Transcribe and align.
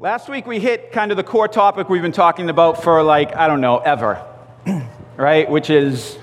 Last 0.00 0.28
week 0.28 0.46
we 0.46 0.60
hit 0.60 0.92
kind 0.92 1.10
of 1.10 1.16
the 1.16 1.24
core 1.24 1.48
topic 1.48 1.88
we've 1.88 2.02
been 2.02 2.12
talking 2.12 2.48
about 2.50 2.84
for 2.84 3.02
like, 3.02 3.34
I 3.34 3.48
don't 3.48 3.60
know, 3.60 3.78
ever, 3.78 4.24
right? 5.16 5.50
Which 5.50 5.70
is 5.70 6.16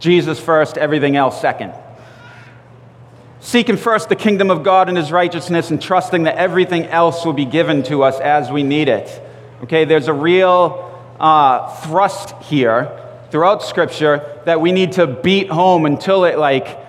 Jesus 0.00 0.40
first, 0.40 0.76
everything 0.76 1.14
else 1.14 1.40
second. 1.40 1.72
Seeking 3.38 3.76
first 3.76 4.08
the 4.08 4.16
kingdom 4.16 4.50
of 4.50 4.64
God 4.64 4.88
and 4.88 4.98
his 4.98 5.12
righteousness 5.12 5.70
and 5.70 5.80
trusting 5.80 6.24
that 6.24 6.34
everything 6.34 6.86
else 6.86 7.24
will 7.24 7.32
be 7.32 7.44
given 7.44 7.84
to 7.84 8.02
us 8.02 8.18
as 8.18 8.50
we 8.50 8.64
need 8.64 8.88
it. 8.88 9.22
Okay, 9.62 9.84
there's 9.84 10.08
a 10.08 10.12
real 10.12 11.00
uh, 11.20 11.72
thrust 11.76 12.34
here 12.42 12.90
throughout 13.30 13.62
Scripture 13.62 14.42
that 14.46 14.60
we 14.60 14.72
need 14.72 14.90
to 14.94 15.06
beat 15.06 15.48
home 15.48 15.86
until 15.86 16.24
it 16.24 16.38
like 16.38 16.81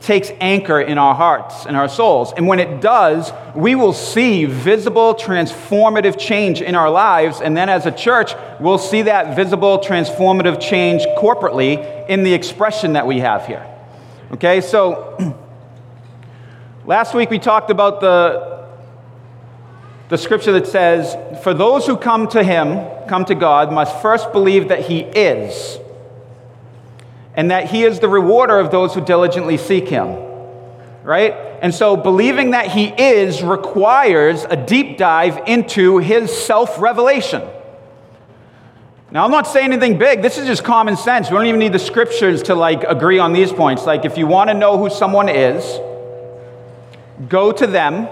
takes 0.00 0.30
anchor 0.40 0.80
in 0.80 0.96
our 0.96 1.14
hearts 1.14 1.66
and 1.66 1.76
our 1.76 1.88
souls. 1.88 2.32
And 2.34 2.46
when 2.46 2.58
it 2.58 2.80
does, 2.80 3.32
we 3.54 3.74
will 3.74 3.92
see 3.92 4.46
visible, 4.46 5.14
transformative 5.14 6.18
change 6.18 6.62
in 6.62 6.74
our 6.74 6.90
lives. 6.90 7.42
And 7.42 7.54
then 7.54 7.68
as 7.68 7.84
a 7.84 7.92
church, 7.92 8.32
we'll 8.58 8.78
see 8.78 9.02
that 9.02 9.36
visible, 9.36 9.78
transformative 9.78 10.58
change 10.58 11.02
corporately 11.18 12.08
in 12.08 12.22
the 12.22 12.32
expression 12.32 12.94
that 12.94 13.06
we 13.06 13.18
have 13.18 13.46
here. 13.46 13.66
Okay, 14.32 14.62
so 14.62 15.36
last 16.86 17.14
week 17.14 17.28
we 17.28 17.38
talked 17.38 17.70
about 17.70 18.00
the, 18.00 18.66
the 20.08 20.16
scripture 20.16 20.52
that 20.52 20.66
says, 20.66 21.14
For 21.42 21.52
those 21.52 21.84
who 21.84 21.98
come 21.98 22.26
to 22.28 22.42
him, 22.42 22.86
come 23.06 23.26
to 23.26 23.34
God, 23.34 23.70
must 23.70 24.00
first 24.00 24.32
believe 24.32 24.68
that 24.68 24.86
he 24.86 25.00
is 25.00 25.79
and 27.40 27.50
that 27.50 27.70
he 27.70 27.84
is 27.84 28.00
the 28.00 28.08
rewarder 28.08 28.58
of 28.58 28.70
those 28.70 28.92
who 28.92 29.00
diligently 29.00 29.56
seek 29.56 29.88
him. 29.88 30.08
Right? 31.02 31.32
And 31.62 31.74
so 31.74 31.96
believing 31.96 32.50
that 32.50 32.66
he 32.66 32.88
is 32.88 33.42
requires 33.42 34.44
a 34.44 34.56
deep 34.56 34.98
dive 34.98 35.44
into 35.46 35.96
his 35.96 36.30
self 36.30 36.78
revelation. 36.78 37.40
Now, 39.10 39.24
I'm 39.24 39.30
not 39.30 39.46
saying 39.46 39.72
anything 39.72 39.96
big. 39.96 40.20
This 40.20 40.36
is 40.36 40.46
just 40.46 40.64
common 40.64 40.98
sense. 40.98 41.30
We 41.30 41.36
don't 41.38 41.46
even 41.46 41.60
need 41.60 41.72
the 41.72 41.78
scriptures 41.78 42.42
to 42.42 42.54
like 42.54 42.84
agree 42.84 43.18
on 43.18 43.32
these 43.32 43.50
points. 43.50 43.86
Like, 43.86 44.04
if 44.04 44.18
you 44.18 44.26
want 44.26 44.50
to 44.50 44.54
know 44.54 44.76
who 44.76 44.90
someone 44.90 45.30
is, 45.30 45.64
go 47.26 47.52
to 47.52 47.66
them 47.66 48.06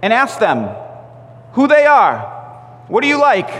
and 0.00 0.10
ask 0.10 0.38
them 0.38 0.74
who 1.52 1.68
they 1.68 1.84
are. 1.84 2.20
What 2.88 3.02
do 3.02 3.08
you 3.08 3.20
like? 3.20 3.50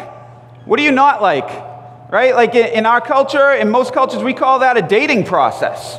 What 0.65 0.79
do 0.79 0.83
you 0.83 0.93
not 0.93 1.21
like? 1.21 1.76
Right? 2.11 2.35
Like 2.35 2.55
in 2.55 2.87
our 2.87 3.01
culture, 3.01 3.53
in 3.53 3.71
most 3.71 3.93
cultures, 3.93 4.23
we 4.23 4.35
call 4.35 4.61
that 4.61 4.77
a 4.77 4.83
dating 4.83 5.25
process. 5.25 5.99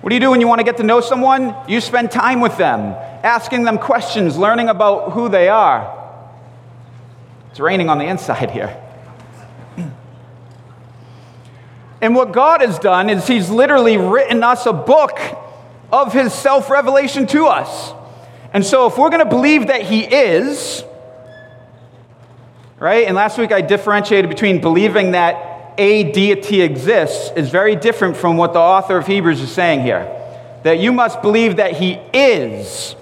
What 0.00 0.10
do 0.10 0.14
you 0.14 0.20
do 0.20 0.30
when 0.30 0.40
you 0.40 0.46
want 0.46 0.60
to 0.60 0.64
get 0.64 0.76
to 0.76 0.84
know 0.84 1.00
someone? 1.00 1.54
You 1.66 1.80
spend 1.80 2.10
time 2.10 2.40
with 2.40 2.56
them, 2.56 2.94
asking 3.24 3.64
them 3.64 3.78
questions, 3.78 4.36
learning 4.38 4.68
about 4.68 5.12
who 5.12 5.28
they 5.28 5.48
are. 5.48 5.94
It's 7.50 7.60
raining 7.60 7.88
on 7.88 7.98
the 7.98 8.04
inside 8.04 8.50
here. 8.50 8.76
And 12.00 12.14
what 12.14 12.30
God 12.30 12.60
has 12.60 12.78
done 12.78 13.10
is 13.10 13.26
He's 13.26 13.50
literally 13.50 13.96
written 13.96 14.44
us 14.44 14.66
a 14.66 14.72
book 14.72 15.18
of 15.92 16.12
His 16.12 16.32
self 16.32 16.70
revelation 16.70 17.26
to 17.28 17.46
us. 17.46 17.92
And 18.52 18.64
so, 18.64 18.86
if 18.86 18.96
we're 18.96 19.10
going 19.10 19.24
to 19.24 19.28
believe 19.28 19.66
that 19.66 19.82
He 19.82 20.04
is, 20.04 20.84
right? 22.80 23.06
And 23.06 23.16
last 23.16 23.38
week 23.38 23.52
I 23.52 23.60
differentiated 23.60 24.28
between 24.30 24.60
believing 24.60 25.12
that 25.12 25.74
a 25.78 26.10
deity 26.12 26.60
exists 26.60 27.30
is 27.36 27.50
very 27.50 27.76
different 27.76 28.16
from 28.16 28.36
what 28.36 28.52
the 28.52 28.58
author 28.58 28.98
of 28.98 29.06
Hebrews 29.06 29.40
is 29.40 29.50
saying 29.50 29.82
here. 29.82 30.14
That 30.64 30.80
you 30.80 30.92
must 30.92 31.22
believe 31.22 31.56
that 31.56 31.76
he 31.76 32.00
is. 32.12 32.96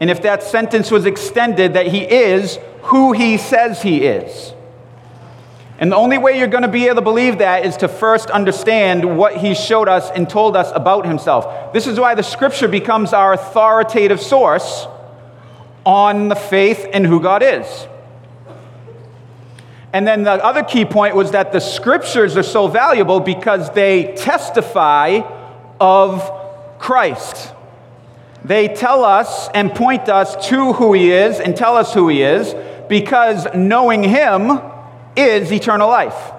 And 0.00 0.10
if 0.10 0.22
that 0.22 0.42
sentence 0.42 0.90
was 0.90 1.06
extended, 1.06 1.74
that 1.74 1.86
he 1.86 2.02
is 2.02 2.58
who 2.82 3.12
he 3.12 3.38
says 3.38 3.82
he 3.82 4.02
is. 4.02 4.52
And 5.78 5.90
the 5.90 5.96
only 5.96 6.18
way 6.18 6.38
you're 6.38 6.48
going 6.48 6.62
to 6.62 6.68
be 6.68 6.86
able 6.86 6.96
to 6.96 7.02
believe 7.02 7.38
that 7.38 7.64
is 7.64 7.78
to 7.78 7.88
first 7.88 8.30
understand 8.30 9.16
what 9.16 9.38
he 9.38 9.54
showed 9.54 9.88
us 9.88 10.10
and 10.10 10.28
told 10.28 10.56
us 10.56 10.70
about 10.74 11.06
himself. 11.06 11.72
This 11.72 11.86
is 11.86 11.98
why 11.98 12.14
the 12.14 12.22
scripture 12.22 12.68
becomes 12.68 13.12
our 13.12 13.32
authoritative 13.32 14.20
source 14.20 14.86
on 15.84 16.28
the 16.28 16.36
faith 16.36 16.84
in 16.92 17.04
who 17.04 17.20
God 17.20 17.42
is. 17.42 17.66
And 19.92 20.06
then 20.06 20.22
the 20.22 20.32
other 20.32 20.62
key 20.62 20.84
point 20.84 21.14
was 21.14 21.32
that 21.32 21.52
the 21.52 21.60
scriptures 21.60 22.36
are 22.36 22.42
so 22.42 22.66
valuable 22.66 23.20
because 23.20 23.70
they 23.72 24.14
testify 24.16 25.20
of 25.80 26.78
Christ. 26.78 27.52
They 28.44 28.68
tell 28.68 29.04
us 29.04 29.48
and 29.54 29.72
point 29.72 30.08
us 30.08 30.48
to 30.48 30.72
who 30.72 30.94
he 30.94 31.12
is 31.12 31.38
and 31.38 31.56
tell 31.56 31.76
us 31.76 31.92
who 31.92 32.08
he 32.08 32.22
is 32.22 32.54
because 32.88 33.46
knowing 33.54 34.02
him 34.02 34.60
is 35.14 35.52
eternal 35.52 35.88
life. 35.88 36.32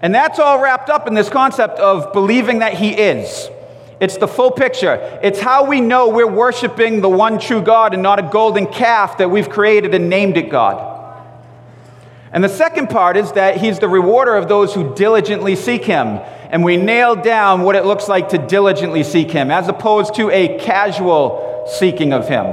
And 0.00 0.14
that's 0.14 0.38
all 0.38 0.62
wrapped 0.62 0.90
up 0.90 1.08
in 1.08 1.14
this 1.14 1.28
concept 1.28 1.78
of 1.78 2.12
believing 2.12 2.60
that 2.60 2.74
he 2.74 2.90
is. 2.90 3.50
It's 4.00 4.16
the 4.16 4.28
full 4.28 4.52
picture. 4.52 5.18
It's 5.22 5.40
how 5.40 5.64
we 5.64 5.80
know 5.80 6.08
we're 6.08 6.30
worshiping 6.30 7.00
the 7.00 7.08
one 7.08 7.40
true 7.40 7.60
God 7.60 7.94
and 7.94 8.02
not 8.02 8.20
a 8.20 8.22
golden 8.22 8.66
calf 8.66 9.18
that 9.18 9.28
we've 9.28 9.50
created 9.50 9.92
and 9.92 10.08
named 10.08 10.36
it 10.36 10.50
God. 10.50 10.97
And 12.32 12.44
the 12.44 12.48
second 12.48 12.90
part 12.90 13.16
is 13.16 13.32
that 13.32 13.56
he's 13.56 13.78
the 13.78 13.88
rewarder 13.88 14.36
of 14.36 14.48
those 14.48 14.74
who 14.74 14.94
diligently 14.94 15.56
seek 15.56 15.84
him. 15.84 16.20
And 16.50 16.62
we 16.62 16.76
nail 16.76 17.16
down 17.16 17.62
what 17.62 17.76
it 17.76 17.84
looks 17.84 18.08
like 18.08 18.30
to 18.30 18.38
diligently 18.38 19.02
seek 19.02 19.30
him, 19.30 19.50
as 19.50 19.68
opposed 19.68 20.14
to 20.14 20.30
a 20.30 20.58
casual 20.58 21.66
seeking 21.78 22.12
of 22.12 22.28
him. 22.28 22.46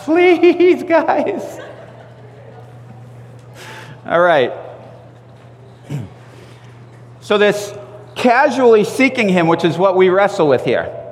Please, 0.00 0.84
guys. 0.84 1.60
All 4.06 4.20
right. 4.20 4.52
So, 7.20 7.38
this 7.38 7.76
casually 8.14 8.84
seeking 8.84 9.28
him, 9.28 9.48
which 9.48 9.64
is 9.64 9.76
what 9.76 9.96
we 9.96 10.08
wrestle 10.08 10.46
with 10.46 10.64
here. 10.64 11.05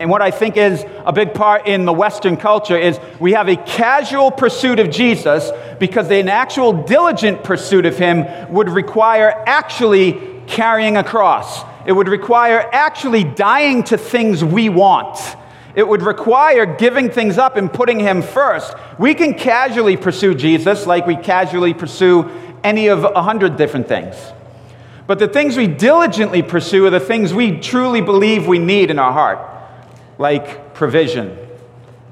And 0.00 0.10
what 0.10 0.22
I 0.22 0.30
think 0.32 0.56
is 0.56 0.84
a 1.04 1.12
big 1.12 1.34
part 1.34 1.68
in 1.68 1.84
the 1.84 1.92
Western 1.92 2.36
culture 2.36 2.76
is 2.76 2.98
we 3.20 3.32
have 3.32 3.48
a 3.48 3.56
casual 3.56 4.32
pursuit 4.32 4.80
of 4.80 4.90
Jesus 4.90 5.52
because 5.78 6.10
an 6.10 6.28
actual 6.28 6.72
diligent 6.72 7.44
pursuit 7.44 7.86
of 7.86 7.96
him 7.96 8.52
would 8.52 8.68
require 8.68 9.30
actually 9.46 10.42
carrying 10.48 10.96
a 10.96 11.04
cross. 11.04 11.62
It 11.86 11.92
would 11.92 12.08
require 12.08 12.68
actually 12.72 13.22
dying 13.22 13.84
to 13.84 13.96
things 13.96 14.42
we 14.42 14.68
want. 14.68 15.18
It 15.76 15.86
would 15.86 16.02
require 16.02 16.66
giving 16.66 17.10
things 17.10 17.38
up 17.38 17.56
and 17.56 17.72
putting 17.72 18.00
him 18.00 18.22
first. 18.22 18.74
We 18.98 19.14
can 19.14 19.34
casually 19.34 19.96
pursue 19.96 20.34
Jesus 20.34 20.86
like 20.86 21.06
we 21.06 21.16
casually 21.16 21.74
pursue 21.74 22.30
any 22.64 22.88
of 22.88 23.04
a 23.04 23.22
hundred 23.22 23.56
different 23.56 23.86
things. 23.86 24.16
But 25.06 25.18
the 25.18 25.28
things 25.28 25.56
we 25.56 25.66
diligently 25.66 26.42
pursue 26.42 26.86
are 26.86 26.90
the 26.90 26.98
things 26.98 27.32
we 27.32 27.60
truly 27.60 28.00
believe 28.00 28.46
we 28.46 28.58
need 28.58 28.90
in 28.90 28.98
our 28.98 29.12
heart 29.12 29.53
like 30.18 30.74
provision. 30.74 31.38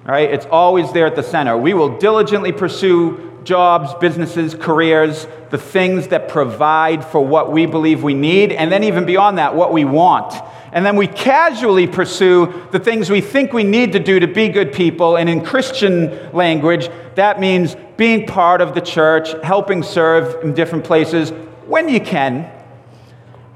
Right? 0.04 0.30
It's 0.30 0.46
always 0.46 0.92
there 0.92 1.06
at 1.06 1.14
the 1.14 1.22
center. 1.22 1.56
We 1.56 1.74
will 1.74 1.98
diligently 1.98 2.52
pursue 2.52 3.32
jobs, 3.44 3.94
businesses, 4.00 4.54
careers, 4.54 5.26
the 5.50 5.58
things 5.58 6.08
that 6.08 6.28
provide 6.28 7.04
for 7.04 7.24
what 7.24 7.52
we 7.52 7.66
believe 7.66 8.02
we 8.02 8.14
need, 8.14 8.52
and 8.52 8.70
then 8.70 8.84
even 8.84 9.04
beyond 9.04 9.38
that, 9.38 9.54
what 9.54 9.72
we 9.72 9.84
want. 9.84 10.34
And 10.72 10.86
then 10.86 10.96
we 10.96 11.06
casually 11.06 11.86
pursue 11.86 12.66
the 12.70 12.78
things 12.78 13.10
we 13.10 13.20
think 13.20 13.52
we 13.52 13.64
need 13.64 13.92
to 13.92 13.98
do 13.98 14.18
to 14.20 14.26
be 14.26 14.48
good 14.48 14.72
people. 14.72 15.16
And 15.16 15.28
in 15.28 15.44
Christian 15.44 16.32
language, 16.32 16.88
that 17.14 17.40
means 17.40 17.76
being 17.96 18.26
part 18.26 18.62
of 18.62 18.74
the 18.74 18.80
church, 18.80 19.32
helping 19.44 19.82
serve 19.82 20.42
in 20.42 20.54
different 20.54 20.84
places 20.84 21.30
when 21.66 21.88
you 21.88 22.00
can, 22.00 22.50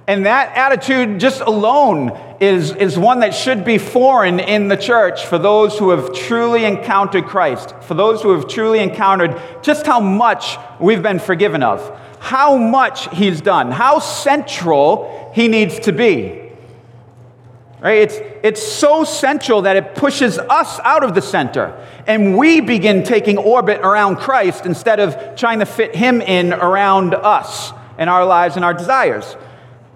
and 0.09 0.27
that 0.27 0.57
attitude 0.57 1.19
just 1.19 1.41
alone 1.41 2.17
is, 2.41 2.73
is 2.73 2.97
one 2.97 3.21
that 3.21 3.35
should 3.35 3.65
be 3.65 3.79
foreign 3.79 4.39
in 4.39 4.69
the 4.69 4.77
church 4.77 5.27
for 5.27 5.37
those 5.37 5.79
who 5.79 5.91
have 5.91 6.13
truly 6.13 6.65
encountered 6.65 7.27
Christ, 7.27 7.75
for 7.83 7.95
those 7.95 8.23
who 8.23 8.31
have 8.31 8.47
truly 8.47 8.79
encountered 8.79 9.41
just 9.63 9.85
how 9.85 9.99
much 9.99 10.59
we've 10.79 11.03
been 11.03 11.19
forgiven 11.19 11.63
of, 11.65 11.99
how 12.21 12.57
much 12.57 13.13
He's 13.17 13.41
done, 13.41 13.73
how 13.73 13.99
central 13.99 15.33
He 15.35 15.49
needs 15.49 15.81
to 15.81 15.93
be. 15.93 16.43
Right? 17.81 17.99
It's, 17.99 18.17
it's 18.45 18.63
so 18.63 19.03
central 19.03 19.63
that 19.63 19.77
it 19.77 19.97
pushes 19.97 20.39
us 20.39 20.79
out 20.81 21.03
of 21.03 21.15
the 21.15 21.23
center, 21.23 21.85
and 22.07 22.39
we 22.39 22.61
begin 22.61 23.03
taking 23.03 23.39
orbit 23.39 23.81
around 23.81 24.17
Christ 24.17 24.67
instead 24.67 25.01
of 25.01 25.37
trying 25.37 25.59
to 25.59 25.67
fit 25.67 25.97
Him 25.97 26.21
in 26.21 26.53
around 26.53 27.15
us 27.15 27.73
and 27.99 28.09
our 28.09 28.25
lives 28.25 28.57
and 28.57 28.65
our 28.65 28.75
desires. 28.75 29.37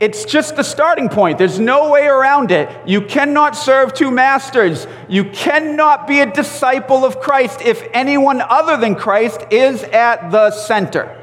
It's 0.00 0.25
just 0.25 0.56
the 0.56 0.62
starting 0.62 1.11
point. 1.11 1.37
There's 1.37 1.58
no 1.58 1.91
way 1.91 2.06
around 2.06 2.50
it. 2.50 2.70
You 2.88 3.02
cannot 3.02 3.55
serve 3.55 3.93
two 3.93 4.11
masters. 4.11 4.87
You 5.11 5.25
cannot 5.25 6.08
be 6.08 6.20
a 6.20 6.32
disciple 6.32 7.05
of 7.05 7.20
Christ 7.20 7.61
if 7.61 7.87
anyone 7.93 8.41
other 8.41 8.79
than 8.79 8.94
Christ 8.94 9.43
is 9.50 9.82
at 9.85 10.31
the 10.31 10.52
center. 10.52 11.17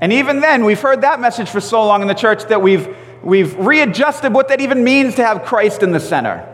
And 0.00 0.12
even 0.12 0.40
then, 0.40 0.64
we've 0.64 0.80
heard 0.80 1.00
that 1.00 1.18
message 1.18 1.48
for 1.48 1.60
so 1.60 1.84
long 1.84 2.00
in 2.00 2.06
the 2.06 2.14
church 2.14 2.44
that 2.44 2.62
we've, 2.62 2.94
we've 3.24 3.56
readjusted 3.56 4.32
what 4.32 4.46
that 4.48 4.60
even 4.60 4.84
means 4.84 5.16
to 5.16 5.24
have 5.24 5.44
Christ 5.44 5.82
in 5.82 5.90
the 5.90 6.00
center. 6.00 6.46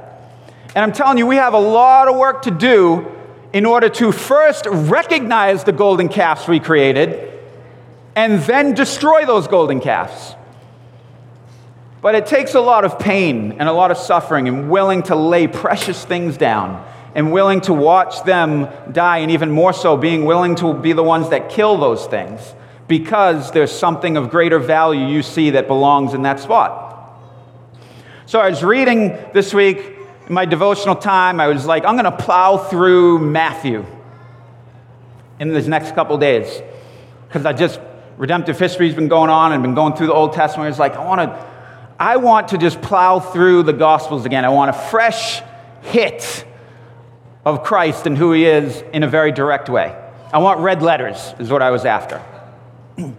And 0.75 0.79
I'm 0.79 0.93
telling 0.93 1.19
you, 1.19 1.27
we 1.27 1.37
have 1.37 1.53
a 1.53 1.61
lot 1.61 2.09
of 2.09 2.17
work 2.17 2.43
to 2.43 2.51
do 2.51 3.15
in 3.53 3.67
order 3.67 3.91
to 3.91 4.11
first 4.11 4.65
recognize 4.67 5.65
the 5.65 5.73
golden 5.73 6.09
calves 6.09 6.49
we 6.49 6.61
created 6.61 7.31
and 8.17 8.41
then 8.45 8.73
destroy 8.73 9.27
those 9.27 9.47
golden 9.49 9.79
calves. 9.79 10.35
But 12.03 12.15
it 12.15 12.27
takes 12.27 12.55
a 12.55 12.61
lot 12.61 12.85
of 12.85 12.99
pain 12.99 13.53
and 13.53 13.69
a 13.69 13.73
lot 13.73 13.91
of 13.91 13.97
suffering 13.97 14.49
and 14.49 14.69
willing 14.69 15.05
to 15.05 15.17
lay 15.17 15.47
precious 15.47 16.05
things 16.05 16.37
down 16.37 16.87
and 17.15 17.33
willing 17.33 17.61
to 17.63 17.73
watch 17.73 18.23
them 18.25 18.69
die, 18.93 19.19
and 19.19 19.31
even 19.31 19.51
more 19.51 19.73
so, 19.73 19.97
being 19.97 20.25
willing 20.25 20.55
to 20.57 20.75
be 20.75 20.93
the 20.93 21.03
ones 21.03 21.31
that 21.31 21.49
kill 21.49 21.79
those 21.79 22.07
things 22.07 22.55
because 22.89 23.53
there's 23.53 23.73
something 23.73 24.17
of 24.17 24.31
greater 24.31 24.59
value 24.59 25.07
you 25.07 25.23
see 25.23 25.51
that 25.51 25.67
belongs 25.67 26.13
in 26.13 26.23
that 26.23 26.41
spot. 26.41 26.91
So 28.27 28.41
I 28.41 28.51
was 28.51 28.65
reading 28.65 29.17
this 29.33 29.55
week 29.55 29.79
in 30.27 30.35
my 30.35 30.45
devotional 30.45 30.97
time, 30.97 31.41
I 31.41 31.49
was 31.49 31.67
like, 31.67 31.85
I'm 31.85 31.97
going 31.97 32.05
to 32.05 32.17
plow 32.17 32.57
through 32.57 33.19
Matthew 33.19 33.85
in 35.39 35.53
these 35.53 35.69
next 35.69 35.95
couple 35.95 36.17
days 36.19 36.63
because 37.29 37.45
I 37.45 37.53
just 37.53 37.81
redemptive 38.17 38.59
history's 38.59 38.95
been 38.95 39.09
going 39.09 39.31
on 39.31 39.53
and 39.53 39.63
been 39.63 39.75
going 39.75 39.95
through 39.95 40.07
the 40.07 40.15
Old 40.15 40.33
Testament. 40.33 40.71
It's 40.71 40.79
like 40.79 40.97
I 40.97 41.05
want 41.05 41.21
to, 41.21 41.52
I 41.99 42.17
want 42.17 42.49
to 42.49 42.59
just 42.59 42.81
plow 42.83 43.21
through 43.21 43.65
the 43.65 43.73
Gospels 43.73 44.25
again. 44.25 44.45
I 44.45 44.49
want 44.49 44.71
a 44.71 44.73
fresh 44.73 45.43
hit 45.83 46.45
of 47.45 47.63
Christ 47.63 48.07
and 48.07 48.17
who 48.17 48.33
He 48.33 48.45
is 48.45 48.83
in 48.93 49.03
a 49.03 49.09
very 49.09 49.33
direct 49.33 49.69
way. 49.69 49.97
I 50.33 50.39
want 50.39 50.61
red 50.61 50.83
letters 50.83 51.35
is 51.39 51.51
what 51.51 51.63
I 51.63 51.71
was 51.71 51.85
after. 51.85 52.23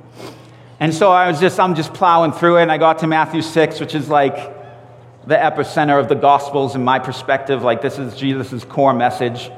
And 0.79 0.93
so 0.93 1.11
I 1.11 1.29
was 1.29 1.39
just, 1.39 1.61
I'm 1.61 1.75
just 1.75 1.93
plowing 1.93 2.33
through 2.33 2.57
it, 2.57 2.63
and 2.63 2.71
I 2.71 2.77
got 2.77 2.99
to 2.99 3.07
Matthew 3.07 3.41
6, 3.41 3.79
which 3.79 3.95
is 3.95 4.09
like 4.09 4.35
the 5.25 5.35
epicenter 5.35 5.97
of 5.97 6.09
the 6.09 6.15
Gospels 6.15 6.75
in 6.75 6.83
my 6.83 6.99
perspective. 6.99 7.63
Like, 7.63 7.81
this 7.81 7.97
is 7.97 8.17
Jesus' 8.17 8.65
core 8.65 8.93
message. 8.93 9.49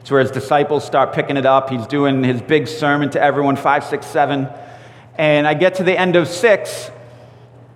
It's 0.00 0.10
where 0.10 0.20
his 0.20 0.32
disciples 0.32 0.84
start 0.84 1.12
picking 1.12 1.36
it 1.36 1.46
up. 1.46 1.70
He's 1.70 1.86
doing 1.86 2.24
his 2.24 2.42
big 2.42 2.66
sermon 2.66 3.10
to 3.10 3.22
everyone, 3.22 3.54
5, 3.54 3.84
6, 3.84 4.04
7. 4.04 4.48
And 5.16 5.46
I 5.46 5.54
get 5.54 5.74
to 5.76 5.84
the 5.84 5.96
end 5.96 6.16
of 6.16 6.26
6, 6.26 6.90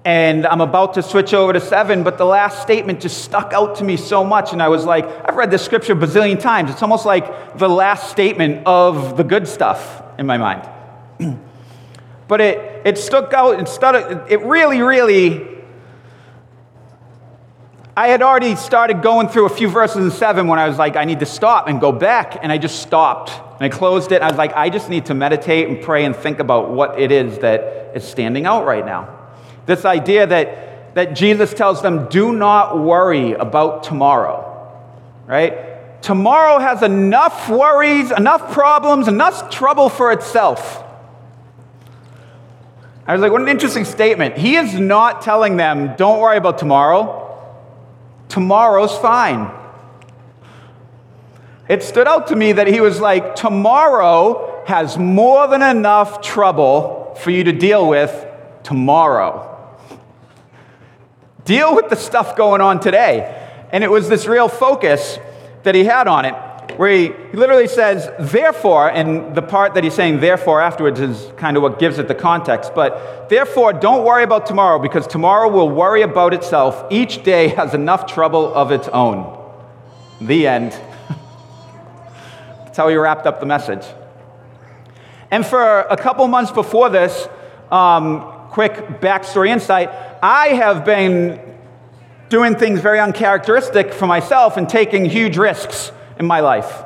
and 0.07 0.47
I'm 0.47 0.61
about 0.61 0.95
to 0.95 1.03
switch 1.03 1.35
over 1.35 1.53
to 1.53 1.61
7, 1.61 2.05
but 2.05 2.17
the 2.17 2.25
last 2.25 2.63
statement 2.63 3.01
just 3.01 3.25
stuck 3.25 3.53
out 3.53 3.75
to 3.79 3.85
me 3.85 3.97
so 3.97 4.23
much. 4.23 4.53
And 4.53 4.63
I 4.63 4.69
was 4.69 4.85
like, 4.85 5.05
I've 5.29 5.35
read 5.35 5.51
this 5.51 5.65
scripture 5.65 5.95
a 5.95 5.97
bazillion 5.97 6.39
times. 6.39 6.71
It's 6.71 6.81
almost 6.81 7.05
like 7.05 7.59
the 7.59 7.69
last 7.69 8.09
statement 8.09 8.65
of 8.67 9.17
the 9.17 9.25
good 9.25 9.49
stuff 9.49 10.05
in 10.17 10.25
my 10.25 10.39
mind. 10.39 10.69
but 12.29 12.41
it, 12.41 12.87
it 12.87 12.99
stuck 12.99 13.35
out, 13.35 13.69
started, 13.69 14.25
it 14.31 14.43
really, 14.43 14.81
really 14.81 15.57
I 17.97 18.07
had 18.07 18.23
already 18.23 18.55
started 18.55 19.03
going 19.03 19.27
through 19.27 19.47
a 19.47 19.49
few 19.49 19.69
verses 19.69 20.05
in 20.05 20.13
seven 20.13 20.47
when 20.47 20.61
I 20.61 20.69
was 20.69 20.79
like, 20.79 20.95
I 20.95 21.05
need 21.05 21.19
to 21.19 21.27
stop 21.27 21.67
and 21.67 21.81
go 21.81 21.91
back. 21.91 22.39
And 22.43 22.53
I 22.53 22.59
just 22.59 22.81
stopped. 22.81 23.33
And 23.61 23.63
I 23.63 23.77
closed 23.77 24.13
it. 24.13 24.23
I 24.23 24.29
was 24.29 24.39
like, 24.39 24.53
I 24.55 24.71
just 24.71 24.89
need 24.89 25.07
to 25.07 25.15
meditate 25.15 25.67
and 25.67 25.83
pray 25.83 26.05
and 26.05 26.15
think 26.15 26.39
about 26.39 26.71
what 26.71 27.01
it 27.01 27.11
is 27.11 27.41
that 27.41 27.97
is 27.97 28.05
standing 28.05 28.47
out 28.47 28.67
right 28.67 28.87
now. 28.87 29.26
This 29.67 29.85
idea 29.85 30.27
that, 30.27 30.95
that 30.95 31.15
Jesus 31.15 31.53
tells 31.53 31.83
them, 31.83 32.09
do 32.09 32.33
not 32.33 32.79
worry 32.79 33.33
about 33.33 33.83
tomorrow, 33.83 34.43
right? 35.27 36.03
Tomorrow 36.03 36.61
has 36.61 36.83
enough 36.83 37.49
worries, 37.49 38.11
enough 38.13 38.53
problems, 38.53 39.09
enough 39.09 39.51
trouble 39.51 39.89
for 39.89 40.13
itself. 40.13 40.85
I 43.07 43.13
was 43.13 43.23
like, 43.23 43.31
what 43.31 43.43
an 43.43 43.49
interesting 43.49 43.85
statement. 43.85 44.37
He 44.37 44.57
is 44.57 44.75
not 44.75 45.23
telling 45.23 45.57
them, 45.57 45.95
don't 45.97 46.21
worry 46.21 46.37
about 46.37 46.59
tomorrow. 46.59 47.23
Tomorrow's 48.29 48.97
fine. 48.99 49.51
It 51.69 51.83
stood 51.83 52.07
out 52.07 52.29
to 52.29 52.37
me 52.37 52.53
that 52.53 52.67
he 52.67 52.81
was 52.81 53.01
like, 53.01 53.35
Tomorrow 53.35 54.65
has 54.67 54.99
more 54.99 55.47
than 55.49 55.63
enough 55.63 56.21
trouble 56.21 57.17
for 57.21 57.31
you 57.31 57.45
to 57.45 57.53
deal 57.53 57.89
with 57.89 58.27
tomorrow. 58.63 59.56
Deal 61.47 61.75
with 61.75 61.89
the 61.89 61.97
stuff 61.97 62.37
going 62.37 62.61
on 62.61 62.81
today. 62.81 63.43
And 63.73 63.83
it 63.83 63.91
was 63.91 64.09
this 64.09 64.27
real 64.27 64.49
focus 64.49 65.19
that 65.63 65.75
he 65.75 65.85
had 65.85 66.07
on 66.07 66.27
it 66.27 66.35
where 66.77 66.91
he, 66.91 67.09
literally 67.33 67.69
says, 67.69 68.11
therefore, 68.19 68.91
and 68.91 69.35
the 69.35 69.43
part 69.43 69.75
that 69.75 69.85
he's 69.85 69.95
saying 69.95 70.21
therefore 70.21 70.61
afterwards 70.61 71.01
is 71.01 71.33
kind 71.37 71.57
of 71.57 71.63
what 71.63 71.79
gives 71.79 71.99
it 71.99 72.09
the 72.09 72.15
context, 72.15 72.75
but 72.75 73.29
therefore, 73.31 73.73
don't 73.73 74.05
worry 74.05 74.23
about 74.23 74.47
tomorrow 74.47 74.79
because 74.79 75.07
tomorrow 75.07 75.49
will 75.49 75.71
worry 75.71 76.03
about 76.03 76.35
itself. 76.35 76.85
Each 76.91 77.23
day 77.23 77.49
has 77.49 77.73
enough 77.73 78.07
trouble 78.07 78.53
of 78.53 78.73
its 78.73 78.89
own. 78.89 79.33
The 80.21 80.47
end. 80.47 80.73
That's 82.65 82.77
how 82.77 82.89
he 82.89 82.97
wrapped 82.97 83.27
up 83.27 83.41
the 83.41 83.47
message. 83.47 83.85
And 85.31 85.45
for 85.47 85.81
a 85.81 85.97
couple 85.97 86.27
months 86.29 86.53
before 86.53 86.91
this, 86.91 87.29
um, 87.71 88.33
quick 88.57 89.03
backstory 89.03 89.51
insight, 89.51 89.91
I 90.23 90.47
have 90.55 90.83
been 90.83 91.39
doing 92.31 92.55
things 92.57 92.81
very 92.81 92.99
uncharacteristic 92.99 93.93
for 93.93 94.07
myself 94.07 94.57
and 94.57 94.67
taking 94.67 95.05
huge 95.05 95.37
risks 95.37 95.93
in 96.19 96.25
my 96.25 96.41
life. 96.41 96.83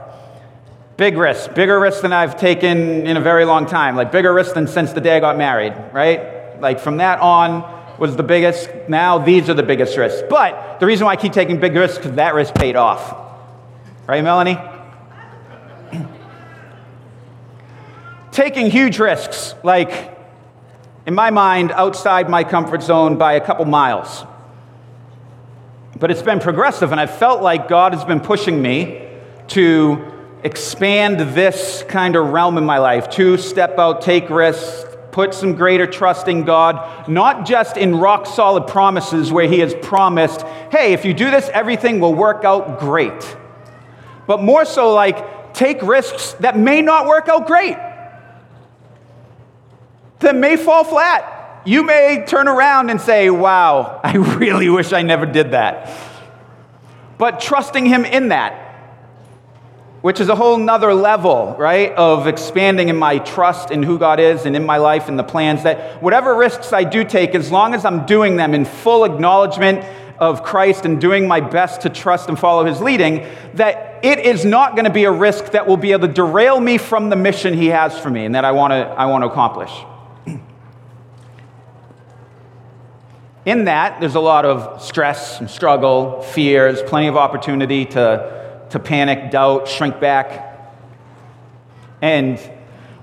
Big 0.96 1.16
risks, 1.16 1.46
bigger 1.54 1.78
risks 1.78 2.00
than 2.00 2.12
I've 2.12 2.36
taken 2.36 3.06
in 3.06 3.16
a 3.16 3.20
very 3.20 3.44
long 3.44 3.66
time, 3.66 3.94
like 3.94 4.10
bigger 4.10 4.34
risks 4.34 4.52
than 4.52 4.66
since 4.66 4.92
the 4.94 5.00
day 5.00 5.16
I 5.16 5.20
got 5.20 5.38
married, 5.38 5.72
right? 5.92 6.60
Like 6.60 6.80
from 6.80 6.96
that 6.96 7.20
on 7.20 7.62
was 8.00 8.16
the 8.16 8.24
biggest. 8.24 8.68
Now 8.88 9.18
these 9.18 9.48
are 9.48 9.54
the 9.54 9.62
biggest 9.62 9.96
risks. 9.96 10.24
But 10.28 10.80
the 10.80 10.86
reason 10.86 11.04
why 11.04 11.12
I 11.12 11.16
keep 11.16 11.32
taking 11.32 11.60
big 11.60 11.76
risks 11.76 11.98
because 11.98 12.16
that 12.16 12.34
risk 12.34 12.52
paid 12.52 12.74
off. 12.74 13.14
Right, 14.08 14.24
Melanie? 14.24 14.58
taking 18.32 18.72
huge 18.72 18.98
risks, 18.98 19.54
like 19.62 20.16
in 21.06 21.14
my 21.14 21.30
mind, 21.30 21.72
outside 21.72 22.28
my 22.28 22.44
comfort 22.44 22.82
zone 22.82 23.16
by 23.16 23.34
a 23.34 23.40
couple 23.40 23.64
miles. 23.64 24.24
But 25.98 26.10
it's 26.10 26.22
been 26.22 26.40
progressive, 26.40 26.92
and 26.92 27.00
I 27.00 27.06
felt 27.06 27.42
like 27.42 27.68
God 27.68 27.94
has 27.94 28.04
been 28.04 28.20
pushing 28.20 28.62
me 28.62 29.08
to 29.48 30.12
expand 30.42 31.20
this 31.34 31.84
kind 31.88 32.16
of 32.16 32.28
realm 32.28 32.56
in 32.56 32.64
my 32.64 32.78
life, 32.78 33.10
to 33.10 33.36
step 33.36 33.78
out, 33.78 34.00
take 34.00 34.30
risks, 34.30 34.84
put 35.10 35.34
some 35.34 35.54
greater 35.54 35.86
trust 35.86 36.28
in 36.28 36.44
God, 36.44 37.08
not 37.08 37.44
just 37.44 37.76
in 37.76 37.96
rock 37.96 38.26
solid 38.26 38.66
promises 38.66 39.32
where 39.32 39.48
He 39.48 39.58
has 39.58 39.74
promised, 39.82 40.42
hey, 40.70 40.92
if 40.92 41.04
you 41.04 41.12
do 41.12 41.30
this, 41.30 41.48
everything 41.52 42.00
will 42.00 42.14
work 42.14 42.44
out 42.44 42.78
great. 42.78 43.36
But 44.26 44.42
more 44.42 44.64
so 44.64 44.94
like, 44.94 45.52
take 45.52 45.82
risks 45.82 46.34
that 46.34 46.56
may 46.56 46.80
not 46.80 47.06
work 47.06 47.28
out 47.28 47.46
great, 47.46 47.76
that 50.20 50.36
may 50.36 50.56
fall 50.56 50.84
flat. 50.84 51.62
You 51.66 51.82
may 51.82 52.24
turn 52.26 52.48
around 52.48 52.90
and 52.90 53.00
say, 53.00 53.28
wow, 53.30 54.00
I 54.04 54.16
really 54.16 54.68
wish 54.68 54.92
I 54.92 55.02
never 55.02 55.26
did 55.26 55.50
that. 55.52 55.92
But 57.18 57.40
trusting 57.40 57.84
Him 57.86 58.04
in 58.04 58.28
that 58.28 58.70
which 60.02 60.18
is 60.18 60.28
a 60.28 60.34
whole 60.34 60.56
nother 60.56 60.94
level, 60.94 61.54
right, 61.58 61.92
of 61.92 62.26
expanding 62.26 62.88
in 62.88 62.96
my 62.96 63.18
trust 63.18 63.70
in 63.70 63.82
who 63.82 63.98
God 63.98 64.18
is 64.18 64.46
and 64.46 64.56
in 64.56 64.64
my 64.64 64.78
life 64.78 65.08
and 65.08 65.18
the 65.18 65.24
plans 65.24 65.62
that 65.64 66.02
whatever 66.02 66.34
risks 66.34 66.72
I 66.72 66.84
do 66.84 67.04
take, 67.04 67.34
as 67.34 67.52
long 67.52 67.74
as 67.74 67.84
I'm 67.84 68.06
doing 68.06 68.36
them 68.36 68.54
in 68.54 68.64
full 68.64 69.04
acknowledgement 69.04 69.84
of 70.18 70.42
Christ 70.42 70.84
and 70.84 71.00
doing 71.00 71.28
my 71.28 71.40
best 71.40 71.82
to 71.82 71.90
trust 71.90 72.28
and 72.28 72.38
follow 72.38 72.64
his 72.64 72.80
leading, 72.80 73.26
that 73.54 74.02
it 74.02 74.20
is 74.20 74.44
not 74.44 74.72
going 74.72 74.84
to 74.84 74.90
be 74.90 75.04
a 75.04 75.12
risk 75.12 75.52
that 75.52 75.66
will 75.66 75.76
be 75.76 75.92
able 75.92 76.08
to 76.08 76.14
derail 76.14 76.58
me 76.60 76.78
from 76.78 77.10
the 77.10 77.16
mission 77.16 77.52
he 77.54 77.66
has 77.66 77.98
for 77.98 78.10
me 78.10 78.24
and 78.24 78.34
that 78.34 78.44
I 78.44 78.52
want 78.52 78.72
to, 78.72 78.76
I 78.76 79.06
want 79.06 79.24
to 79.24 79.28
accomplish. 79.28 79.70
In 83.44 83.64
that, 83.64 84.00
there's 84.00 84.16
a 84.16 84.20
lot 84.20 84.44
of 84.44 84.82
stress 84.82 85.40
and 85.40 85.48
struggle, 85.48 86.22
fears, 86.22 86.82
plenty 86.82 87.08
of 87.08 87.16
opportunity 87.16 87.86
to 87.86 88.40
to 88.70 88.78
panic, 88.78 89.30
doubt, 89.30 89.68
shrink 89.68 90.00
back. 90.00 90.72
And 92.00 92.38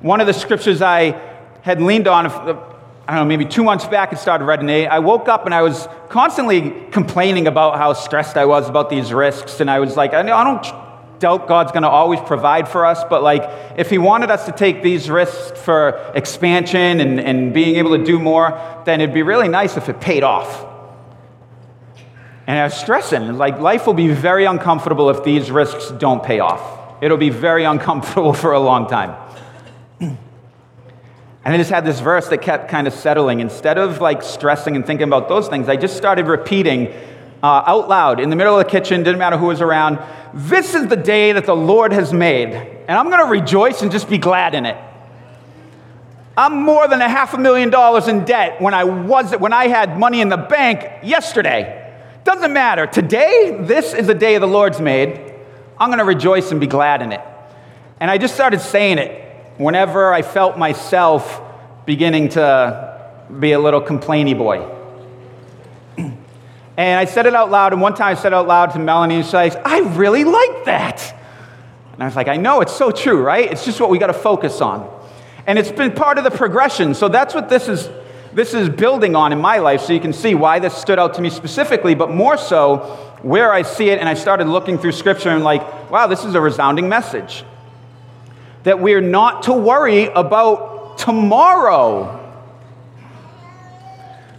one 0.01 0.22
of 0.22 0.27
the 0.27 0.34
scriptures 0.34 0.82
I 0.82 1.22
had 1.62 1.82
leaned 1.82 2.08
on, 2.08 2.25
I 2.27 2.32
don't 2.32 2.65
know, 3.08 3.25
maybe 3.25 3.46
two 3.46 3.63
months 3.63 3.86
back, 3.86 4.12
it 4.13 4.17
started 4.17 4.46
resonating. 4.46 4.89
I 4.89 5.00
woke 5.00 5.27
up 5.27 5.46
and 5.46 5.53
I 5.53 5.62
was 5.62 5.88
constantly 6.10 6.72
complaining 6.91 7.48
about 7.48 7.77
how 7.77 7.94
stressed 7.94 8.38
I 8.38 8.46
was 8.46 8.70
about 8.70 8.89
these 8.89 9.13
risks. 9.13 9.60
And 9.60 9.70
I 9.70 9.79
was 9.79 9.96
like, 9.98 10.13
I 10.13 10.24
don't 10.24 10.87
doubt 11.20 11.48
God's 11.48 11.72
going 11.72 11.84
to 11.84 11.90
always 11.90 12.20
provide 12.22 12.68
for 12.68 12.86
us, 12.86 13.04
but 13.10 13.24
like, 13.24 13.44
if 13.78 13.90
He 13.90 13.98
wanted 13.98 14.32
us 14.32 14.46
to 14.46 14.52
take 14.52 14.84
these 14.84 15.10
risks 15.10 15.60
for 15.60 16.12
expansion 16.16 17.00
and, 17.00 17.20
and 17.20 17.54
being 17.54 17.76
able 17.78 17.98
to 17.98 18.04
do 18.04 18.20
more, 18.20 18.60
then 18.86 19.02
it'd 19.02 19.14
be 19.14 19.24
really 19.24 19.48
nice 19.48 19.78
if 19.78 19.90
it 19.90 20.00
paid 20.00 20.24
off. 20.24 20.66
And 22.46 22.58
I 22.58 22.64
was 22.64 22.76
stressing, 22.76 23.38
like, 23.38 23.60
life 23.60 23.86
will 23.88 23.94
be 23.94 24.08
very 24.08 24.46
uncomfortable 24.46 25.10
if 25.10 25.24
these 25.24 25.52
risks 25.52 25.92
don't 25.92 26.24
pay 26.24 26.40
off. 26.40 27.04
It'll 27.04 27.18
be 27.18 27.30
very 27.30 27.66
uncomfortable 27.66 28.34
for 28.42 28.54
a 28.54 28.60
long 28.60 28.88
time. 28.88 29.16
And 31.48 31.54
I 31.54 31.58
just 31.60 31.70
had 31.70 31.86
this 31.86 32.02
verse 32.02 32.28
that 32.28 32.40
kept 32.40 32.68
kind 32.68 32.88
of 32.88 32.94
settling. 32.94 33.40
Instead 33.40 33.78
of 33.78 34.02
like 34.02 34.22
stressing 34.22 34.76
and 34.76 34.86
thinking 34.86 35.08
about 35.08 35.30
those 35.30 35.48
things, 35.48 35.70
I 35.70 35.78
just 35.78 35.96
started 35.96 36.28
repeating 36.28 36.94
uh, 37.44 37.63
out 37.65 37.88
loud 37.88 38.20
in 38.20 38.29
the 38.29 38.36
middle 38.36 38.58
of 38.58 38.65
the 38.65 38.70
kitchen, 38.70 39.03
didn't 39.03 39.20
matter 39.20 39.38
who 39.38 39.48
was 39.48 39.62
around, 39.62 40.00
This 40.34 40.74
is 40.75 40.88
the 40.88 40.96
day 40.96 41.32
that 41.34 41.46
the 41.46 41.56
Lord 41.56 41.91
has 41.94 42.12
made, 42.13 42.50
and 42.50 42.91
I'm 42.91 43.10
going 43.10 43.24
to 43.24 43.32
rejoice 43.32 43.82
and 43.82 43.91
just 43.91 44.10
be 44.10 44.17
glad 44.17 44.56
in 44.56 44.65
it. 44.65 44.77
I'm 46.38 46.62
more 46.62 46.88
than 46.88 47.01
a 47.01 47.10
half 47.10 47.34
a 47.34 47.38
million 47.39 47.72
dollars 47.72 48.08
in 48.08 48.24
debt 48.24 48.62
when 48.62 48.75
I 48.75 48.84
was 48.84 49.32
when 49.32 49.53
I 49.53 49.67
had 49.67 49.98
money 49.98 50.22
in 50.22 50.29
the 50.29 50.38
bank 50.38 51.03
yesterday. 51.03 51.84
Doesn't 52.24 52.53
matter. 52.53 52.86
Today, 52.86 53.58
this 53.62 53.94
is 53.94 54.06
the 54.06 54.13
day 54.13 54.38
the 54.38 54.46
Lord's 54.46 54.79
made. 54.79 55.34
I'm 55.79 55.89
going 55.89 56.00
to 56.00 56.06
rejoice 56.06 56.51
and 56.51 56.60
be 56.60 56.67
glad 56.67 57.01
in 57.01 57.12
it. 57.12 57.22
And 58.00 58.12
I 58.12 58.20
just 58.20 58.36
started 58.36 58.62
saying 58.62 59.00
it 59.00 59.24
whenever 59.58 60.13
I 60.13 60.22
felt 60.22 60.58
myself 60.58 61.41
beginning 61.86 62.29
to 62.29 63.15
be 63.39 63.53
a 63.53 63.60
little 63.60 63.82
complainy 63.82 64.38
boy. 64.38 64.76
And 66.77 67.00
I 67.00 67.05
said 67.05 67.25
it 67.25 67.36
out 67.36 67.50
loud, 67.51 67.74
and 67.74 67.81
one 67.81 67.96
time 67.96 68.15
I 68.15 68.19
said 68.19 68.34
it 68.34 68.36
out 68.36 68.48
loud 68.48 68.72
to 68.74 68.79
Melanie, 68.79 69.15
and 69.15 69.25
she's 69.25 69.34
like, 69.34 69.55
I 69.65 69.79
really 69.79 70.24
like 70.24 70.65
that. 70.65 71.13
And 71.93 72.03
I 72.03 72.05
was 72.05 72.15
like, 72.15 72.27
I 72.27 72.38
know, 72.38 72.62
it's 72.62 72.75
so 72.75 72.91
true, 72.91 73.22
right? 73.24 73.51
It's 73.51 73.65
just 73.65 73.81
what 73.81 73.89
we 73.89 73.98
got 73.98 74.07
to 74.07 74.13
focus 74.13 74.62
on. 74.62 74.88
And 75.48 75.57
it's 75.57 75.72
been 75.72 75.91
part 75.91 76.19
of 76.19 76.24
the 76.24 76.31
progression. 76.31 76.93
So 76.93 77.10
that's 77.10 77.34
what 77.34 77.50
this 77.50 77.67
is 77.67 77.89
this 78.34 78.53
is 78.53 78.69
building 78.69 79.15
on 79.15 79.34
in 79.34 79.41
my 79.41 79.57
life 79.57 79.81
so 79.81 79.93
you 79.93 80.00
can 80.00 80.13
see 80.13 80.36
why 80.36 80.60
this 80.60 80.75
stood 80.75 81.00
out 81.00 81.15
to 81.15 81.22
me 81.22 81.31
specifically, 81.31 81.96
but 81.96 82.12
more 82.12 82.38
so 82.38 82.77
where 83.24 83.51
I 83.51 83.63
see 83.63 83.89
it 83.89 83.98
and 83.98 84.07
I 84.07 84.13
started 84.13 84.48
looking 84.48 84.77
through 84.77 84.91
scripture 84.91 85.29
and 85.29 85.43
like, 85.43 85.89
wow, 85.89 86.05
this 86.05 86.24
is 86.24 86.36
a 86.36 86.41
resounding 86.41 86.88
message 86.88 87.43
that 88.62 88.79
we're 88.79 89.01
not 89.01 89.43
to 89.43 89.53
worry 89.53 90.05
about 90.05 91.00
tomorrow. 91.00 92.26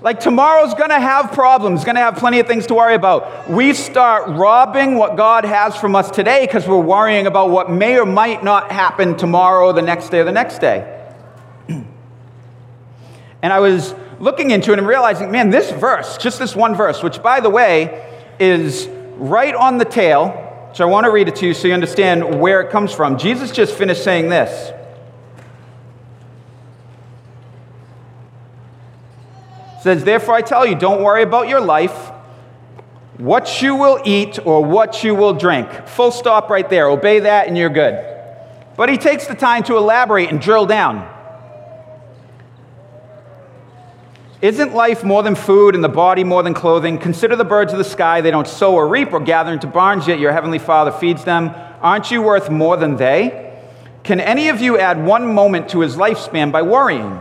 Like 0.00 0.20
tomorrow's 0.20 0.74
gonna 0.74 1.00
have 1.00 1.32
problems, 1.32 1.84
gonna 1.84 2.00
have 2.00 2.16
plenty 2.16 2.38
of 2.38 2.46
things 2.46 2.66
to 2.68 2.74
worry 2.74 2.94
about. 2.94 3.50
We 3.50 3.74
start 3.74 4.28
robbing 4.28 4.96
what 4.96 5.16
God 5.16 5.44
has 5.44 5.76
from 5.76 5.96
us 5.96 6.10
today 6.10 6.46
because 6.46 6.68
we're 6.68 6.78
worrying 6.78 7.26
about 7.26 7.50
what 7.50 7.70
may 7.70 7.98
or 7.98 8.06
might 8.06 8.44
not 8.44 8.70
happen 8.70 9.16
tomorrow, 9.16 9.72
the 9.72 9.82
next 9.82 10.10
day, 10.10 10.20
or 10.20 10.24
the 10.24 10.32
next 10.32 10.58
day. 10.58 11.12
and 11.68 13.52
I 13.52 13.58
was 13.58 13.94
looking 14.20 14.52
into 14.52 14.72
it 14.72 14.78
and 14.78 14.86
realizing, 14.86 15.30
man, 15.30 15.50
this 15.50 15.70
verse, 15.70 16.16
just 16.18 16.38
this 16.38 16.54
one 16.54 16.76
verse, 16.76 17.02
which 17.02 17.22
by 17.22 17.40
the 17.40 17.50
way 17.50 18.04
is 18.38 18.88
right 19.16 19.54
on 19.54 19.78
the 19.78 19.84
tail 19.84 20.44
so 20.74 20.86
I 20.86 20.90
want 20.90 21.06
to 21.06 21.10
read 21.10 21.28
it 21.28 21.36
to 21.36 21.46
you 21.46 21.54
so 21.54 21.66
you 21.66 21.74
understand 21.74 22.40
where 22.40 22.60
it 22.60 22.70
comes 22.70 22.92
from. 22.92 23.18
Jesus 23.18 23.50
just 23.50 23.74
finished 23.74 24.04
saying 24.04 24.28
this. 24.28 24.72
Says, 29.88 30.04
Therefore 30.04 30.34
I 30.34 30.42
tell 30.42 30.66
you, 30.66 30.74
don't 30.74 31.02
worry 31.02 31.22
about 31.22 31.48
your 31.48 31.62
life, 31.62 32.12
what 33.16 33.62
you 33.62 33.74
will 33.74 34.00
eat 34.04 34.38
or 34.44 34.62
what 34.62 35.02
you 35.02 35.14
will 35.14 35.32
drink. 35.32 35.88
Full 35.88 36.10
stop 36.10 36.50
right 36.50 36.68
there. 36.68 36.88
Obey 36.88 37.20
that 37.20 37.48
and 37.48 37.56
you're 37.56 37.70
good. 37.70 38.04
But 38.76 38.90
he 38.90 38.98
takes 38.98 39.26
the 39.26 39.34
time 39.34 39.62
to 39.64 39.76
elaborate 39.76 40.30
and 40.30 40.40
drill 40.40 40.66
down. 40.66 41.14
Isn't 44.42 44.72
life 44.72 45.02
more 45.02 45.22
than 45.22 45.34
food 45.34 45.74
and 45.74 45.82
the 45.82 45.88
body 45.88 46.22
more 46.22 46.44
than 46.44 46.54
clothing? 46.54 46.98
Consider 46.98 47.34
the 47.34 47.44
birds 47.44 47.72
of 47.72 47.78
the 47.78 47.84
sky. 47.84 48.20
They 48.20 48.30
don't 48.30 48.46
sow 48.46 48.74
or 48.74 48.86
reap 48.86 49.12
or 49.12 49.18
gather 49.20 49.52
into 49.52 49.66
barns, 49.66 50.06
yet 50.06 50.20
your 50.20 50.32
heavenly 50.32 50.60
Father 50.60 50.92
feeds 50.92 51.24
them. 51.24 51.50
Aren't 51.80 52.12
you 52.12 52.22
worth 52.22 52.50
more 52.50 52.76
than 52.76 52.96
they? 52.96 53.58
Can 54.04 54.20
any 54.20 54.48
of 54.48 54.60
you 54.60 54.78
add 54.78 55.04
one 55.04 55.34
moment 55.34 55.70
to 55.70 55.80
his 55.80 55.96
lifespan 55.96 56.52
by 56.52 56.62
worrying? 56.62 57.20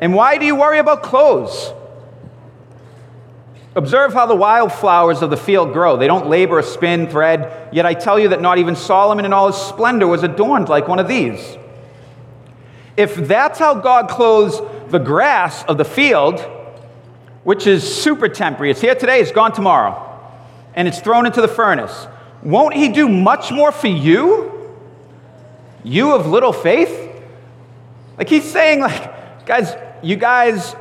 And 0.00 0.14
why 0.14 0.38
do 0.38 0.46
you 0.46 0.56
worry 0.56 0.78
about 0.78 1.02
clothes? 1.02 1.74
Observe 3.76 4.12
how 4.12 4.26
the 4.26 4.36
wildflowers 4.36 5.20
of 5.20 5.30
the 5.30 5.36
field 5.36 5.72
grow. 5.72 5.96
They 5.96 6.06
don't 6.06 6.28
labor 6.28 6.58
or 6.58 6.62
spin 6.62 7.08
thread, 7.08 7.70
yet 7.72 7.84
I 7.84 7.94
tell 7.94 8.20
you 8.20 8.28
that 8.28 8.40
not 8.40 8.58
even 8.58 8.76
Solomon 8.76 9.24
in 9.24 9.32
all 9.32 9.48
his 9.48 9.56
splendor 9.56 10.06
was 10.06 10.22
adorned 10.22 10.68
like 10.68 10.86
one 10.86 11.00
of 11.00 11.08
these. 11.08 11.58
If 12.96 13.16
that's 13.16 13.58
how 13.58 13.74
God 13.74 14.08
clothes 14.08 14.60
the 14.90 15.00
grass 15.00 15.64
of 15.64 15.76
the 15.76 15.84
field, 15.84 16.38
which 17.42 17.66
is 17.66 17.82
super 17.82 18.28
temporary, 18.28 18.70
it's 18.70 18.80
here 18.80 18.94
today, 18.94 19.20
it's 19.20 19.32
gone 19.32 19.52
tomorrow, 19.52 20.20
and 20.74 20.86
it's 20.86 21.00
thrown 21.00 21.26
into 21.26 21.40
the 21.40 21.48
furnace, 21.48 22.06
won't 22.44 22.74
He 22.74 22.90
do 22.90 23.08
much 23.08 23.50
more 23.50 23.72
for 23.72 23.88
you? 23.88 24.52
You 25.82 26.12
of 26.12 26.26
little 26.28 26.52
faith? 26.52 27.10
Like 28.16 28.28
He's 28.28 28.44
saying, 28.44 28.80
like, 28.80 29.46
guys, 29.46 29.74
you 30.00 30.14
guys, 30.14 30.76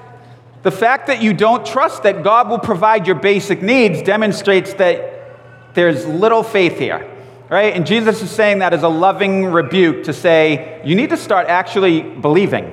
the 0.63 0.71
fact 0.71 1.07
that 1.07 1.21
you 1.21 1.33
don't 1.33 1.65
trust 1.65 2.03
that 2.03 2.23
God 2.23 2.49
will 2.49 2.59
provide 2.59 3.05
your 3.05 3.17
basic 3.17 3.61
needs 3.61 4.01
demonstrates 4.01 4.73
that 4.75 5.75
there's 5.75 6.05
little 6.05 6.43
faith 6.43 6.79
here 6.79 7.09
right? 7.53 7.75
And 7.75 7.85
Jesus 7.85 8.23
is 8.23 8.31
saying 8.31 8.59
that 8.59 8.73
as 8.73 8.81
a 8.81 8.87
loving 8.87 9.45
rebuke 9.45 10.05
to 10.05 10.13
say, 10.13 10.81
you 10.83 10.95
need 10.95 11.11
to 11.11 11.17
start 11.17 11.47
actually 11.47 12.01
believing. 12.01 12.65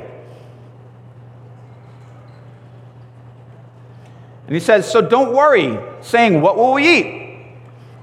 And 4.46 4.54
he 4.54 4.58
says, 4.58 4.90
so 4.90 5.02
don't 5.02 5.34
worry, 5.34 5.78
saying, 6.00 6.40
what 6.40 6.56
will 6.56 6.72
we 6.72 6.88
eat? 6.88 7.44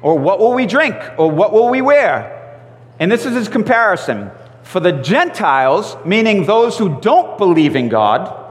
Or 0.03 0.19
what 0.19 0.39
will 0.39 0.53
we 0.53 0.67
drink? 0.67 0.95
Or 1.17 1.31
what 1.31 1.51
will 1.51 1.69
we 1.69 1.81
wear? 1.81 2.61
And 2.99 3.11
this 3.11 3.25
is 3.25 3.33
his 3.33 3.47
comparison. 3.47 4.29
For 4.61 4.79
the 4.79 4.91
Gentiles, 4.91 5.97
meaning 6.05 6.45
those 6.45 6.77
who 6.77 7.01
don't 7.01 7.39
believe 7.39 7.75
in 7.75 7.89
God, 7.89 8.46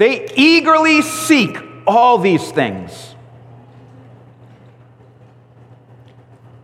they 0.00 0.26
eagerly 0.34 1.02
seek 1.02 1.58
all 1.86 2.16
these 2.16 2.50
things. 2.52 3.14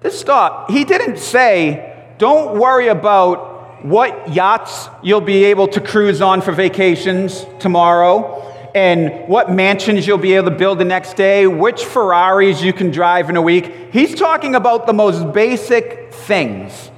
Just 0.02 0.21
stop. 0.21 0.71
He 0.71 0.87
didn't 0.87 1.19
say, 1.19 2.14
don't 2.16 2.59
worry 2.59 2.88
about 2.88 3.85
what 3.85 4.33
yachts 4.33 4.88
you'll 5.02 5.21
be 5.21 5.45
able 5.45 5.69
to 5.69 5.83
cruise 5.83 6.23
on 6.23 6.40
for 6.40 6.52
vacations 6.52 7.45
tomorrow 7.59 8.40
and 8.75 9.28
what 9.28 9.52
mansions 9.52 10.07
you'll 10.07 10.16
be 10.16 10.33
able 10.33 10.49
to 10.49 10.57
build 10.57 10.78
the 10.78 10.87
next 10.87 11.12
day, 11.14 11.47
which 11.47 11.85
Ferraris 11.85 12.62
you 12.62 12.73
can 12.73 12.90
drive 12.90 13.28
in 13.28 13.37
a 13.37 13.43
week. 13.43 13.93
He's 13.93 14.14
talking 14.14 14.55
about 14.55 14.87
the 14.87 14.95
most 14.95 15.35
basic 15.35 16.11
things 16.11 16.90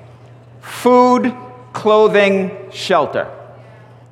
food, 0.61 1.35
clothing, 1.73 2.71
shelter. 2.71 3.28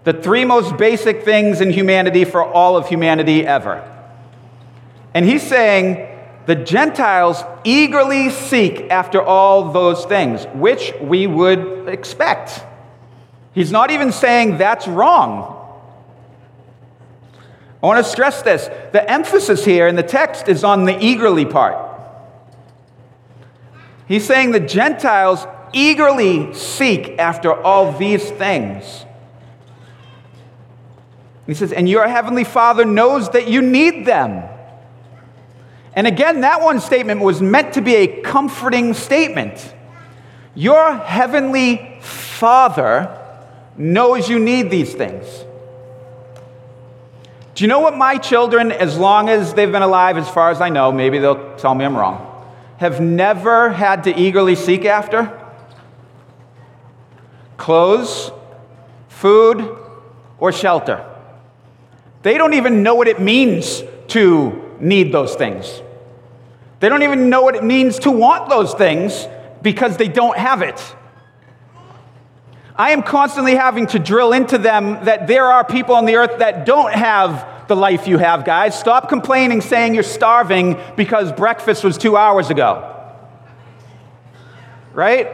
The 0.06 0.12
three 0.12 0.44
most 0.44 0.76
basic 0.76 1.24
things 1.24 1.60
in 1.60 1.70
humanity 1.70 2.24
for 2.24 2.44
all 2.44 2.76
of 2.76 2.86
humanity 2.86 3.44
ever. 3.44 3.82
And 5.12 5.26
he's 5.26 5.42
saying, 5.42 6.06
the 6.46 6.54
Gentiles 6.54 7.42
eagerly 7.64 8.30
seek 8.30 8.82
after 8.88 9.20
all 9.20 9.72
those 9.72 10.04
things, 10.04 10.44
which 10.54 10.92
we 11.00 11.26
would 11.26 11.88
expect. 11.88 12.64
He's 13.52 13.72
not 13.72 13.90
even 13.90 14.12
saying 14.12 14.58
that's 14.58 14.86
wrong. 14.86 15.54
I 17.82 17.86
want 17.86 18.04
to 18.04 18.08
stress 18.08 18.42
this. 18.42 18.70
The 18.92 19.10
emphasis 19.10 19.64
here 19.64 19.88
in 19.88 19.96
the 19.96 20.04
text 20.04 20.46
is 20.46 20.62
on 20.62 20.84
the 20.84 20.96
eagerly 21.04 21.46
part. 21.46 21.84
He's 24.06 24.24
saying 24.24 24.52
the 24.52 24.60
Gentiles 24.60 25.44
eagerly 25.72 26.54
seek 26.54 27.18
after 27.18 27.52
all 27.52 27.90
these 27.90 28.30
things. 28.30 29.05
He 31.46 31.54
says, 31.54 31.72
and 31.72 31.88
your 31.88 32.08
heavenly 32.08 32.44
Father 32.44 32.84
knows 32.84 33.30
that 33.30 33.48
you 33.48 33.62
need 33.62 34.04
them. 34.04 34.48
And 35.94 36.06
again, 36.06 36.42
that 36.42 36.60
one 36.60 36.80
statement 36.80 37.20
was 37.20 37.40
meant 37.40 37.74
to 37.74 37.80
be 37.80 37.94
a 37.96 38.20
comforting 38.22 38.92
statement. 38.94 39.74
Your 40.54 40.94
heavenly 40.96 41.98
Father 42.00 43.16
knows 43.76 44.28
you 44.28 44.38
need 44.38 44.70
these 44.70 44.92
things. 44.92 45.26
Do 47.54 47.64
you 47.64 47.68
know 47.68 47.80
what 47.80 47.96
my 47.96 48.18
children, 48.18 48.72
as 48.72 48.98
long 48.98 49.30
as 49.30 49.54
they've 49.54 49.70
been 49.72 49.82
alive, 49.82 50.18
as 50.18 50.28
far 50.28 50.50
as 50.50 50.60
I 50.60 50.68
know, 50.68 50.92
maybe 50.92 51.18
they'll 51.18 51.56
tell 51.56 51.74
me 51.74 51.84
I'm 51.86 51.96
wrong, 51.96 52.44
have 52.78 53.00
never 53.00 53.70
had 53.70 54.04
to 54.04 54.14
eagerly 54.14 54.56
seek 54.56 54.84
after? 54.84 55.32
Clothes, 57.56 58.30
food, 59.08 59.78
or 60.38 60.52
shelter. 60.52 61.15
They 62.26 62.38
don't 62.38 62.54
even 62.54 62.82
know 62.82 62.96
what 62.96 63.06
it 63.06 63.20
means 63.20 63.84
to 64.08 64.76
need 64.80 65.12
those 65.12 65.36
things. 65.36 65.80
They 66.80 66.88
don't 66.88 67.04
even 67.04 67.30
know 67.30 67.42
what 67.42 67.54
it 67.54 67.62
means 67.62 68.00
to 68.00 68.10
want 68.10 68.48
those 68.48 68.74
things 68.74 69.28
because 69.62 69.96
they 69.96 70.08
don't 70.08 70.36
have 70.36 70.60
it. 70.60 70.96
I 72.74 72.90
am 72.90 73.04
constantly 73.04 73.54
having 73.54 73.86
to 73.86 74.00
drill 74.00 74.32
into 74.32 74.58
them 74.58 75.04
that 75.04 75.28
there 75.28 75.44
are 75.44 75.64
people 75.64 75.94
on 75.94 76.04
the 76.04 76.16
earth 76.16 76.40
that 76.40 76.66
don't 76.66 76.92
have 76.92 77.68
the 77.68 77.76
life 77.76 78.08
you 78.08 78.18
have, 78.18 78.44
guys. 78.44 78.76
Stop 78.76 79.08
complaining, 79.08 79.60
saying 79.60 79.94
you're 79.94 80.02
starving 80.02 80.80
because 80.96 81.30
breakfast 81.30 81.84
was 81.84 81.96
two 81.96 82.16
hours 82.16 82.50
ago. 82.50 82.92
Right? 84.94 85.28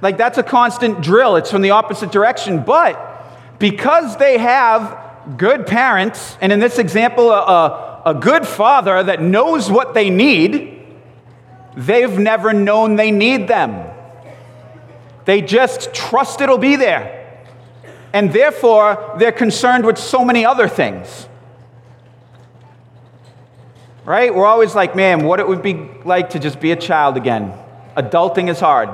Like 0.00 0.16
that's 0.16 0.38
a 0.38 0.42
constant 0.42 1.02
drill, 1.02 1.36
it's 1.36 1.50
from 1.50 1.60
the 1.60 1.72
opposite 1.72 2.10
direction. 2.10 2.62
But 2.62 2.98
because 3.58 4.16
they 4.16 4.38
have 4.38 5.03
good 5.36 5.66
parents, 5.66 6.36
and 6.40 6.52
in 6.52 6.60
this 6.60 6.78
example, 6.78 7.30
a, 7.30 8.02
a, 8.06 8.14
good 8.14 8.46
father 8.46 9.02
that 9.02 9.20
knows 9.20 9.70
what 9.70 9.94
they 9.94 10.10
need, 10.10 10.86
they've 11.76 12.18
never 12.18 12.52
known 12.52 12.96
they 12.96 13.10
need 13.10 13.48
them. 13.48 13.90
They 15.24 15.40
just 15.40 15.94
trust 15.94 16.40
it'll 16.40 16.58
be 16.58 16.76
there. 16.76 17.42
And 18.12 18.32
therefore, 18.32 19.16
they're 19.18 19.32
concerned 19.32 19.84
with 19.84 19.98
so 19.98 20.24
many 20.24 20.44
other 20.44 20.68
things. 20.68 21.28
Right? 24.04 24.32
We're 24.34 24.46
always 24.46 24.74
like, 24.74 24.94
man, 24.94 25.24
what 25.24 25.40
it 25.40 25.48
would 25.48 25.62
be 25.62 25.88
like 26.04 26.30
to 26.30 26.38
just 26.38 26.60
be 26.60 26.72
a 26.72 26.76
child 26.76 27.16
again. 27.16 27.52
Adulting 27.96 28.50
is 28.50 28.60
hard. 28.60 28.90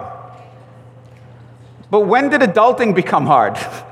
But 1.90 2.02
when 2.02 2.30
did 2.30 2.42
adulting 2.42 2.94
become 2.94 3.26
hard? 3.26 3.58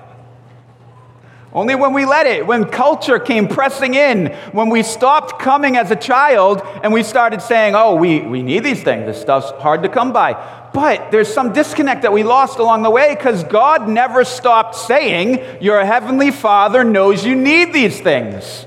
Only 1.53 1.75
when 1.75 1.95
we 1.95 2.05
let 2.05 2.27
it, 2.27 2.47
when 2.47 2.67
culture 2.67 3.19
came 3.19 3.49
pressing 3.49 3.95
in, 3.95 4.27
when 4.53 4.69
we 4.69 4.83
stopped 4.83 5.41
coming 5.41 5.79
as 5.79 5.91
a 5.91 5.97
child 5.97 6.61
and 6.83 6.93
we 6.93 7.03
started 7.03 7.41
saying, 7.41 7.75
oh, 7.75 7.95
we, 7.95 8.21
we 8.21 8.43
need 8.43 8.65
these 8.65 8.83
things. 8.83 9.07
This 9.07 9.21
stuff's 9.21 9.51
hard 9.63 9.83
to 9.83 9.89
come 9.89 10.13
by. 10.13 10.35
But 10.75 11.11
there's 11.11 11.33
some 11.33 11.55
disconnect 11.55 12.03
that 12.03 12.13
we 12.13 12.23
lost 12.23 12.59
along 12.59 12.83
the 12.83 12.91
way 12.91 13.15
because 13.15 13.45
God 13.45 13.89
never 13.89 14.25
stopped 14.25 14.75
saying, 14.75 15.63
Your 15.63 15.83
heavenly 15.85 16.31
Father 16.31 16.85
knows 16.85 17.25
you 17.25 17.35
need 17.35 17.73
these 17.73 17.99
things 18.01 18.67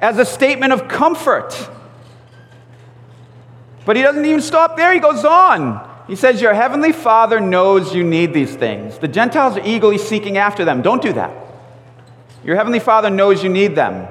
as 0.00 0.18
a 0.18 0.24
statement 0.24 0.72
of 0.72 0.88
comfort. 0.88 1.70
But 3.84 3.96
he 3.96 4.02
doesn't 4.02 4.24
even 4.24 4.42
stop 4.42 4.76
there, 4.76 4.92
he 4.92 5.00
goes 5.00 5.24
on. 5.24 5.88
He 6.08 6.16
says, 6.16 6.40
Your 6.40 6.54
heavenly 6.54 6.90
Father 6.90 7.38
knows 7.38 7.94
you 7.94 8.02
need 8.02 8.32
these 8.32 8.56
things. 8.56 8.98
The 8.98 9.06
Gentiles 9.06 9.58
are 9.58 9.64
eagerly 9.64 9.98
seeking 9.98 10.38
after 10.38 10.64
them. 10.64 10.82
Don't 10.82 11.02
do 11.02 11.12
that. 11.12 11.30
Your 12.42 12.56
heavenly 12.56 12.80
Father 12.80 13.10
knows 13.10 13.44
you 13.44 13.50
need 13.50 13.76
them. 13.76 14.08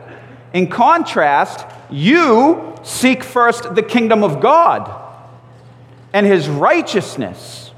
In 0.53 0.67
contrast, 0.67 1.65
you 1.89 2.75
seek 2.83 3.23
first 3.23 3.75
the 3.75 3.81
kingdom 3.81 4.23
of 4.23 4.39
God 4.39 5.03
and 6.13 6.25
his 6.25 6.47
righteousness. 6.47 7.71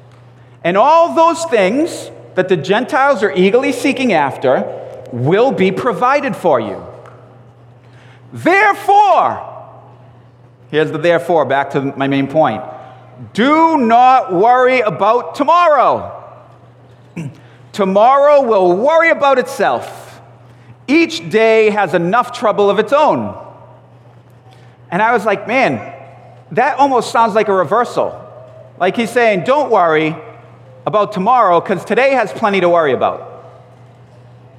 And 0.63 0.75
all 0.77 1.15
those 1.15 1.45
things 1.45 2.11
that 2.35 2.49
the 2.49 2.57
Gentiles 2.57 3.23
are 3.23 3.31
eagerly 3.31 3.71
seeking 3.71 4.11
after 4.11 4.75
will 5.13 5.51
be 5.51 5.71
provided 5.71 6.35
for 6.35 6.59
you. 6.59 6.85
Therefore, 8.33 9.45
here's 10.69 10.91
the 10.91 10.97
therefore, 10.97 11.45
back 11.45 11.71
to 11.71 11.81
my 11.81 12.07
main 12.07 12.27
point. 12.27 12.63
Do 13.33 13.77
not 13.77 14.33
worry 14.33 14.79
about 14.79 15.35
tomorrow. 15.35 16.15
tomorrow 17.73 18.41
will 18.41 18.75
worry 18.75 19.09
about 19.09 19.37
itself. 19.39 20.21
Each 20.87 21.29
day 21.29 21.69
has 21.69 21.93
enough 21.93 22.31
trouble 22.31 22.69
of 22.69 22.79
its 22.79 22.93
own. 22.93 23.45
And 24.89 25.01
I 25.01 25.13
was 25.13 25.25
like, 25.25 25.47
man, 25.47 25.93
that 26.51 26.79
almost 26.79 27.11
sounds 27.11 27.35
like 27.35 27.47
a 27.47 27.53
reversal. 27.53 28.25
Like 28.79 28.95
he's 28.95 29.11
saying, 29.11 29.43
don't 29.43 29.69
worry 29.69 30.15
about 30.85 31.11
tomorrow 31.11 31.59
because 31.59 31.83
today 31.83 32.11
has 32.11 32.31
plenty 32.31 32.61
to 32.61 32.69
worry 32.69 32.93
about. 32.93 33.27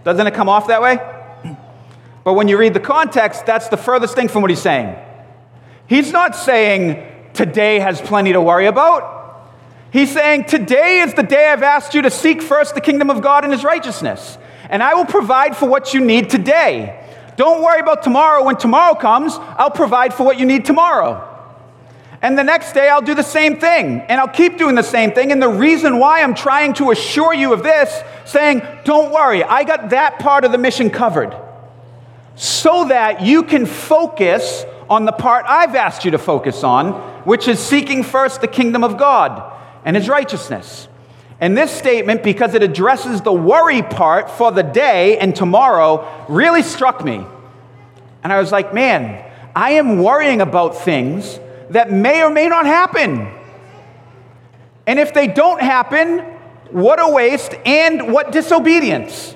Doesn't 0.04 0.26
it 0.26 0.34
come 0.34 0.48
off 0.48 0.68
that 0.68 0.82
way? 0.82 0.98
But 2.22 2.34
when 2.34 2.48
you 2.48 2.58
read 2.58 2.74
the 2.74 2.80
context, 2.80 3.46
that's 3.46 3.68
the 3.68 3.78
furthest 3.78 4.14
thing 4.14 4.28
from 4.28 4.42
what 4.42 4.50
he's 4.50 4.60
saying. 4.60 4.94
He's 5.86 6.12
not 6.12 6.36
saying 6.36 7.02
today 7.34 7.78
has 7.78 8.00
plenty 8.00 8.32
to 8.32 8.40
worry 8.40 8.66
about. 8.66 9.18
He's 9.92 10.12
saying 10.12 10.44
today 10.44 11.00
is 11.00 11.14
the 11.14 11.22
day 11.22 11.48
I've 11.48 11.62
asked 11.62 11.94
you 11.94 12.02
to 12.02 12.10
seek 12.10 12.42
first 12.42 12.74
the 12.74 12.80
kingdom 12.80 13.10
of 13.10 13.22
God 13.22 13.44
and 13.44 13.52
his 13.52 13.64
righteousness, 13.64 14.38
and 14.68 14.82
I 14.82 14.94
will 14.94 15.06
provide 15.06 15.56
for 15.56 15.68
what 15.68 15.94
you 15.94 16.00
need 16.00 16.30
today. 16.30 17.06
Don't 17.36 17.62
worry 17.62 17.80
about 17.80 18.02
tomorrow. 18.02 18.44
When 18.44 18.56
tomorrow 18.56 18.94
comes, 18.94 19.34
I'll 19.38 19.70
provide 19.70 20.12
for 20.12 20.24
what 20.24 20.38
you 20.38 20.46
need 20.46 20.64
tomorrow. 20.64 21.26
And 22.22 22.36
the 22.36 22.44
next 22.44 22.74
day, 22.74 22.90
I'll 22.90 23.00
do 23.00 23.14
the 23.14 23.22
same 23.22 23.58
thing. 23.58 24.02
And 24.02 24.20
I'll 24.20 24.28
keep 24.28 24.58
doing 24.58 24.74
the 24.74 24.82
same 24.82 25.12
thing. 25.12 25.32
And 25.32 25.42
the 25.42 25.48
reason 25.48 25.98
why 25.98 26.22
I'm 26.22 26.34
trying 26.34 26.74
to 26.74 26.90
assure 26.90 27.32
you 27.32 27.54
of 27.54 27.62
this, 27.62 28.02
saying, 28.26 28.60
don't 28.84 29.10
worry, 29.10 29.42
I 29.42 29.64
got 29.64 29.88
that 29.90 30.18
part 30.18 30.44
of 30.44 30.52
the 30.52 30.58
mission 30.58 30.90
covered 30.90 31.34
so 32.36 32.88
that 32.88 33.22
you 33.22 33.42
can 33.42 33.64
focus 33.64 34.64
on 34.90 35.06
the 35.06 35.12
part 35.12 35.46
I've 35.48 35.74
asked 35.74 36.04
you 36.04 36.10
to 36.10 36.18
focus 36.18 36.62
on, 36.62 36.92
which 37.24 37.48
is 37.48 37.58
seeking 37.58 38.02
first 38.02 38.40
the 38.40 38.48
kingdom 38.48 38.84
of 38.84 38.98
God 38.98 39.56
and 39.84 39.96
his 39.96 40.08
righteousness. 40.08 40.88
And 41.40 41.56
this 41.56 41.70
statement, 41.70 42.22
because 42.22 42.54
it 42.54 42.62
addresses 42.62 43.22
the 43.22 43.32
worry 43.32 43.82
part 43.82 44.30
for 44.30 44.52
the 44.52 44.62
day 44.62 45.18
and 45.18 45.34
tomorrow, 45.34 46.26
really 46.28 46.62
struck 46.62 47.02
me. 47.04 47.24
And 48.22 48.32
I 48.32 48.38
was 48.38 48.52
like, 48.52 48.74
man, 48.74 49.24
I 49.56 49.72
am 49.72 50.02
worrying 50.02 50.42
about 50.42 50.76
things 50.76 51.40
that 51.70 51.90
may 51.90 52.22
or 52.22 52.30
may 52.30 52.48
not 52.48 52.66
happen. 52.66 53.32
And 54.86 54.98
if 54.98 55.14
they 55.14 55.28
don't 55.28 55.60
happen, 55.60 56.18
what 56.70 57.00
a 57.00 57.08
waste 57.08 57.54
and 57.64 58.12
what 58.12 58.32
disobedience. 58.32 59.34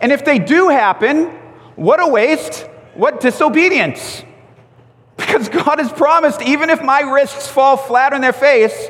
And 0.00 0.12
if 0.12 0.24
they 0.24 0.38
do 0.38 0.68
happen, 0.68 1.26
what 1.76 2.00
a 2.00 2.08
waste, 2.08 2.62
what 2.94 3.20
disobedience. 3.20 4.24
Because 5.18 5.48
God 5.50 5.78
has 5.80 5.92
promised, 5.92 6.40
even 6.40 6.70
if 6.70 6.82
my 6.82 7.00
risks 7.00 7.46
fall 7.46 7.76
flat 7.76 8.14
on 8.14 8.22
their 8.22 8.32
face, 8.32 8.88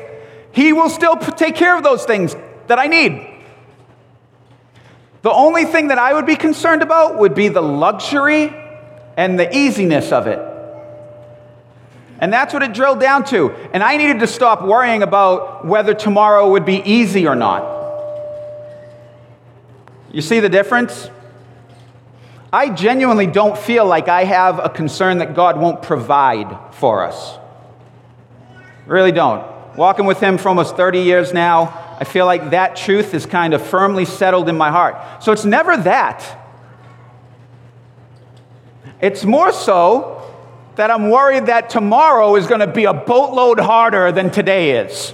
He 0.53 0.71
will 0.71 0.89
still 0.89 1.17
take 1.17 1.55
care 1.55 1.75
of 1.75 1.83
those 1.83 2.05
things 2.05 2.35
that 2.67 2.79
I 2.79 2.87
need. 2.87 3.27
The 5.21 5.31
only 5.31 5.65
thing 5.65 5.89
that 5.89 5.97
I 5.97 6.13
would 6.13 6.25
be 6.25 6.37
concerned 6.37 6.81
about 6.81 7.17
would 7.17 7.35
be 7.35 7.49
the 7.49 7.61
luxury 7.61 8.55
and 9.17 9.37
the 9.37 9.53
easiness 9.53 10.13
of 10.13 10.27
it. 10.27 10.39
And 12.19 12.31
that's 12.31 12.53
what 12.53 12.63
it 12.63 12.73
drilled 12.73 12.99
down 12.99 13.25
to. 13.25 13.51
And 13.73 13.81
I 13.81 13.97
needed 13.97 14.19
to 14.19 14.27
stop 14.27 14.61
worrying 14.61 15.03
about 15.03 15.65
whether 15.65 15.93
tomorrow 15.93 16.51
would 16.51 16.65
be 16.65 16.81
easy 16.85 17.27
or 17.27 17.35
not. 17.35 17.63
You 20.11 20.21
see 20.21 20.39
the 20.39 20.49
difference? 20.49 21.09
I 22.51 22.69
genuinely 22.69 23.27
don't 23.27 23.57
feel 23.57 23.85
like 23.85 24.07
I 24.07 24.23
have 24.23 24.59
a 24.59 24.69
concern 24.69 25.19
that 25.19 25.35
God 25.35 25.59
won't 25.59 25.81
provide 25.83 26.57
for 26.71 27.03
us. 27.03 27.37
Really 28.87 29.11
don't. 29.11 29.45
Walking 29.75 30.05
with 30.05 30.19
Him 30.19 30.37
for 30.37 30.49
almost 30.49 30.75
30 30.75 31.01
years 31.01 31.31
now, 31.31 31.97
I 31.99 32.05
feel 32.05 32.25
like 32.25 32.51
that 32.51 32.75
truth 32.75 33.13
is 33.13 33.25
kind 33.25 33.53
of 33.53 33.61
firmly 33.61 34.05
settled 34.05 34.49
in 34.49 34.57
my 34.57 34.71
heart. 34.71 35.23
So 35.23 35.31
it's 35.31 35.45
never 35.45 35.77
that. 35.77 36.37
It's 38.99 39.23
more 39.23 39.53
so 39.53 40.15
that 40.75 40.89
I'm 40.89 41.09
worried 41.09 41.45
that 41.47 41.69
tomorrow 41.69 42.35
is 42.35 42.47
going 42.47 42.61
to 42.61 42.67
be 42.67 42.85
a 42.85 42.93
boatload 42.93 43.59
harder 43.59 44.11
than 44.11 44.31
today 44.31 44.79
is. 44.79 45.13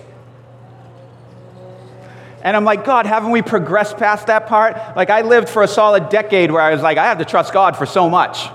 And 2.45 2.55
I'm 2.55 2.63
like, 2.63 2.85
God, 2.85 3.07
haven't 3.07 3.31
we 3.31 3.41
progressed 3.41 3.97
past 3.97 4.27
that 4.27 4.45
part? 4.45 4.77
Like, 4.95 5.09
I 5.09 5.21
lived 5.21 5.49
for 5.49 5.63
a 5.63 5.67
solid 5.67 6.09
decade 6.09 6.51
where 6.51 6.61
I 6.61 6.71
was 6.71 6.81
like, 6.83 6.99
I 6.99 7.05
have 7.05 7.17
to 7.17 7.25
trust 7.25 7.51
God 7.51 7.75
for 7.75 7.87
so 7.87 8.07
much. 8.07 8.45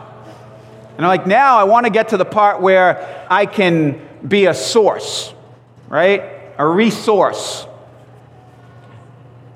And 0.97 1.05
I'm 1.05 1.09
like, 1.09 1.27
now 1.27 1.59
I 1.59 1.65
want 1.65 1.87
to 1.87 1.91
get 1.91 2.11
to 2.11 2.17
the 2.17 2.25
part 2.25 2.61
where 2.61 3.27
I 3.29 3.47
can 3.47 4.01
be 4.27 4.47
a 4.47 4.55
source, 4.55 5.35
right? 5.89 6.23
A 6.57 6.65
resource. 6.65 7.67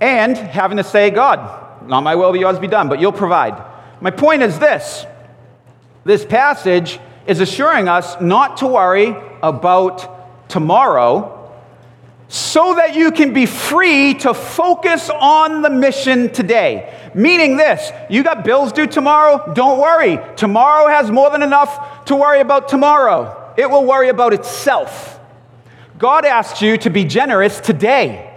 And 0.00 0.36
having 0.36 0.78
to 0.78 0.84
say, 0.84 1.10
God, 1.10 1.88
not 1.88 2.00
my 2.00 2.16
will, 2.16 2.32
but 2.32 2.40
yours 2.40 2.58
be 2.58 2.66
done, 2.66 2.88
but 2.88 2.98
you'll 2.98 3.12
provide. 3.12 3.62
My 4.00 4.10
point 4.10 4.42
is 4.42 4.58
this 4.58 5.06
this 6.04 6.24
passage 6.24 6.98
is 7.28 7.38
assuring 7.38 7.88
us 7.88 8.20
not 8.20 8.56
to 8.58 8.66
worry 8.66 9.14
about 9.44 10.48
tomorrow 10.48 11.33
so 12.28 12.74
that 12.74 12.94
you 12.94 13.12
can 13.12 13.32
be 13.32 13.46
free 13.46 14.14
to 14.14 14.34
focus 14.34 15.10
on 15.10 15.62
the 15.62 15.70
mission 15.70 16.32
today. 16.32 17.10
Meaning 17.14 17.56
this, 17.56 17.92
you 18.10 18.24
got 18.24 18.44
bills 18.44 18.72
due 18.72 18.86
tomorrow, 18.86 19.52
don't 19.54 19.78
worry. 19.78 20.18
Tomorrow 20.36 20.88
has 20.88 21.10
more 21.10 21.30
than 21.30 21.42
enough 21.42 22.04
to 22.06 22.16
worry 22.16 22.40
about 22.40 22.68
tomorrow. 22.68 23.54
It 23.56 23.70
will 23.70 23.84
worry 23.84 24.08
about 24.08 24.32
itself. 24.32 25.20
God 25.98 26.24
asked 26.24 26.60
you 26.60 26.76
to 26.78 26.90
be 26.90 27.04
generous 27.04 27.60
today. 27.60 28.32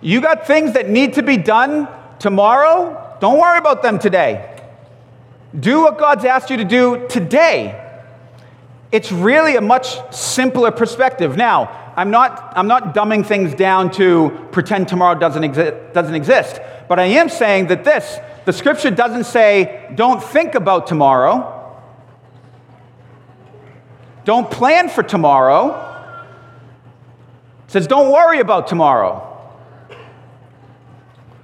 You 0.00 0.20
got 0.20 0.46
things 0.46 0.72
that 0.72 0.88
need 0.88 1.14
to 1.14 1.22
be 1.22 1.36
done 1.36 1.88
tomorrow, 2.18 3.16
don't 3.20 3.38
worry 3.38 3.58
about 3.58 3.82
them 3.82 3.98
today. 3.98 4.52
Do 5.58 5.82
what 5.82 5.98
God's 5.98 6.24
asked 6.24 6.50
you 6.50 6.56
to 6.58 6.64
do 6.64 7.06
today. 7.08 7.85
It's 8.92 9.10
really 9.10 9.56
a 9.56 9.60
much 9.60 10.14
simpler 10.14 10.70
perspective. 10.70 11.36
Now, 11.36 11.92
I'm 11.96 12.10
not, 12.10 12.52
I'm 12.56 12.68
not 12.68 12.94
dumbing 12.94 13.26
things 13.26 13.54
down 13.54 13.90
to 13.92 14.48
pretend 14.52 14.88
tomorrow 14.88 15.18
doesn't, 15.18 15.42
exi- 15.42 15.92
doesn't 15.92 16.14
exist, 16.14 16.60
but 16.88 16.98
I 16.98 17.04
am 17.04 17.28
saying 17.28 17.68
that 17.68 17.84
this 17.84 18.18
the 18.44 18.52
scripture 18.52 18.92
doesn't 18.92 19.24
say, 19.24 19.90
don't 19.96 20.22
think 20.22 20.54
about 20.54 20.86
tomorrow, 20.86 21.52
don't 24.24 24.50
plan 24.50 24.88
for 24.88 25.02
tomorrow. 25.02 25.82
It 27.66 27.72
says, 27.72 27.86
Don't 27.86 28.12
worry 28.12 28.40
about 28.40 28.68
tomorrow. 28.68 29.22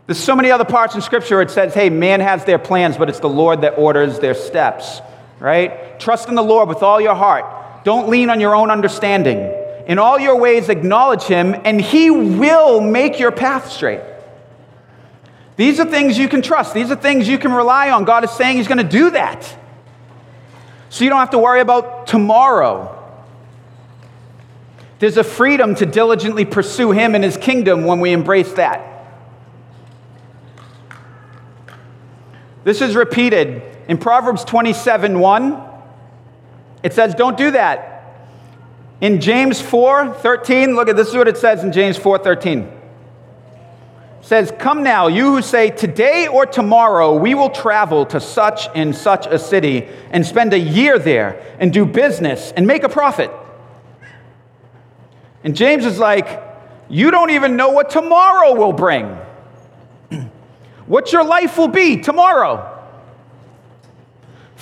There's 0.07 0.18
so 0.18 0.37
many 0.37 0.50
other 0.50 0.64
parts 0.64 0.94
in 0.94 1.00
Scripture 1.00 1.40
it 1.40 1.50
says, 1.50 1.74
hey, 1.74 1.88
man 1.88 2.20
has 2.20 2.44
their 2.44 2.59
plans, 2.59 2.96
but 2.96 3.09
it's 3.09 3.20
the 3.20 3.28
Lord 3.28 3.61
that 3.62 3.78
orders 3.78 4.18
their 4.18 4.35
steps, 4.35 5.00
right? 5.42 5.98
Trust 5.98 6.28
in 6.28 6.37
the 6.37 6.42
Lord 6.42 6.68
with 6.68 6.83
all 6.83 7.00
your 7.00 7.16
heart. 7.16 7.44
Don't 7.85 8.09
lean 8.09 8.31
on 8.31 8.40
your 8.40 8.55
own 8.55 8.70
understanding. 8.70 9.52
In 9.88 9.98
all 9.98 10.18
your 10.18 10.38
ways, 10.38 10.68
acknowledge 10.68 11.24
Him, 11.24 11.57
and 11.64 11.81
He 11.81 12.11
will 12.11 12.81
make 12.81 13.18
your 13.18 13.33
path 13.33 13.70
straight. 13.70 14.00
These 15.57 15.81
are 15.81 15.85
things 15.85 16.16
you 16.16 16.28
can 16.28 16.42
trust. 16.42 16.74
These 16.74 16.92
are 16.92 16.96
things 16.96 17.28
you 17.28 17.38
can 17.38 17.52
rely 17.52 17.90
on. 17.90 18.05
God 18.05 18.22
is 18.22 18.31
saying 18.31 18.57
He's 18.57 18.68
going 18.68 18.78
to 18.78 18.85
do 18.85 19.11
that. 19.11 19.57
So 20.90 21.02
you 21.02 21.11
don't 21.11 21.18
have 21.18 21.31
to 21.31 21.38
worry 21.38 21.61
about 21.61 22.07
tomorrow. 22.07 22.98
There's 25.00 25.16
a 25.16 25.24
freedom 25.24 25.74
to 25.74 25.87
diligently 25.87 26.44
pursue 26.44 26.92
Him 26.92 27.16
and 27.16 27.24
His 27.24 27.37
kingdom 27.37 27.85
when 27.85 27.98
we 27.98 28.12
embrace 28.12 28.52
that. 28.52 28.90
This 32.62 32.81
is 32.81 32.94
repeated 32.94 33.71
in 33.88 33.98
Proverbs 33.98 34.44
27 34.44 35.18
1. 35.18 35.68
It 36.82 36.92
says, 36.92 37.14
Don't 37.14 37.36
do 37.36 37.50
that. 37.52 37.92
In 39.00 39.20
James 39.20 39.60
4 39.60 40.14
13, 40.14 40.74
look 40.74 40.88
at 40.88 40.96
this 40.96 41.08
is 41.08 41.14
what 41.14 41.28
it 41.28 41.36
says 41.36 41.64
in 41.64 41.72
James 41.72 41.96
4 41.96 42.18
13. 42.18 42.60
It 42.60 42.70
says, 44.20 44.52
Come 44.58 44.82
now, 44.82 45.08
you 45.08 45.34
who 45.34 45.42
say, 45.42 45.70
Today 45.70 46.28
or 46.28 46.46
tomorrow 46.46 47.16
we 47.16 47.34
will 47.34 47.50
travel 47.50 48.06
to 48.06 48.20
such 48.20 48.68
and 48.74 48.94
such 48.94 49.26
a 49.26 49.38
city 49.38 49.88
and 50.10 50.24
spend 50.24 50.52
a 50.52 50.58
year 50.58 50.98
there 50.98 51.42
and 51.58 51.72
do 51.72 51.84
business 51.84 52.52
and 52.52 52.66
make 52.66 52.84
a 52.84 52.88
profit. 52.88 53.30
And 55.44 55.56
James 55.56 55.84
is 55.84 55.98
like, 55.98 56.40
You 56.88 57.10
don't 57.10 57.30
even 57.30 57.56
know 57.56 57.70
what 57.70 57.90
tomorrow 57.90 58.54
will 58.54 58.72
bring 58.72 59.06
what 60.86 61.12
your 61.12 61.24
life 61.24 61.58
will 61.58 61.68
be 61.68 62.00
tomorrow. 62.00 62.71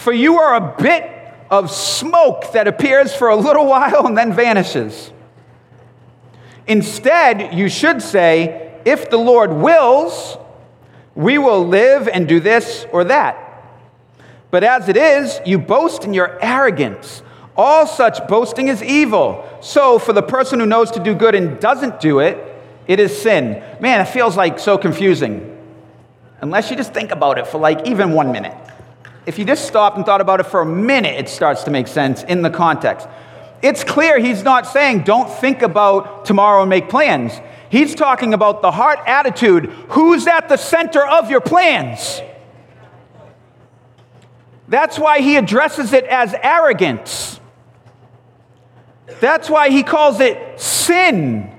For 0.00 0.14
you 0.14 0.38
are 0.38 0.54
a 0.54 0.82
bit 0.82 1.10
of 1.50 1.70
smoke 1.70 2.52
that 2.52 2.66
appears 2.66 3.14
for 3.14 3.28
a 3.28 3.36
little 3.36 3.66
while 3.74 4.06
and 4.06 4.16
then 4.16 4.32
vanishes. 4.32 5.12
Instead, 6.66 7.52
you 7.52 7.68
should 7.68 8.00
say, 8.00 8.80
If 8.86 9.10
the 9.10 9.18
Lord 9.18 9.52
wills, 9.52 10.38
we 11.14 11.36
will 11.36 11.66
live 11.66 12.08
and 12.08 12.26
do 12.26 12.40
this 12.40 12.86
or 12.92 13.04
that. 13.04 13.36
But 14.50 14.64
as 14.64 14.88
it 14.88 14.96
is, 14.96 15.38
you 15.44 15.58
boast 15.58 16.04
in 16.04 16.14
your 16.14 16.42
arrogance. 16.42 17.22
All 17.54 17.86
such 17.86 18.26
boasting 18.26 18.68
is 18.68 18.82
evil. 18.82 19.46
So, 19.60 19.98
for 19.98 20.14
the 20.14 20.22
person 20.22 20.60
who 20.60 20.66
knows 20.66 20.90
to 20.92 21.00
do 21.00 21.14
good 21.14 21.34
and 21.34 21.60
doesn't 21.60 22.00
do 22.00 22.20
it, 22.20 22.38
it 22.86 23.00
is 23.00 23.20
sin. 23.20 23.62
Man, 23.80 24.00
it 24.00 24.06
feels 24.06 24.34
like 24.34 24.58
so 24.58 24.78
confusing 24.78 25.58
unless 26.40 26.70
you 26.70 26.76
just 26.78 26.94
think 26.94 27.10
about 27.10 27.36
it 27.36 27.46
for 27.46 27.58
like 27.58 27.86
even 27.86 28.12
one 28.12 28.32
minute. 28.32 28.56
If 29.26 29.38
you 29.38 29.44
just 29.44 29.66
stopped 29.66 29.96
and 29.96 30.06
thought 30.06 30.20
about 30.20 30.40
it 30.40 30.44
for 30.44 30.60
a 30.60 30.66
minute, 30.66 31.18
it 31.18 31.28
starts 31.28 31.64
to 31.64 31.70
make 31.70 31.86
sense 31.86 32.22
in 32.22 32.42
the 32.42 32.50
context. 32.50 33.06
It's 33.62 33.84
clear 33.84 34.18
he's 34.18 34.42
not 34.42 34.66
saying 34.66 35.02
don't 35.02 35.30
think 35.30 35.62
about 35.62 36.24
tomorrow 36.24 36.62
and 36.62 36.70
make 36.70 36.88
plans. 36.88 37.32
He's 37.68 37.94
talking 37.94 38.34
about 38.34 38.62
the 38.62 38.70
heart 38.70 38.98
attitude. 39.06 39.66
Who's 39.90 40.26
at 40.26 40.48
the 40.48 40.56
center 40.56 41.06
of 41.06 41.30
your 41.30 41.40
plans? 41.40 42.20
That's 44.66 44.98
why 44.98 45.20
he 45.20 45.36
addresses 45.36 45.92
it 45.92 46.04
as 46.04 46.34
arrogance. 46.42 47.38
That's 49.20 49.50
why 49.50 49.70
he 49.70 49.82
calls 49.82 50.20
it 50.20 50.60
sin. 50.60 51.50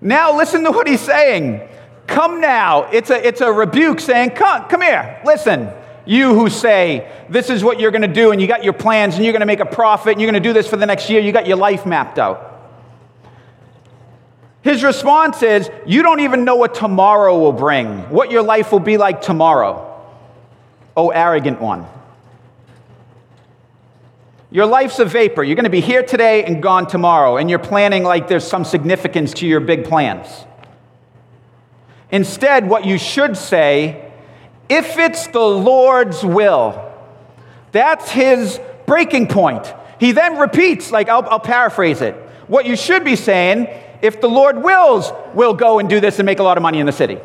Now, 0.00 0.36
listen 0.36 0.64
to 0.64 0.70
what 0.70 0.88
he's 0.88 1.00
saying. 1.00 1.68
Come 2.06 2.40
now. 2.40 2.84
It's 2.90 3.10
a, 3.10 3.26
it's 3.26 3.40
a 3.40 3.52
rebuke 3.52 4.00
saying, 4.00 4.30
come, 4.30 4.68
come 4.68 4.82
here, 4.82 5.20
listen. 5.24 5.70
You 6.04 6.34
who 6.34 6.48
say, 6.48 7.10
this 7.28 7.50
is 7.50 7.64
what 7.64 7.80
you're 7.80 7.90
going 7.90 8.02
to 8.02 8.08
do, 8.08 8.30
and 8.30 8.40
you 8.40 8.46
got 8.46 8.62
your 8.62 8.72
plans, 8.72 9.16
and 9.16 9.24
you're 9.24 9.32
going 9.32 9.40
to 9.40 9.46
make 9.46 9.60
a 9.60 9.66
profit, 9.66 10.12
and 10.12 10.20
you're 10.20 10.30
going 10.30 10.40
to 10.40 10.48
do 10.48 10.52
this 10.52 10.68
for 10.68 10.76
the 10.76 10.86
next 10.86 11.10
year, 11.10 11.20
you 11.20 11.32
got 11.32 11.48
your 11.48 11.56
life 11.56 11.84
mapped 11.84 12.18
out. 12.18 12.52
His 14.62 14.84
response 14.84 15.42
is, 15.42 15.68
You 15.84 16.02
don't 16.02 16.20
even 16.20 16.44
know 16.44 16.56
what 16.56 16.74
tomorrow 16.74 17.38
will 17.38 17.52
bring, 17.52 18.08
what 18.10 18.30
your 18.30 18.42
life 18.42 18.70
will 18.70 18.80
be 18.80 18.98
like 18.98 19.20
tomorrow. 19.20 19.82
Oh, 20.96 21.10
arrogant 21.10 21.60
one. 21.60 21.86
Your 24.50 24.66
life's 24.66 24.98
a 25.00 25.04
vapor. 25.04 25.42
You're 25.42 25.56
going 25.56 25.64
to 25.64 25.70
be 25.70 25.80
here 25.80 26.02
today 26.02 26.44
and 26.44 26.62
gone 26.62 26.86
tomorrow, 26.86 27.36
and 27.36 27.50
you're 27.50 27.58
planning 27.58 28.04
like 28.04 28.28
there's 28.28 28.46
some 28.46 28.64
significance 28.64 29.34
to 29.34 29.46
your 29.46 29.60
big 29.60 29.84
plans. 29.84 30.28
Instead, 32.10 32.68
what 32.68 32.84
you 32.84 32.98
should 32.98 33.36
say, 33.36 34.10
if 34.68 34.98
it's 34.98 35.26
the 35.28 35.40
Lord's 35.40 36.24
will, 36.24 36.92
that's 37.72 38.10
his 38.10 38.60
breaking 38.86 39.28
point. 39.28 39.74
He 39.98 40.12
then 40.12 40.38
repeats, 40.38 40.90
like 40.90 41.08
I'll, 41.08 41.28
I'll, 41.28 41.40
paraphrase 41.40 42.00
it. 42.00 42.14
What 42.48 42.66
you 42.66 42.76
should 42.76 43.04
be 43.04 43.16
saying, 43.16 43.68
if 44.02 44.20
the 44.20 44.28
Lord 44.28 44.62
wills, 44.62 45.12
we'll 45.34 45.54
go 45.54 45.78
and 45.78 45.88
do 45.88 46.00
this 46.00 46.18
and 46.18 46.26
make 46.26 46.38
a 46.38 46.42
lot 46.42 46.56
of 46.56 46.62
money 46.62 46.78
in 46.78 46.86
the 46.86 46.92
city. 46.92 47.18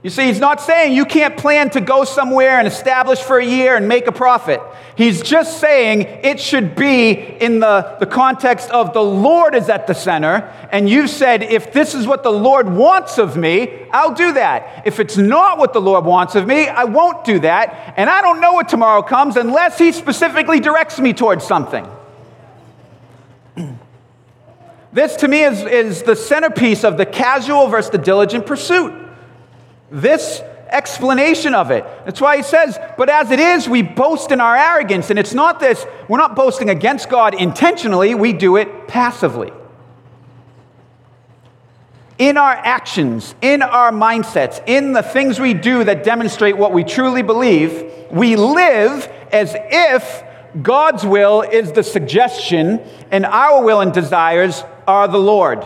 You 0.00 0.10
see, 0.10 0.26
he's 0.26 0.38
not 0.38 0.60
saying 0.60 0.92
you 0.92 1.04
can't 1.04 1.36
plan 1.36 1.70
to 1.70 1.80
go 1.80 2.04
somewhere 2.04 2.60
and 2.60 2.68
establish 2.68 3.18
for 3.18 3.38
a 3.38 3.44
year 3.44 3.74
and 3.74 3.88
make 3.88 4.06
a 4.06 4.12
profit. 4.12 4.60
He's 4.96 5.22
just 5.22 5.58
saying 5.58 6.02
it 6.02 6.38
should 6.38 6.76
be 6.76 7.10
in 7.10 7.58
the, 7.58 7.96
the 7.98 8.06
context 8.06 8.70
of 8.70 8.92
the 8.92 9.02
Lord 9.02 9.56
is 9.56 9.68
at 9.68 9.88
the 9.88 9.94
center. 9.94 10.54
And 10.70 10.88
you've 10.88 11.10
said, 11.10 11.42
if 11.42 11.72
this 11.72 11.96
is 11.96 12.06
what 12.06 12.22
the 12.22 12.30
Lord 12.30 12.68
wants 12.68 13.18
of 13.18 13.36
me, 13.36 13.86
I'll 13.90 14.14
do 14.14 14.34
that. 14.34 14.86
If 14.86 15.00
it's 15.00 15.16
not 15.16 15.58
what 15.58 15.72
the 15.72 15.80
Lord 15.80 16.04
wants 16.04 16.36
of 16.36 16.46
me, 16.46 16.68
I 16.68 16.84
won't 16.84 17.24
do 17.24 17.40
that. 17.40 17.94
And 17.96 18.08
I 18.08 18.20
don't 18.20 18.40
know 18.40 18.52
what 18.52 18.68
tomorrow 18.68 19.02
comes 19.02 19.36
unless 19.36 19.78
he 19.78 19.90
specifically 19.90 20.60
directs 20.60 21.00
me 21.00 21.12
towards 21.12 21.44
something. 21.44 21.86
This 24.90 25.16
to 25.16 25.28
me 25.28 25.42
is, 25.42 25.62
is 25.64 26.02
the 26.02 26.16
centerpiece 26.16 26.82
of 26.82 26.96
the 26.96 27.04
casual 27.04 27.66
versus 27.66 27.90
the 27.90 27.98
diligent 27.98 28.46
pursuit 28.46 29.07
this 29.90 30.42
explanation 30.70 31.54
of 31.54 31.70
it. 31.70 31.84
That's 32.04 32.20
why 32.20 32.36
he 32.36 32.42
says, 32.42 32.78
But 32.96 33.08
as 33.08 33.30
it 33.30 33.40
is, 33.40 33.68
we 33.68 33.82
boast 33.82 34.30
in 34.30 34.40
our 34.40 34.56
arrogance. 34.56 35.10
And 35.10 35.18
it's 35.18 35.34
not 35.34 35.60
this, 35.60 35.84
we're 36.08 36.18
not 36.18 36.36
boasting 36.36 36.70
against 36.70 37.08
God 37.08 37.34
intentionally, 37.34 38.14
we 38.14 38.32
do 38.32 38.56
it 38.56 38.88
passively. 38.88 39.52
In 42.18 42.36
our 42.36 42.52
actions, 42.52 43.34
in 43.40 43.62
our 43.62 43.92
mindsets, 43.92 44.60
in 44.66 44.92
the 44.92 45.02
things 45.02 45.38
we 45.38 45.54
do 45.54 45.84
that 45.84 46.02
demonstrate 46.02 46.56
what 46.56 46.72
we 46.72 46.82
truly 46.82 47.22
believe, 47.22 47.92
we 48.10 48.34
live 48.34 49.06
as 49.30 49.54
if 49.54 50.24
God's 50.60 51.06
will 51.06 51.42
is 51.42 51.70
the 51.72 51.84
suggestion 51.84 52.80
and 53.12 53.24
our 53.24 53.62
will 53.62 53.80
and 53.80 53.92
desires 53.92 54.64
are 54.88 55.06
the 55.06 55.18
Lord 55.18 55.64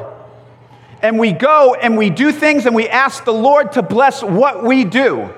and 1.03 1.19
we 1.19 1.33
go 1.33 1.75
and 1.75 1.99
we 1.99 2.11
do 2.11 2.31
things 2.31 2.65
and 2.65 2.75
we 2.75 2.89
ask 2.89 3.25
the 3.25 3.33
Lord 3.33 3.73
to 3.73 3.83
bless 3.83 4.23
what 4.23 4.63
we 4.63 4.85
do. 4.85 5.29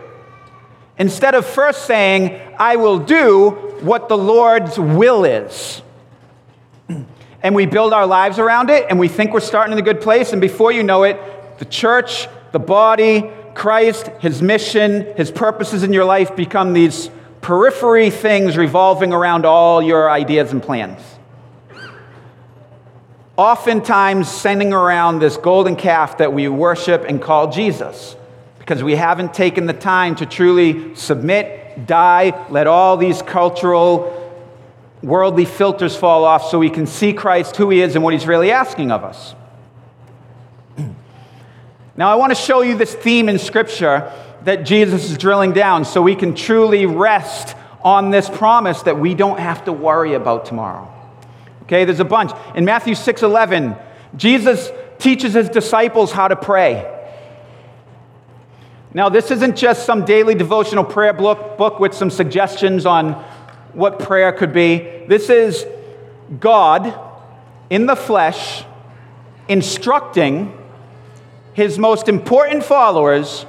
Instead 0.98 1.34
of 1.34 1.46
first 1.46 1.86
saying, 1.86 2.38
I 2.58 2.76
will 2.76 2.98
do 2.98 3.50
what 3.80 4.08
the 4.08 4.16
Lord's 4.16 4.78
will 4.78 5.24
is. 5.24 5.82
And 7.42 7.54
we 7.54 7.66
build 7.66 7.92
our 7.92 8.06
lives 8.06 8.38
around 8.38 8.70
it 8.70 8.86
and 8.88 8.98
we 8.98 9.08
think 9.08 9.32
we're 9.32 9.40
starting 9.40 9.72
in 9.72 9.78
a 9.78 9.82
good 9.82 10.00
place. 10.00 10.32
And 10.32 10.40
before 10.40 10.70
you 10.70 10.82
know 10.82 11.02
it, 11.02 11.18
the 11.58 11.64
church, 11.64 12.28
the 12.52 12.58
body, 12.58 13.30
Christ, 13.54 14.08
his 14.20 14.42
mission, 14.42 15.14
his 15.16 15.30
purposes 15.30 15.82
in 15.82 15.92
your 15.92 16.04
life 16.04 16.36
become 16.36 16.72
these 16.72 17.10
periphery 17.40 18.10
things 18.10 18.56
revolving 18.56 19.12
around 19.12 19.44
all 19.44 19.82
your 19.82 20.10
ideas 20.10 20.52
and 20.52 20.62
plans 20.62 21.13
oftentimes 23.36 24.30
sending 24.30 24.72
around 24.72 25.18
this 25.18 25.36
golden 25.36 25.76
calf 25.76 26.18
that 26.18 26.32
we 26.32 26.48
worship 26.48 27.04
and 27.08 27.20
call 27.20 27.50
Jesus 27.50 28.16
because 28.58 28.82
we 28.82 28.94
haven't 28.94 29.34
taken 29.34 29.66
the 29.66 29.72
time 29.72 30.14
to 30.16 30.26
truly 30.26 30.94
submit, 30.94 31.86
die, 31.86 32.46
let 32.50 32.66
all 32.66 32.96
these 32.96 33.20
cultural, 33.22 34.20
worldly 35.02 35.44
filters 35.44 35.94
fall 35.94 36.24
off 36.24 36.48
so 36.48 36.58
we 36.58 36.70
can 36.70 36.86
see 36.86 37.12
Christ, 37.12 37.56
who 37.56 37.68
he 37.70 37.82
is, 37.82 37.94
and 37.94 38.02
what 38.02 38.14
he's 38.14 38.26
really 38.26 38.50
asking 38.50 38.90
of 38.90 39.04
us. 39.04 39.34
Now, 41.96 42.10
I 42.10 42.14
want 42.14 42.30
to 42.30 42.36
show 42.36 42.62
you 42.62 42.76
this 42.76 42.94
theme 42.94 43.28
in 43.28 43.38
Scripture 43.38 44.12
that 44.44 44.64
Jesus 44.64 45.10
is 45.10 45.18
drilling 45.18 45.52
down 45.52 45.84
so 45.84 46.00
we 46.02 46.16
can 46.16 46.34
truly 46.34 46.86
rest 46.86 47.56
on 47.82 48.10
this 48.10 48.30
promise 48.30 48.82
that 48.82 48.98
we 48.98 49.14
don't 49.14 49.38
have 49.38 49.64
to 49.66 49.72
worry 49.72 50.14
about 50.14 50.46
tomorrow. 50.46 50.93
Okay, 51.64 51.84
there's 51.84 52.00
a 52.00 52.04
bunch. 52.04 52.32
In 52.54 52.64
Matthew 52.64 52.94
6 52.94 53.22
11, 53.22 53.76
Jesus 54.16 54.70
teaches 54.98 55.34
his 55.34 55.48
disciples 55.48 56.12
how 56.12 56.28
to 56.28 56.36
pray. 56.36 56.90
Now, 58.92 59.08
this 59.08 59.30
isn't 59.32 59.56
just 59.56 59.84
some 59.84 60.04
daily 60.04 60.34
devotional 60.36 60.84
prayer 60.84 61.12
book, 61.12 61.58
book 61.58 61.80
with 61.80 61.94
some 61.94 62.10
suggestions 62.10 62.86
on 62.86 63.14
what 63.72 63.98
prayer 63.98 64.32
could 64.32 64.52
be. 64.52 65.04
This 65.08 65.28
is 65.30 65.66
God 66.38 66.96
in 67.70 67.86
the 67.86 67.96
flesh, 67.96 68.64
instructing 69.48 70.56
his 71.54 71.78
most 71.78 72.08
important 72.08 72.62
followers 72.62 73.46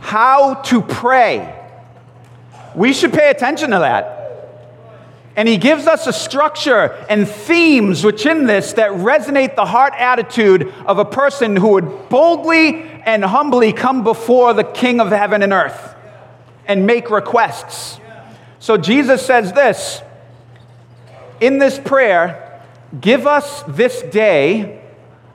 how 0.00 0.54
to 0.54 0.80
pray. 0.80 1.54
We 2.74 2.92
should 2.92 3.12
pay 3.12 3.30
attention 3.30 3.70
to 3.70 3.78
that. 3.80 4.17
And 5.38 5.46
he 5.46 5.56
gives 5.56 5.86
us 5.86 6.08
a 6.08 6.12
structure 6.12 7.06
and 7.08 7.28
themes 7.28 8.02
within 8.02 8.46
this 8.46 8.72
that 8.72 8.90
resonate 8.90 9.54
the 9.54 9.64
heart 9.64 9.94
attitude 9.96 10.74
of 10.84 10.98
a 10.98 11.04
person 11.04 11.54
who 11.54 11.74
would 11.74 12.08
boldly 12.08 12.82
and 13.04 13.24
humbly 13.24 13.72
come 13.72 14.02
before 14.02 14.52
the 14.52 14.64
King 14.64 14.98
of 15.00 15.10
heaven 15.10 15.44
and 15.44 15.52
earth 15.52 15.94
and 16.66 16.88
make 16.88 17.08
requests. 17.08 18.00
So 18.58 18.76
Jesus 18.76 19.24
says 19.24 19.52
this 19.52 20.02
in 21.40 21.58
this 21.58 21.78
prayer 21.78 22.44
Give 23.00 23.24
us 23.24 23.62
this 23.68 24.02
day 24.02 24.82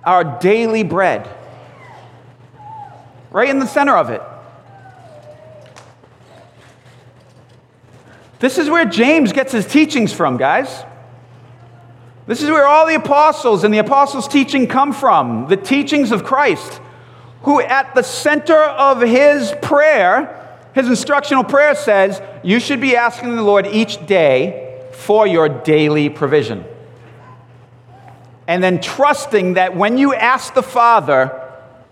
our 0.04 0.38
daily 0.39 0.84
bread. 0.84 1.30
Right 3.32 3.50
in 3.50 3.60
the 3.60 3.68
center 3.68 3.96
of 3.96 4.10
it. 4.10 4.22
This 8.43 8.58
is 8.58 8.69
where 8.69 8.84
James 8.84 9.32
gets 9.32 9.53
his 9.53 9.65
teachings 9.65 10.12
from, 10.12 10.36
guys. 10.36 10.84
This 12.27 12.43
is 12.43 12.49
where 12.49 12.67
all 12.67 12.86
the 12.86 12.95
apostles 12.95 13.63
and 13.63 13.73
the 13.73 13.77
apostles' 13.77 14.27
teaching 14.27 14.67
come 14.67 14.91
from 14.91 15.47
the 15.47 15.56
teachings 15.56 16.12
of 16.12 16.25
Christ, 16.25 16.82
who 17.43 17.62
at 17.62 17.95
the 17.95 18.01
center 18.01 18.58
of 18.58 18.99
his 18.99 19.53
prayer, 19.62 20.60
his 20.75 20.89
instructional 20.89 21.45
prayer 21.45 21.73
says, 21.73 22.21
You 22.43 22.60
should 22.60 22.82
be 22.82 22.97
asking 22.97 23.34
the 23.38 23.43
Lord 23.43 23.65
each 23.65 24.06
day 24.08 24.84
for 24.91 25.25
your 25.25 25.47
daily 25.47 26.10
provision. 26.10 26.65
And 28.45 28.62
then 28.62 28.82
trusting 28.82 29.53
that 29.53 29.73
when 29.73 29.97
you 29.97 30.13
ask 30.13 30.53
the 30.53 30.62
Father 30.62 31.49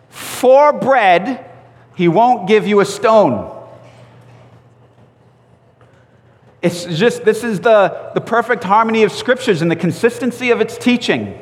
for 0.09 0.73
bread, 0.73 1.49
he 1.95 2.09
won't 2.09 2.49
give 2.49 2.67
you 2.67 2.81
a 2.81 2.85
stone. 2.85 3.60
It's 6.61 6.85
just, 6.85 7.25
this 7.25 7.43
is 7.43 7.59
the, 7.61 8.11
the 8.13 8.21
perfect 8.21 8.63
harmony 8.63 9.03
of 9.03 9.11
scriptures 9.11 9.61
and 9.61 9.71
the 9.71 9.75
consistency 9.75 10.51
of 10.51 10.61
its 10.61 10.77
teaching. 10.77 11.39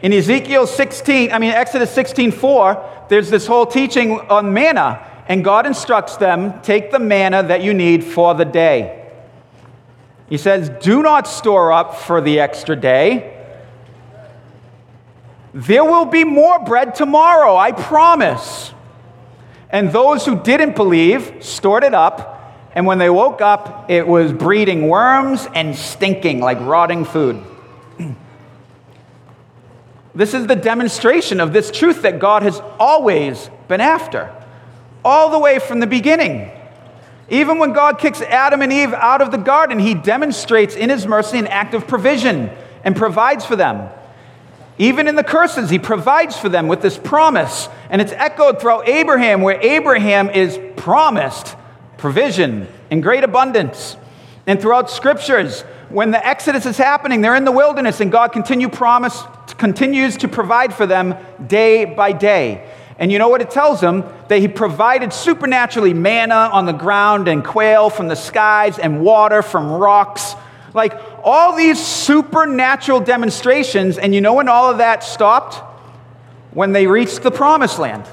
In 0.00 0.12
Ezekiel 0.12 0.66
16, 0.66 1.32
I 1.32 1.38
mean, 1.38 1.52
Exodus 1.52 1.90
16 1.92 2.32
4, 2.32 3.04
there's 3.08 3.30
this 3.30 3.46
whole 3.46 3.66
teaching 3.66 4.18
on 4.20 4.52
manna, 4.52 5.06
and 5.28 5.44
God 5.44 5.66
instructs 5.66 6.16
them 6.16 6.60
take 6.62 6.90
the 6.90 6.98
manna 6.98 7.44
that 7.44 7.62
you 7.62 7.72
need 7.72 8.02
for 8.02 8.34
the 8.34 8.44
day. 8.44 8.98
He 10.28 10.36
says, 10.36 10.70
Do 10.80 11.02
not 11.02 11.28
store 11.28 11.72
up 11.72 11.94
for 11.94 12.20
the 12.20 12.40
extra 12.40 12.74
day. 12.74 13.38
There 15.54 15.84
will 15.84 16.06
be 16.06 16.24
more 16.24 16.64
bread 16.64 16.94
tomorrow, 16.94 17.56
I 17.56 17.70
promise. 17.70 18.72
And 19.70 19.92
those 19.92 20.26
who 20.26 20.42
didn't 20.42 20.74
believe 20.74 21.36
stored 21.40 21.84
it 21.84 21.94
up 21.94 22.41
and 22.74 22.86
when 22.86 22.98
they 22.98 23.10
woke 23.10 23.40
up, 23.40 23.90
it 23.90 24.06
was 24.06 24.32
breeding 24.32 24.88
worms 24.88 25.46
and 25.54 25.76
stinking 25.76 26.40
like 26.40 26.58
rotting 26.60 27.04
food. 27.04 27.42
this 30.14 30.32
is 30.32 30.46
the 30.46 30.56
demonstration 30.56 31.40
of 31.40 31.52
this 31.52 31.70
truth 31.70 32.02
that 32.02 32.18
God 32.18 32.42
has 32.42 32.60
always 32.78 33.50
been 33.68 33.82
after, 33.82 34.34
all 35.04 35.30
the 35.30 35.38
way 35.38 35.58
from 35.58 35.80
the 35.80 35.86
beginning. 35.86 36.50
Even 37.28 37.58
when 37.58 37.72
God 37.72 37.98
kicks 37.98 38.22
Adam 38.22 38.62
and 38.62 38.72
Eve 38.72 38.94
out 38.94 39.20
of 39.20 39.30
the 39.30 39.38
garden, 39.38 39.78
he 39.78 39.94
demonstrates 39.94 40.74
in 40.74 40.88
his 40.88 41.06
mercy 41.06 41.38
an 41.38 41.46
act 41.46 41.74
of 41.74 41.86
provision 41.86 42.50
and 42.84 42.96
provides 42.96 43.44
for 43.44 43.56
them. 43.56 43.90
Even 44.78 45.06
in 45.06 45.14
the 45.14 45.24
curses, 45.24 45.68
he 45.68 45.78
provides 45.78 46.36
for 46.38 46.48
them 46.48 46.66
with 46.66 46.80
this 46.80 46.98
promise. 46.98 47.68
And 47.90 48.00
it's 48.00 48.12
echoed 48.12 48.60
throughout 48.60 48.88
Abraham, 48.88 49.42
where 49.42 49.60
Abraham 49.60 50.30
is 50.30 50.58
promised 50.76 51.54
provision 52.02 52.66
in 52.90 53.00
great 53.00 53.22
abundance. 53.22 53.96
And 54.48 54.60
throughout 54.60 54.90
scriptures, 54.90 55.60
when 55.88 56.10
the 56.10 56.26
Exodus 56.26 56.66
is 56.66 56.76
happening, 56.76 57.20
they're 57.20 57.36
in 57.36 57.44
the 57.44 57.52
wilderness, 57.52 58.00
and 58.00 58.10
God 58.10 58.32
continue 58.32 58.68
promise, 58.68 59.22
continues 59.56 60.16
to 60.16 60.26
provide 60.26 60.74
for 60.74 60.84
them 60.84 61.14
day 61.46 61.84
by 61.84 62.10
day. 62.10 62.68
And 62.98 63.12
you 63.12 63.20
know 63.20 63.28
what 63.28 63.40
it 63.40 63.52
tells 63.52 63.80
them? 63.80 64.02
That 64.26 64.40
He 64.40 64.48
provided 64.48 65.12
supernaturally 65.12 65.94
manna 65.94 66.50
on 66.52 66.66
the 66.66 66.72
ground, 66.72 67.28
and 67.28 67.44
quail 67.44 67.88
from 67.88 68.08
the 68.08 68.16
skies, 68.16 68.80
and 68.80 69.02
water 69.04 69.40
from 69.40 69.70
rocks. 69.70 70.34
Like 70.74 71.00
all 71.22 71.54
these 71.54 71.80
supernatural 71.80 72.98
demonstrations. 72.98 73.96
And 73.96 74.12
you 74.12 74.20
know 74.20 74.34
when 74.34 74.48
all 74.48 74.68
of 74.68 74.78
that 74.78 75.04
stopped? 75.04 75.54
When 76.50 76.72
they 76.72 76.88
reached 76.88 77.22
the 77.22 77.30
promised 77.30 77.78
land. 77.78 78.08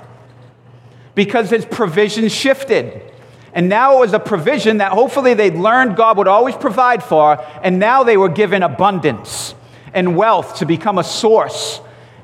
Because 1.15 1.49
His 1.49 1.65
provision 1.65 2.30
shifted. 2.30 3.09
And 3.53 3.69
now 3.69 3.97
it 3.97 3.99
was 3.99 4.13
a 4.13 4.19
provision 4.19 4.77
that 4.77 4.91
hopefully 4.91 5.33
they'd 5.33 5.55
learned 5.55 5.95
God 5.95 6.17
would 6.17 6.27
always 6.27 6.55
provide 6.55 7.03
for, 7.03 7.43
and 7.63 7.79
now 7.79 8.03
they 8.03 8.17
were 8.17 8.29
given 8.29 8.63
abundance 8.63 9.55
and 9.93 10.15
wealth 10.15 10.57
to 10.57 10.65
become 10.65 10.97
a 10.97 11.03
source 11.03 11.81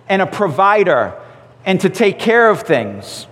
and 0.07 0.21
a 0.21 0.27
provider 0.27 1.19
and 1.65 1.81
to 1.81 1.89
take 1.89 2.19
care 2.19 2.49
of 2.49 2.61
things. 2.61 3.27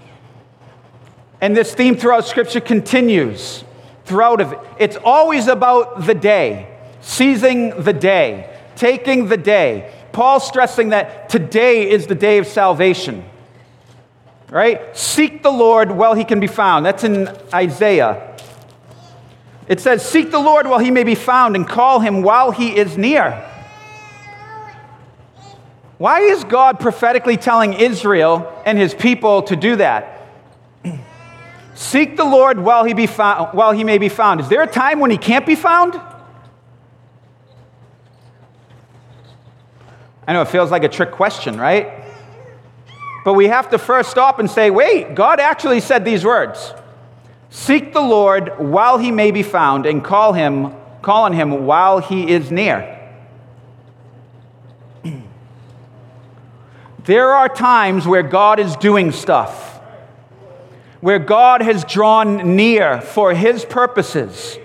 And 1.40 1.56
this 1.56 1.74
theme 1.76 1.96
throughout 1.96 2.26
Scripture 2.26 2.62
continues 2.62 3.64
throughout 4.06 4.42
of 4.42 4.54
it. 4.54 4.60
It's 4.80 4.98
always 4.98 5.48
about 5.48 6.06
the 6.06 6.16
day, 6.16 6.68
seizing 7.02 7.84
the 7.84 7.94
day, 7.94 8.58
taking 8.76 9.28
the 9.28 9.38
day. 9.38 9.94
Paul 10.12 10.40
stressing 10.40 10.90
that 10.90 11.30
today 11.30 11.90
is 11.90 12.08
the 12.08 12.16
day 12.16 12.38
of 12.38 12.48
salvation 12.48 13.26
right? 14.50 14.96
Seek 14.96 15.44
the 15.44 15.52
Lord 15.52 15.92
while 15.92 16.14
he 16.14 16.24
can 16.24 16.40
be 16.40 16.48
found. 16.48 16.86
That's 16.86 17.04
in 17.04 17.28
Isaiah. 17.54 18.38
It 19.68 19.80
says, 19.80 20.08
Seek 20.08 20.32
the 20.32 20.40
Lord 20.40 20.68
while 20.68 20.80
he 20.80 20.92
may 20.92 21.04
be 21.04 21.16
found 21.16 21.56
and 21.56 21.68
call 21.68 22.00
him 22.00 22.22
while 22.22 22.52
he 22.52 22.76
is 22.76 22.98
near. 22.98 23.50
Why 25.98 26.22
is 26.22 26.44
God 26.44 26.80
prophetically 26.80 27.38
telling 27.38 27.74
Israel 27.74 28.62
and 28.66 28.78
his 28.78 28.94
people 28.94 29.44
to 29.44 29.56
do 29.56 29.78
that? 29.78 30.28
Seek 31.76 32.18
the 32.18 32.26
Lord 32.26 32.60
while 32.60 32.84
he, 32.84 32.94
be 32.94 33.08
found, 33.08 33.58
while 33.58 33.72
he 33.72 33.84
may 33.84 33.98
be 33.98 34.10
found. 34.10 34.42
Is 34.42 34.50
there 34.50 34.62
a 34.62 34.68
time 34.68 35.00
when 35.00 35.12
he 35.12 35.18
can't 35.18 35.46
be 35.46 35.56
found? 35.56 36.00
I 40.28 40.34
know 40.34 40.42
it 40.42 40.48
feels 40.48 40.72
like 40.72 40.84
a 40.84 40.90
trick 40.90 41.12
question, 41.12 41.58
right? 41.58 42.04
But 43.24 43.34
we 43.34 43.48
have 43.48 43.70
to 43.70 43.78
first 43.78 44.12
stop 44.12 44.40
and 44.40 44.50
say, 44.50 44.70
wait, 44.70 45.16
God 45.16 45.40
actually 45.40 45.80
said 45.80 46.04
these 46.04 46.26
words 46.26 46.74
Seek 47.50 47.94
the 47.94 48.02
Lord 48.02 48.58
while 48.58 48.98
he 48.98 49.12
may 49.12 49.30
be 49.32 49.44
found, 49.44 49.86
and 49.86 50.04
call 50.04 50.34
him, 50.34 50.74
call 51.02 51.26
on 51.26 51.34
him 51.34 51.66
while 51.66 52.00
he 52.00 52.30
is 52.30 52.52
near. 52.52 53.00
there 57.06 57.30
are 57.30 57.48
times 57.48 58.08
where 58.08 58.24
God 58.24 58.60
is 58.60 58.76
doing 58.78 59.12
stuff, 59.12 59.80
where 61.00 61.20
God 61.20 61.62
has 61.62 61.86
drawn 61.86 62.56
near 62.56 63.00
for 63.02 63.36
his 63.36 63.64
purposes. 63.66 64.58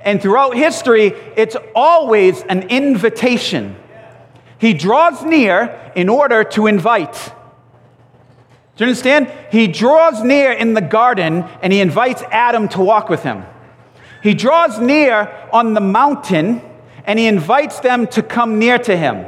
And 0.00 0.22
throughout 0.22 0.56
history, 0.56 1.08
it's 1.36 1.56
always 1.74 2.42
an 2.42 2.68
invitation. 2.68 3.74
He 4.58 4.72
draws 4.72 5.24
near 5.24 5.92
in 5.96 6.08
order 6.08 6.44
to 6.44 6.68
invite. 6.68 7.32
Do 8.76 8.84
you 8.84 8.90
understand? 8.90 9.32
He 9.50 9.68
draws 9.68 10.22
near 10.22 10.52
in 10.52 10.74
the 10.74 10.82
garden 10.82 11.44
and 11.62 11.72
he 11.72 11.80
invites 11.80 12.22
Adam 12.30 12.68
to 12.70 12.80
walk 12.80 13.08
with 13.08 13.22
him. 13.22 13.44
He 14.22 14.34
draws 14.34 14.78
near 14.78 15.32
on 15.50 15.72
the 15.72 15.80
mountain 15.80 16.60
and 17.04 17.18
he 17.18 17.26
invites 17.26 17.80
them 17.80 18.06
to 18.08 18.22
come 18.22 18.58
near 18.58 18.78
to 18.78 18.96
him. 18.96 19.24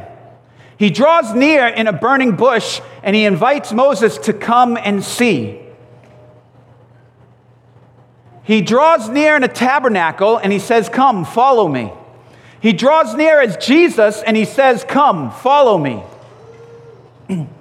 He 0.76 0.90
draws 0.90 1.34
near 1.34 1.66
in 1.66 1.86
a 1.86 1.92
burning 1.92 2.36
bush 2.36 2.80
and 3.02 3.16
he 3.16 3.24
invites 3.24 3.72
Moses 3.72 4.18
to 4.18 4.34
come 4.34 4.76
and 4.76 5.02
see. 5.02 5.60
He 8.44 8.60
draws 8.60 9.08
near 9.08 9.34
in 9.34 9.44
a 9.44 9.48
tabernacle 9.48 10.36
and 10.36 10.52
he 10.52 10.58
says, 10.58 10.88
Come, 10.88 11.24
follow 11.24 11.68
me. 11.68 11.92
He 12.60 12.72
draws 12.72 13.14
near 13.14 13.40
as 13.40 13.56
Jesus 13.56 14.22
and 14.22 14.36
he 14.36 14.44
says, 14.44 14.84
Come, 14.84 15.30
follow 15.30 15.78
me. 15.78 16.02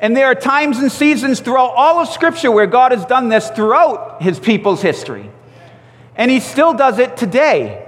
And 0.00 0.16
there 0.16 0.26
are 0.26 0.34
times 0.34 0.78
and 0.78 0.90
seasons 0.90 1.40
throughout 1.40 1.74
all 1.76 2.00
of 2.00 2.08
Scripture 2.08 2.50
where 2.50 2.66
God 2.66 2.92
has 2.92 3.04
done 3.04 3.28
this 3.28 3.50
throughout 3.50 4.22
his 4.22 4.38
people's 4.38 4.80
history. 4.80 5.30
And 6.16 6.30
he 6.30 6.40
still 6.40 6.72
does 6.72 6.98
it 6.98 7.16
today. 7.16 7.86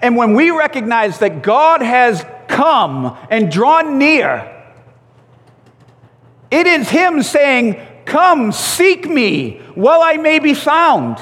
And 0.00 0.16
when 0.16 0.34
we 0.34 0.50
recognize 0.50 1.20
that 1.20 1.42
God 1.42 1.82
has 1.82 2.24
come 2.48 3.16
and 3.30 3.50
drawn 3.50 3.98
near, 3.98 4.48
it 6.50 6.66
is 6.66 6.90
him 6.90 7.22
saying, 7.22 7.80
Come, 8.04 8.50
seek 8.50 9.08
me 9.08 9.60
while 9.76 10.02
I 10.02 10.16
may 10.16 10.40
be 10.40 10.54
found. 10.54 11.20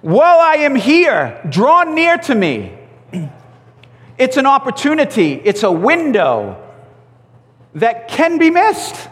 While 0.00 0.40
I 0.40 0.56
am 0.56 0.74
here, 0.74 1.40
draw 1.48 1.84
near 1.84 2.18
to 2.18 2.34
me. 2.34 2.76
It's 4.18 4.36
an 4.36 4.44
opportunity, 4.44 5.32
it's 5.32 5.62
a 5.62 5.72
window 5.72 6.69
that 7.74 8.08
can 8.08 8.38
be 8.38 8.50
missed. 8.50 9.08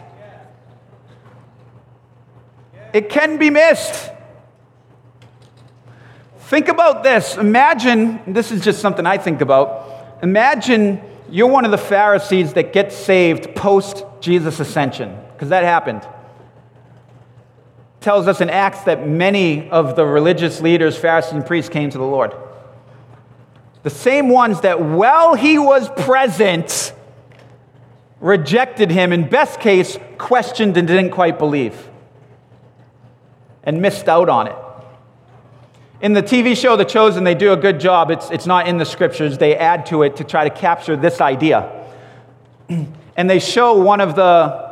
It 2.93 3.09
can 3.09 3.37
be 3.37 3.49
missed. 3.49 4.11
Think 6.39 6.67
about 6.67 7.03
this. 7.03 7.37
Imagine, 7.37 8.21
this 8.33 8.51
is 8.51 8.61
just 8.63 8.81
something 8.81 9.05
I 9.05 9.17
think 9.17 9.41
about. 9.41 10.17
Imagine 10.23 10.99
you're 11.29 11.47
one 11.47 11.63
of 11.65 11.71
the 11.71 11.77
Pharisees 11.77 12.53
that 12.53 12.73
gets 12.73 12.95
saved 12.95 13.55
post 13.55 14.03
Jesus' 14.19 14.59
ascension, 14.59 15.15
because 15.33 15.49
that 15.49 15.63
happened. 15.63 16.07
Tells 18.01 18.27
us 18.27 18.41
in 18.41 18.49
Acts 18.49 18.81
that 18.83 19.07
many 19.07 19.69
of 19.69 19.95
the 19.95 20.05
religious 20.05 20.59
leaders, 20.59 20.97
Pharisees, 20.97 21.33
and 21.33 21.45
priests 21.45 21.69
came 21.69 21.89
to 21.91 21.97
the 21.97 22.03
Lord. 22.03 22.33
The 23.83 23.89
same 23.89 24.29
ones 24.29 24.61
that, 24.61 24.81
while 24.81 25.35
he 25.35 25.59
was 25.59 25.89
present, 25.89 26.93
rejected 28.19 28.91
him, 28.91 29.13
in 29.13 29.29
best 29.29 29.59
case, 29.59 29.97
questioned 30.17 30.77
and 30.77 30.87
didn't 30.87 31.11
quite 31.11 31.39
believe, 31.39 31.89
and 33.63 33.81
missed 33.81 34.07
out 34.07 34.29
on 34.29 34.47
it. 34.47 34.55
In 36.01 36.13
the 36.13 36.23
TV 36.23 36.55
show 36.55 36.77
The 36.77 36.85
Chosen, 36.85 37.23
they 37.25 37.35
do 37.35 37.51
a 37.51 37.57
good 37.57 37.79
job. 37.79 38.09
It's, 38.09 38.29
it's 38.31 38.45
not 38.45 38.67
in 38.67 38.77
the 38.77 38.85
scriptures, 38.85 39.37
they 39.37 39.55
add 39.55 39.85
to 39.87 40.03
it 40.03 40.15
to 40.17 40.23
try 40.23 40.47
to 40.47 40.49
capture 40.49 40.95
this 40.95 41.19
idea. 41.19 41.87
and 42.69 43.29
they 43.29 43.39
show 43.39 43.77
one 43.77 44.01
of 44.01 44.15
the 44.15 44.69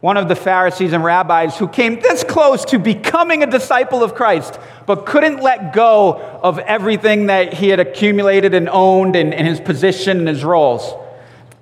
one 0.00 0.16
of 0.16 0.28
the 0.28 0.34
Pharisees 0.34 0.94
and 0.94 1.04
rabbis 1.04 1.58
who 1.58 1.68
came 1.68 2.00
this 2.00 2.24
close 2.24 2.64
to 2.64 2.78
becoming 2.78 3.42
a 3.42 3.46
disciple 3.46 4.02
of 4.02 4.14
Christ, 4.14 4.58
but 4.86 5.04
couldn't 5.04 5.42
let 5.42 5.74
go 5.74 6.14
of 6.42 6.58
everything 6.58 7.26
that 7.26 7.52
he 7.52 7.68
had 7.68 7.80
accumulated 7.80 8.54
and 8.54 8.66
owned 8.70 9.14
and, 9.14 9.34
in 9.34 9.44
his 9.44 9.60
position 9.60 10.20
and 10.20 10.28
his 10.28 10.42
roles. 10.42 10.94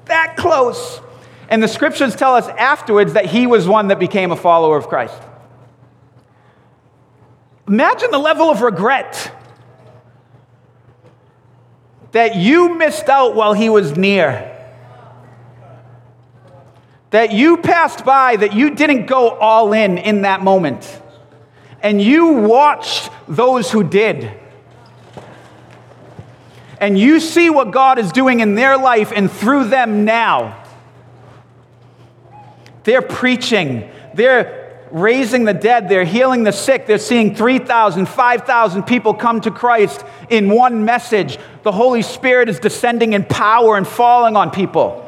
That 0.09 0.37
close. 0.37 1.01
And 1.49 1.62
the 1.62 1.68
scriptures 1.68 2.14
tell 2.14 2.35
us 2.35 2.49
afterwards 2.49 3.14
that 3.14 3.27
he 3.27 3.47
was 3.47 3.66
one 3.66 3.88
that 3.88 3.99
became 3.99 4.33
a 4.33 4.37
follower 4.37 4.77
of 4.77 4.88
Christ. 4.88 5.21
Imagine 7.66 8.11
the 8.11 8.18
level 8.18 8.51
of 8.51 8.62
regret 8.62 9.35
that 12.12 12.37
you 12.37 12.75
missed 12.75 13.09
out 13.09 13.35
while 13.35 13.53
he 13.53 13.68
was 13.68 13.97
near. 13.97 14.55
That 17.11 17.33
you 17.33 17.59
passed 17.59 18.05
by, 18.05 18.37
that 18.37 18.55
you 18.55 18.75
didn't 18.75 19.07
go 19.07 19.31
all 19.31 19.73
in 19.73 19.99
in 19.99 20.23
that 20.23 20.42
moment. 20.42 21.03
And 21.83 22.01
you 22.01 22.33
watched 22.33 23.11
those 23.27 23.71
who 23.71 23.85
did. 23.85 24.33
And 26.81 26.99
you 26.99 27.21
see 27.21 27.51
what 27.51 27.71
God 27.71 27.99
is 27.99 28.12
doing 28.12 28.41
in 28.41 28.55
their 28.55 28.77
life 28.77 29.12
and 29.14 29.31
through 29.31 29.69
them 29.69 30.05
now. 30.05 30.64
They're 32.85 33.03
preaching, 33.03 33.91
they're 34.14 34.87
raising 34.91 35.45
the 35.45 35.53
dead, 35.53 35.88
they're 35.88 36.05
healing 36.05 36.45
the 36.45 36.53
sick, 36.53 36.87
they're 36.87 36.99
seeing 36.99 37.35
3,000, 37.35 38.07
5,000 38.07 38.83
people 38.85 39.12
come 39.12 39.41
to 39.43 39.51
Christ 39.51 40.05
in 40.31 40.49
one 40.49 40.85
message. 40.85 41.38
The 41.64 41.73
Holy 41.73 42.01
Spirit 42.03 42.49
is 42.49 42.59
descending 42.59 43.12
in 43.12 43.25
power 43.25 43.77
and 43.77 43.87
falling 43.87 44.37
on 44.37 44.51
people. 44.51 45.05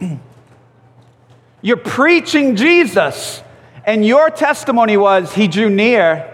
You're 1.62 1.76
preaching 1.78 2.56
Jesus, 2.56 3.42
and 3.86 4.04
your 4.04 4.30
testimony 4.30 4.96
was, 4.96 5.32
He 5.32 5.48
drew 5.48 5.70
near 5.70 6.28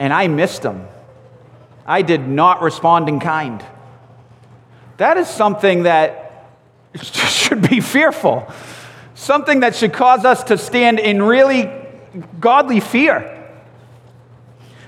and 0.00 0.14
I 0.14 0.26
missed 0.26 0.64
him. 0.64 0.88
I 1.86 2.02
did 2.02 2.26
not 2.26 2.62
respond 2.62 3.08
in 3.08 3.20
kind. 3.20 3.64
That 5.00 5.16
is 5.16 5.30
something 5.30 5.84
that 5.84 6.50
should 7.02 7.66
be 7.66 7.80
fearful, 7.80 8.46
something 9.14 9.60
that 9.60 9.74
should 9.74 9.94
cause 9.94 10.26
us 10.26 10.44
to 10.44 10.58
stand 10.58 10.98
in 11.00 11.22
really 11.22 11.70
godly 12.38 12.80
fear. 12.80 13.50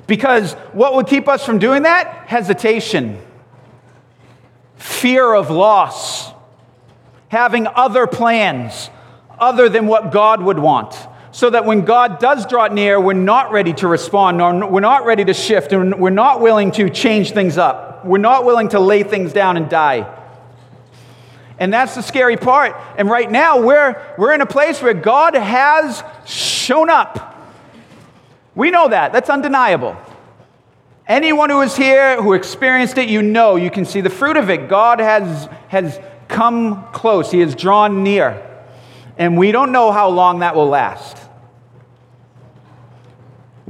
Because 0.07 0.53
what 0.75 0.95
would 0.97 1.07
keep 1.07 1.29
us 1.29 1.47
from 1.47 1.59
doing 1.59 1.85
that? 1.85 2.27
Hesitation, 2.27 3.23
fear 4.77 5.33
of 5.33 5.51
loss, 5.51 6.31
having 7.29 7.67
other 7.67 8.07
plans 8.07 8.91
other 9.39 9.71
than 9.71 9.87
what 9.87 10.13
God 10.13 10.43
would 10.43 10.59
want. 10.59 10.95
So 11.33 11.51
that 11.51 11.65
when 11.65 11.85
God 11.85 12.19
does 12.19 12.47
draw 12.47 12.69
near, 12.69 13.01
we're 13.01 13.15
not 13.15 13.53
ready 13.53 13.73
to 13.75 13.89
respond, 13.89 14.39
nor 14.39 14.71
we're 14.71 14.81
not 14.81 15.05
ready 15.05 15.25
to 15.25 15.35
shift, 15.35 15.73
and 15.73 15.99
we're 15.99 16.11
not 16.11 16.41
willing 16.41 16.71
to 16.73 16.91
change 16.91 17.33
things 17.33 17.59
up. 17.59 18.05
We're 18.05 18.19
not 18.19 18.45
willing 18.45 18.69
to 18.71 18.81
lay 18.81 19.03
things 19.03 19.33
down 19.33 19.57
and 19.57 19.69
die. 19.69 20.19
And 21.59 21.73
that's 21.73 21.95
the 21.95 22.03
scary 22.03 22.37
part. 22.37 22.77
And 22.97 23.09
right 23.09 23.31
now, 23.31 23.63
we're, 23.63 24.01
we're 24.19 24.33
in 24.33 24.41
a 24.41 24.47
place 24.47 24.83
where 24.83 24.95
God 24.95 25.35
has 25.35 26.03
shown 26.27 26.91
up. 26.91 27.39
We 28.55 28.71
know 28.71 28.89
that. 28.89 29.13
That's 29.13 29.31
undeniable. 29.31 29.97
Anyone 31.07 31.51
who 31.51 31.63
is 31.63 31.77
here 31.77 32.21
who 32.21 32.33
experienced 32.33 32.99
it, 32.99 33.09
you 33.09 33.23
know, 33.23 33.57
you 33.57 33.71
can 33.71 33.85
see 33.85 34.01
the 34.01 34.11
fruit 34.11 34.37
of 34.37 34.51
it. 34.51 34.69
God 34.69 35.01
has, 35.01 35.49
has 35.69 35.99
come 36.29 36.85
close, 36.93 37.31
He 37.31 37.41
has 37.41 37.55
drawn 37.55 38.03
near. 38.03 38.49
And 39.17 39.37
we 39.37 39.53
don't 39.53 39.73
know 39.73 39.93
how 39.93 40.09
long 40.09 40.41
that 40.41 40.57
will 40.57 40.69
last. 40.69 41.19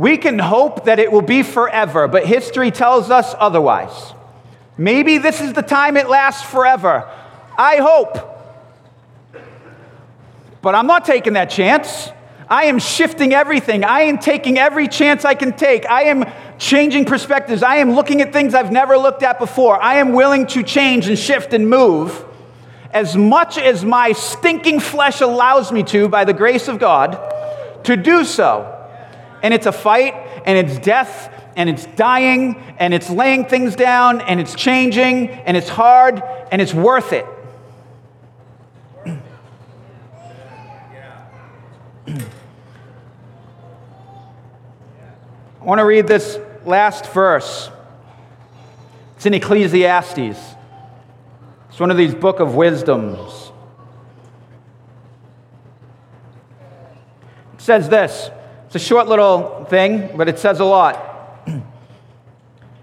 We 0.02 0.16
can 0.16 0.40
hope 0.40 0.86
that 0.86 0.98
it 0.98 1.12
will 1.12 1.22
be 1.22 1.44
forever, 1.44 2.08
but 2.08 2.26
history 2.26 2.72
tells 2.72 3.08
us 3.08 3.36
otherwise. 3.38 4.14
Maybe 4.76 5.18
this 5.18 5.40
is 5.40 5.52
the 5.52 5.62
time 5.62 5.96
it 5.96 6.08
lasts 6.08 6.42
forever. 6.42 7.08
I 7.56 7.76
hope. 7.76 8.18
But 10.60 10.74
I'm 10.74 10.88
not 10.88 11.04
taking 11.04 11.34
that 11.34 11.50
chance. 11.50 12.08
I 12.50 12.64
am 12.64 12.80
shifting 12.80 13.32
everything. 13.32 13.84
I 13.84 14.00
am 14.00 14.18
taking 14.18 14.58
every 14.58 14.88
chance 14.88 15.24
I 15.24 15.34
can 15.34 15.52
take. 15.52 15.88
I 15.88 16.06
am 16.06 16.24
changing 16.58 17.04
perspectives. 17.04 17.62
I 17.62 17.76
am 17.76 17.92
looking 17.92 18.22
at 18.22 18.32
things 18.32 18.54
I've 18.56 18.72
never 18.72 18.96
looked 18.96 19.22
at 19.22 19.38
before. 19.38 19.80
I 19.80 19.98
am 19.98 20.14
willing 20.14 20.48
to 20.48 20.64
change 20.64 21.06
and 21.06 21.16
shift 21.16 21.52
and 21.52 21.70
move 21.70 22.24
as 22.90 23.16
much 23.16 23.56
as 23.56 23.84
my 23.84 24.10
stinking 24.10 24.80
flesh 24.80 25.20
allows 25.20 25.70
me 25.70 25.84
to 25.84 26.08
by 26.08 26.24
the 26.24 26.34
grace 26.34 26.66
of 26.66 26.80
God 26.80 27.84
to 27.84 27.96
do 27.96 28.24
so. 28.24 28.71
And 29.42 29.52
it's 29.52 29.66
a 29.66 29.72
fight, 29.72 30.14
and 30.46 30.56
it's 30.56 30.78
death, 30.78 31.30
and 31.56 31.68
it's 31.68 31.86
dying, 31.86 32.56
and 32.78 32.94
it's 32.94 33.10
laying 33.10 33.44
things 33.44 33.76
down, 33.76 34.20
and 34.20 34.40
it's 34.40 34.54
changing, 34.54 35.28
and 35.30 35.56
it's 35.56 35.68
hard, 35.68 36.22
and 36.50 36.62
it's 36.62 36.72
worth 36.72 37.12
it. 37.12 37.26
I 45.60 45.64
want 45.64 45.78
to 45.78 45.84
read 45.84 46.08
this 46.08 46.38
last 46.64 47.06
verse. 47.12 47.70
It's 49.16 49.26
in 49.26 49.34
Ecclesiastes. 49.34 50.18
It's 51.68 51.80
one 51.80 51.90
of 51.92 51.96
these 51.96 52.14
book 52.14 52.40
of 52.40 52.54
wisdoms. 52.56 53.52
It 57.54 57.60
says 57.60 57.88
this. 57.88 58.30
It's 58.72 58.82
a 58.82 58.88
short 58.88 59.06
little 59.06 59.66
thing, 59.66 60.16
but 60.16 60.30
it 60.30 60.38
says 60.38 60.58
a 60.58 60.64
lot. 60.64 61.46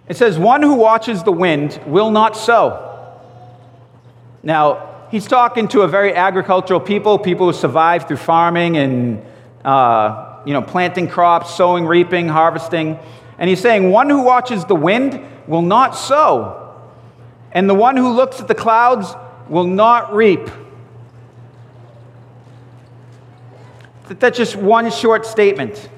It 0.08 0.18
says, 0.18 0.38
One 0.38 0.62
who 0.62 0.76
watches 0.76 1.24
the 1.24 1.32
wind 1.32 1.82
will 1.88 2.12
not 2.12 2.38
sow. 2.38 3.20
Now, 4.44 5.08
he's 5.10 5.26
talking 5.26 5.68
to 5.70 5.82
a 5.82 5.88
very 5.88 6.14
agricultural 6.14 6.80
people, 6.80 7.18
people 7.18 7.48
who 7.48 7.54
survive 7.54 8.08
through 8.08 8.18
farming 8.18 8.78
and 8.78 9.26
uh, 9.66 10.42
you 10.46 10.54
know, 10.54 10.62
planting 10.62 11.08
crops, 11.08 11.56
sowing, 11.56 11.88
reaping, 11.88 12.28
harvesting. 12.28 13.00
And 13.40 13.50
he's 13.50 13.60
saying, 13.60 13.90
One 13.90 14.12
who 14.12 14.22
watches 14.22 14.66
the 14.66 14.76
wind 14.76 15.20
will 15.48 15.64
not 15.64 15.96
sow, 15.96 16.72
and 17.52 17.68
the 17.68 17.74
one 17.74 17.98
who 17.98 18.10
looks 18.10 18.40
at 18.40 18.48
the 18.48 18.54
clouds 18.54 19.16
will 19.48 19.66
not 19.66 20.14
reap. 20.14 20.52
That's 24.10 24.38
just 24.38 24.56
one 24.56 24.90
short 24.92 25.26
statement. 25.26 25.90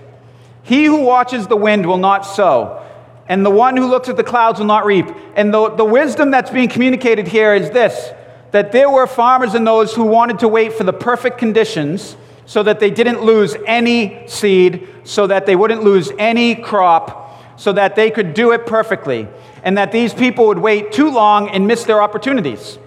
He 0.64 0.86
who 0.86 1.02
watches 1.02 1.48
the 1.48 1.56
wind 1.56 1.86
will 1.86 1.98
not 1.98 2.26
sow, 2.26 2.86
and 3.28 3.46
the 3.46 3.50
one 3.50 3.78
who 3.78 3.88
looks 3.88 4.10
at 4.10 4.18
the 4.18 4.24
clouds 4.24 4.60
will 4.60 4.66
not 4.66 4.86
reap. 4.86 5.08
And 5.36 5.54
the, 5.54 5.70
the 5.70 5.86
wisdom 5.86 6.32
that's 6.32 6.52
being 6.52 6.70
communicated 6.70 7.28
here 7.28 7.54
is 7.56 7.70
this 7.72 8.12
that 8.52 8.74
there 8.74 8.90
were 8.90 9.08
farmers 9.08 9.54
and 9.54 9.66
those 9.66 9.94
who 9.94 10.04
wanted 10.04 10.40
to 10.40 10.48
wait 10.48 10.74
for 10.74 10.84
the 10.84 10.92
perfect 10.92 11.38
conditions 11.38 12.18
so 12.46 12.62
that 12.62 12.82
they 12.82 12.92
didn't 12.92 13.24
lose 13.24 13.56
any 13.66 14.28
seed, 14.28 14.86
so 15.06 15.26
that 15.26 15.46
they 15.46 15.56
wouldn't 15.56 15.84
lose 15.84 16.12
any 16.20 16.54
crop, 16.54 17.42
so 17.58 17.72
that 17.72 17.96
they 17.96 18.12
could 18.12 18.34
do 18.34 18.52
it 18.52 18.66
perfectly, 18.66 19.26
and 19.64 19.78
that 19.78 19.94
these 19.94 20.14
people 20.14 20.48
would 20.48 20.60
wait 20.60 20.92
too 20.92 21.10
long 21.10 21.48
and 21.48 21.66
miss 21.66 21.86
their 21.86 22.02
opportunities. 22.04 22.78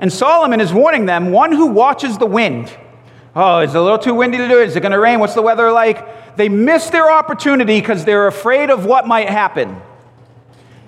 And 0.00 0.12
Solomon 0.12 0.60
is 0.60 0.72
warning 0.72 1.06
them 1.06 1.30
one 1.30 1.52
who 1.52 1.66
watches 1.66 2.18
the 2.18 2.26
wind. 2.26 2.76
Oh, 3.34 3.60
is 3.60 3.74
it 3.74 3.78
a 3.78 3.82
little 3.82 3.98
too 3.98 4.14
windy 4.14 4.38
to 4.38 4.48
do 4.48 4.60
it? 4.60 4.68
Is 4.68 4.76
it 4.76 4.80
going 4.80 4.92
to 4.92 4.98
rain? 4.98 5.20
What's 5.20 5.34
the 5.34 5.42
weather 5.42 5.70
like? 5.70 6.36
They 6.36 6.48
miss 6.48 6.90
their 6.90 7.10
opportunity 7.10 7.80
because 7.80 8.04
they're 8.04 8.26
afraid 8.26 8.70
of 8.70 8.84
what 8.84 9.06
might 9.06 9.28
happen. 9.28 9.80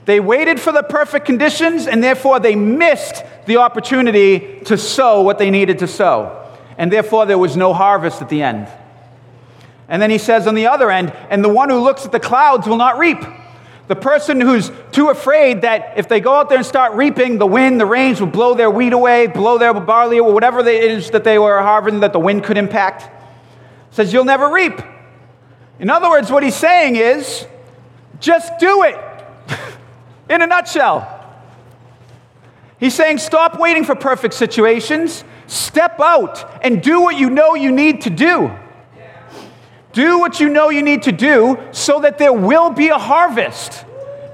They 0.05 0.19
waited 0.19 0.61
for 0.61 0.73
the 0.73 0.83
perfect 0.83 1.27
conditions, 1.27 1.87
and 1.87 2.03
therefore 2.03 2.41
they 2.41 2.57
missed 2.57 3.25
the 3.47 3.59
opportunity 3.59 4.61
to 4.65 4.77
sow 4.77 5.23
what 5.23 5.39
they 5.39 5.51
needed 5.51 5.79
to 5.81 5.87
sow. 5.87 6.39
And 6.77 6.93
therefore 6.93 7.27
there 7.27 7.39
was 7.39 7.57
no 7.57 7.73
harvest 7.73 8.21
at 8.21 8.29
the 8.29 8.43
end. 8.43 8.69
And 9.89 10.03
then 10.03 10.11
he 10.11 10.19
says 10.19 10.47
on 10.47 10.55
the 10.55 10.67
other 10.67 10.91
end, 10.91 11.13
and 11.31 11.45
the 11.45 11.49
one 11.49 11.71
who 11.71 11.79
looks 11.79 12.05
at 12.05 12.13
the 12.13 12.21
clouds 12.21 12.67
will 12.67 12.77
not 12.77 12.99
reap. 12.99 13.19
The 13.89 13.97
person 13.97 14.41
who's 14.41 14.71
too 14.93 15.09
afraid 15.09 15.63
that 15.63 15.99
if 15.99 16.09
they 16.09 16.21
go 16.21 16.35
out 16.35 16.49
there 16.49 16.59
and 16.59 16.67
start 16.67 16.95
reaping, 16.95 17.39
the 17.39 17.47
wind, 17.47 17.81
the 17.81 17.87
rains 17.87 18.21
will 18.21 18.29
blow 18.29 18.55
their 18.55 18.71
wheat 18.71 18.93
away, 18.93 19.27
blow 19.27 19.59
their 19.59 19.75
barley, 19.75 20.21
or 20.21 20.33
whatever 20.33 20.61
it 20.61 20.85
is 20.85 21.11
that 21.11 21.25
they 21.25 21.39
were 21.39 21.61
harvesting 21.61 22.01
that 22.01 22.13
the 22.13 22.21
wind 22.21 22.45
could 22.45 22.57
impact, 22.57 23.11
says, 23.91 24.13
You'll 24.13 24.25
never 24.25 24.49
reap. 24.49 24.81
In 25.79 25.91
other 25.91 26.09
words, 26.09 26.31
what 26.31 26.43
he's 26.43 26.55
saying 26.55 26.97
is, 26.97 27.47
just 28.21 28.59
do 28.59 28.85
it. 28.85 28.99
In 30.31 30.43
a 30.43 30.47
nutshell. 30.47 31.19
He's 32.79 32.95
saying, 32.95 33.19
Stop 33.19 33.59
waiting 33.59 33.85
for 33.85 33.97
perfect 33.97 34.35
situations. 34.35 35.25
Step 35.49 35.99
out 36.01 36.65
and 36.65 36.83
do 36.83 37.01
what 37.01 37.17
you 37.17 37.29
know 37.31 37.55
you 37.55 37.73
need 37.73 38.03
to 38.03 38.11
do. 38.11 38.51
Do 39.93 40.19
what 40.19 40.41
you 40.41 40.49
know 40.49 40.71
you 40.71 40.83
need 40.83 41.03
to 41.03 41.13
do 41.13 41.59
so 41.73 42.01
that 42.01 42.19
there 42.19 42.33
will 42.33 42.71
be 42.71 42.89
a 42.89 42.99
harvest. 42.99 43.85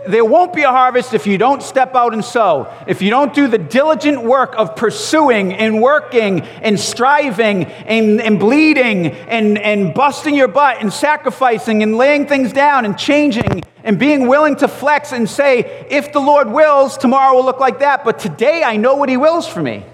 There 0.07 0.25
won't 0.25 0.55
be 0.55 0.63
a 0.63 0.71
harvest 0.71 1.15
if 1.15 1.27
you 1.27 1.37
don't 1.37 1.63
step 1.63 1.95
out 1.97 2.15
and 2.15 2.25
sow. 2.25 2.73
If 2.87 3.03
you 3.03 3.11
don't 3.11 3.35
do 3.35 3.49
the 3.49 3.59
diligent 3.59 4.23
work 4.23 4.55
of 4.57 4.77
pursuing 4.77 5.53
and 5.53 5.83
working 5.83 6.41
and 6.41 6.79
striving 6.79 7.65
and, 7.65 8.21
and 8.21 8.39
bleeding 8.39 9.09
and, 9.09 9.59
and 9.59 9.93
busting 9.93 10.37
your 10.37 10.49
butt 10.49 10.81
and 10.81 10.93
sacrificing 10.93 11.83
and 11.83 11.97
laying 11.97 12.27
things 12.27 12.53
down 12.53 12.85
and 12.85 12.97
changing 12.97 13.63
and 13.83 13.99
being 13.99 14.29
willing 14.29 14.55
to 14.57 14.69
flex 14.69 15.13
and 15.13 15.29
say, 15.29 15.87
if 15.91 16.13
the 16.13 16.21
Lord 16.21 16.49
wills, 16.49 16.97
tomorrow 16.97 17.35
will 17.35 17.45
look 17.45 17.61
like 17.61 17.81
that, 17.81 18.05
but 18.05 18.19
today 18.19 18.63
I 18.63 18.77
know 18.77 18.95
what 18.95 19.09
He 19.09 19.17
wills 19.17 19.47
for 19.47 19.63
me. 19.63 19.85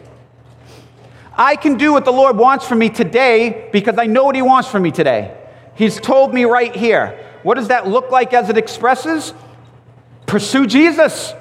I 1.37 1.57
can 1.57 1.79
do 1.79 1.93
what 1.93 2.05
the 2.05 2.13
Lord 2.13 2.37
wants 2.37 2.67
for 2.67 2.75
me 2.75 2.91
today 2.91 3.69
because 3.73 3.99
I 3.99 4.07
know 4.07 4.25
what 4.25 4.37
He 4.37 4.43
wants 4.43 4.69
for 4.69 4.79
me 4.79 4.91
today. 4.91 5.41
He's 5.75 6.01
told 6.01 6.33
me 6.33 6.45
right 6.45 6.75
here. 6.75 7.19
What 7.43 7.55
does 7.55 7.69
that 7.69 7.87
look 7.87 8.11
like 8.11 8.33
as 8.33 8.49
it 8.49 8.57
expresses? 8.57 9.35
Pursue 10.27 10.67
Jesus. 10.67 11.35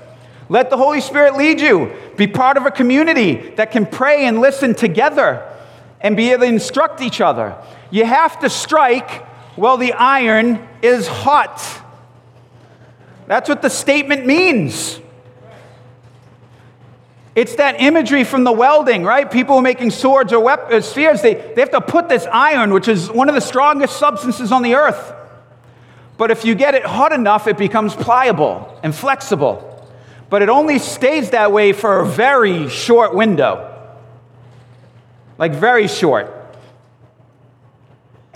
Let 0.49 0.69
the 0.69 0.77
Holy 0.77 1.01
Spirit 1.01 1.35
lead 1.35 1.61
you. 1.61 1.93
Be 2.17 2.27
part 2.27 2.57
of 2.57 2.65
a 2.65 2.71
community 2.71 3.35
that 3.55 3.71
can 3.71 3.85
pray 3.85 4.25
and 4.25 4.41
listen 4.41 4.75
together 4.75 5.49
and 6.01 6.17
be 6.17 6.31
able 6.31 6.41
to 6.41 6.47
instruct 6.47 7.01
each 7.01 7.21
other. 7.21 7.57
You 7.89 8.05
have 8.05 8.39
to 8.39 8.49
strike 8.49 9.25
while 9.55 9.77
the 9.77 9.93
iron 9.93 10.67
is 10.81 11.07
hot. 11.07 11.81
That's 13.27 13.47
what 13.47 13.61
the 13.61 13.69
statement 13.69 14.25
means. 14.25 14.99
It's 17.35 17.55
that 17.55 17.81
imagery 17.81 18.23
from 18.23 18.43
the 18.43 18.51
welding, 18.51 19.03
right? 19.03 19.29
People 19.29 19.61
making 19.61 19.89
swords 19.89 20.31
or 20.31 20.39
weapons, 20.39 20.71
uh, 20.71 20.81
spears, 20.81 21.21
they, 21.21 21.33
they 21.33 21.61
have 21.61 21.71
to 21.71 21.81
put 21.81 22.07
this 22.07 22.27
iron, 22.31 22.73
which 22.73 22.87
is 22.87 23.09
one 23.09 23.27
of 23.27 23.33
the 23.33 23.41
strongest 23.41 23.97
substances 23.97 24.51
on 24.51 24.61
the 24.61 24.75
earth. 24.75 25.13
But 26.17 26.29
if 26.29 26.45
you 26.45 26.53
get 26.53 26.75
it 26.75 26.85
hot 26.85 27.11
enough, 27.11 27.47
it 27.47 27.57
becomes 27.57 27.95
pliable 27.95 28.79
and 28.83 28.93
flexible. 28.93 29.69
But 30.29 30.43
it 30.43 30.49
only 30.49 30.77
stays 30.77 31.31
that 31.31 31.51
way 31.51 31.73
for 31.73 32.01
a 32.01 32.05
very 32.05 32.69
short 32.69 33.15
window. 33.15 33.69
Like, 35.39 35.53
very 35.53 35.87
short. 35.87 36.31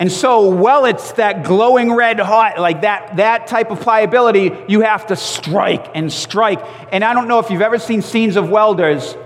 And 0.00 0.12
so, 0.12 0.48
while 0.50 0.84
it's 0.84 1.12
that 1.12 1.42
glowing 1.42 1.92
red 1.92 2.20
hot, 2.20 2.58
like 2.58 2.82
that, 2.82 3.16
that 3.16 3.48
type 3.48 3.72
of 3.72 3.80
pliability, 3.80 4.52
you 4.68 4.82
have 4.82 5.08
to 5.08 5.16
strike 5.16 5.90
and 5.94 6.12
strike. 6.12 6.60
And 6.92 7.02
I 7.04 7.14
don't 7.14 7.26
know 7.26 7.40
if 7.40 7.50
you've 7.50 7.62
ever 7.62 7.80
seen 7.80 8.02
scenes 8.02 8.36
of 8.36 8.48
welders, 8.48 9.16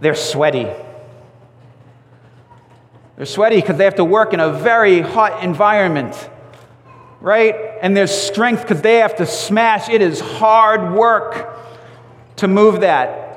they're 0.00 0.14
sweaty. 0.14 0.66
They're 3.16 3.26
sweaty 3.26 3.56
because 3.56 3.76
they 3.76 3.84
have 3.84 3.96
to 3.96 4.04
work 4.04 4.32
in 4.32 4.40
a 4.40 4.52
very 4.52 5.00
hot 5.00 5.44
environment, 5.44 6.30
right? 7.20 7.54
And 7.82 7.94
there's 7.94 8.12
strength 8.12 8.62
because 8.62 8.80
they 8.80 8.98
have 8.98 9.16
to 9.16 9.26
smash. 9.26 9.90
It 9.90 10.00
is 10.00 10.20
hard 10.20 10.94
work 10.94 11.58
to 12.36 12.48
move 12.48 12.80
that. 12.80 13.27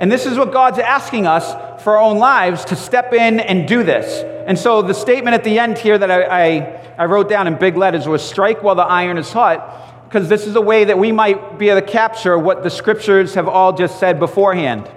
And 0.00 0.12
this 0.12 0.26
is 0.26 0.38
what 0.38 0.52
God's 0.52 0.78
asking 0.78 1.26
us 1.26 1.82
for 1.82 1.96
our 1.96 2.02
own 2.02 2.18
lives 2.18 2.64
to 2.66 2.76
step 2.76 3.12
in 3.12 3.40
and 3.40 3.66
do 3.66 3.82
this. 3.82 4.24
And 4.46 4.58
so 4.58 4.82
the 4.82 4.94
statement 4.94 5.34
at 5.34 5.44
the 5.44 5.58
end 5.58 5.78
here 5.78 5.98
that 5.98 6.10
I, 6.10 6.22
I, 6.22 6.94
I 6.98 7.04
wrote 7.06 7.28
down 7.28 7.46
in 7.46 7.56
big 7.56 7.76
letters 7.76 8.06
was 8.06 8.22
strike 8.22 8.62
while 8.62 8.74
the 8.74 8.82
iron 8.82 9.18
is 9.18 9.32
hot, 9.32 10.08
because 10.08 10.28
this 10.28 10.46
is 10.46 10.56
a 10.56 10.60
way 10.60 10.84
that 10.84 10.98
we 10.98 11.12
might 11.12 11.58
be 11.58 11.68
able 11.68 11.80
to 11.80 11.86
capture 11.86 12.38
what 12.38 12.62
the 12.62 12.70
scriptures 12.70 13.34
have 13.34 13.48
all 13.48 13.72
just 13.72 13.98
said 13.98 14.18
beforehand, 14.18 14.88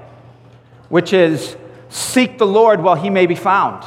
which 0.89 1.13
is 1.13 1.57
seek 1.89 2.37
the 2.37 2.47
Lord 2.47 2.81
while 2.81 2.95
he 2.95 3.09
may 3.09 3.25
be 3.25 3.35
found, 3.35 3.83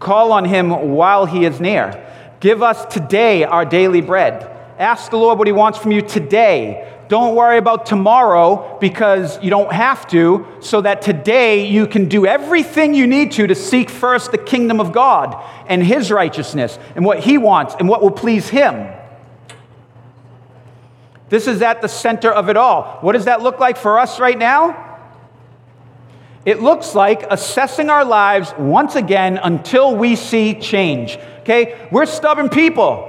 call 0.00 0.32
on 0.32 0.44
him 0.44 0.70
while 0.70 1.26
he 1.26 1.44
is 1.44 1.60
near. 1.60 2.04
Give 2.40 2.62
us 2.62 2.84
today 2.92 3.44
our 3.44 3.64
daily 3.64 4.00
bread. 4.00 4.54
Ask 4.78 5.10
the 5.10 5.16
Lord 5.16 5.38
what 5.38 5.46
he 5.46 5.52
wants 5.52 5.78
from 5.78 5.92
you 5.92 6.02
today. 6.02 6.97
Don't 7.08 7.34
worry 7.34 7.56
about 7.56 7.86
tomorrow 7.86 8.76
because 8.80 9.42
you 9.42 9.48
don't 9.48 9.72
have 9.72 10.06
to, 10.08 10.46
so 10.60 10.82
that 10.82 11.00
today 11.00 11.66
you 11.66 11.86
can 11.86 12.06
do 12.06 12.26
everything 12.26 12.92
you 12.92 13.06
need 13.06 13.32
to 13.32 13.46
to 13.46 13.54
seek 13.54 13.88
first 13.88 14.30
the 14.30 14.38
kingdom 14.38 14.78
of 14.78 14.92
God 14.92 15.42
and 15.66 15.82
His 15.82 16.12
righteousness 16.12 16.78
and 16.94 17.04
what 17.04 17.20
He 17.20 17.38
wants 17.38 17.74
and 17.78 17.88
what 17.88 18.02
will 18.02 18.10
please 18.10 18.50
Him. 18.50 18.92
This 21.30 21.46
is 21.46 21.62
at 21.62 21.80
the 21.80 21.88
center 21.88 22.30
of 22.30 22.50
it 22.50 22.58
all. 22.58 22.98
What 23.00 23.12
does 23.12 23.24
that 23.24 23.42
look 23.42 23.58
like 23.58 23.78
for 23.78 23.98
us 23.98 24.20
right 24.20 24.38
now? 24.38 24.84
It 26.44 26.62
looks 26.62 26.94
like 26.94 27.24
assessing 27.30 27.90
our 27.90 28.04
lives 28.04 28.54
once 28.58 28.96
again 28.96 29.38
until 29.38 29.96
we 29.96 30.14
see 30.14 30.54
change. 30.54 31.18
Okay? 31.40 31.88
We're 31.90 32.06
stubborn 32.06 32.48
people. 32.48 33.07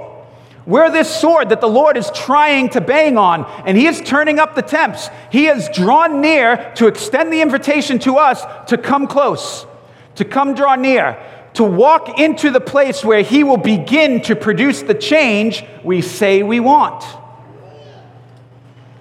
We're 0.70 0.88
this 0.88 1.12
sword 1.12 1.48
that 1.48 1.60
the 1.60 1.68
Lord 1.68 1.96
is 1.96 2.12
trying 2.14 2.68
to 2.70 2.80
bang 2.80 3.18
on, 3.18 3.44
and 3.66 3.76
He 3.76 3.88
is 3.88 4.00
turning 4.00 4.38
up 4.38 4.54
the 4.54 4.62
temps. 4.62 5.08
He 5.32 5.46
has 5.46 5.68
drawn 5.70 6.20
near 6.20 6.72
to 6.76 6.86
extend 6.86 7.32
the 7.32 7.40
invitation 7.40 7.98
to 8.00 8.18
us 8.18 8.44
to 8.68 8.78
come 8.78 9.08
close, 9.08 9.66
to 10.14 10.24
come 10.24 10.54
draw 10.54 10.76
near, 10.76 11.20
to 11.54 11.64
walk 11.64 12.20
into 12.20 12.52
the 12.52 12.60
place 12.60 13.04
where 13.04 13.22
He 13.22 13.42
will 13.42 13.56
begin 13.56 14.20
to 14.22 14.36
produce 14.36 14.82
the 14.82 14.94
change 14.94 15.64
we 15.82 16.02
say 16.02 16.44
we 16.44 16.60
want. 16.60 17.04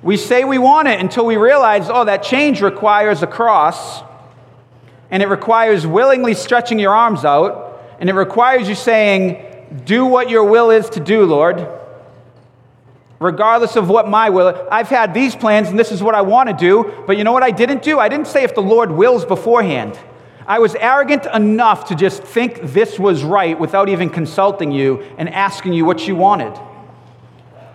We 0.01 0.17
say 0.17 0.45
we 0.45 0.57
want 0.57 0.87
it 0.87 0.99
until 0.99 1.27
we 1.27 1.37
realize, 1.37 1.87
oh, 1.87 2.03
that 2.05 2.23
change 2.23 2.63
requires 2.63 3.21
a 3.21 3.27
cross, 3.27 4.01
and 5.11 5.21
it 5.21 5.27
requires 5.27 5.85
willingly 5.85 6.33
stretching 6.33 6.79
your 6.79 6.95
arms 6.95 7.23
out, 7.23 7.79
and 7.99 8.09
it 8.09 8.13
requires 8.13 8.67
you 8.67 8.73
saying, 8.73 9.45
do 9.85 10.05
what 10.05 10.29
your 10.29 10.43
will 10.43 10.71
is 10.71 10.89
to 10.91 10.99
do, 10.99 11.25
Lord. 11.25 11.67
Regardless 13.19 13.75
of 13.75 13.89
what 13.89 14.07
my 14.07 14.29
will, 14.29 14.67
I've 14.71 14.87
had 14.87 15.13
these 15.13 15.35
plans 15.35 15.67
and 15.67 15.77
this 15.77 15.91
is 15.91 16.01
what 16.01 16.15
I 16.15 16.21
want 16.21 16.49
to 16.49 16.55
do, 16.55 17.03
but 17.05 17.17
you 17.17 17.23
know 17.23 17.33
what 17.33 17.43
I 17.43 17.51
didn't 17.51 17.83
do? 17.83 17.99
I 17.99 18.07
didn't 18.07 18.27
say 18.27 18.43
if 18.43 18.55
the 18.55 18.61
Lord 18.61 18.91
wills 18.91 19.25
beforehand. 19.25 19.99
I 20.47 20.59
was 20.59 20.73
arrogant 20.75 21.25
enough 21.25 21.89
to 21.89 21.95
just 21.95 22.23
think 22.23 22.61
this 22.61 22.97
was 22.97 23.23
right 23.23 23.59
without 23.59 23.89
even 23.89 24.09
consulting 24.09 24.71
you 24.71 25.01
and 25.17 25.29
asking 25.29 25.73
you 25.73 25.85
what 25.85 26.07
you 26.07 26.15
wanted. 26.15 26.57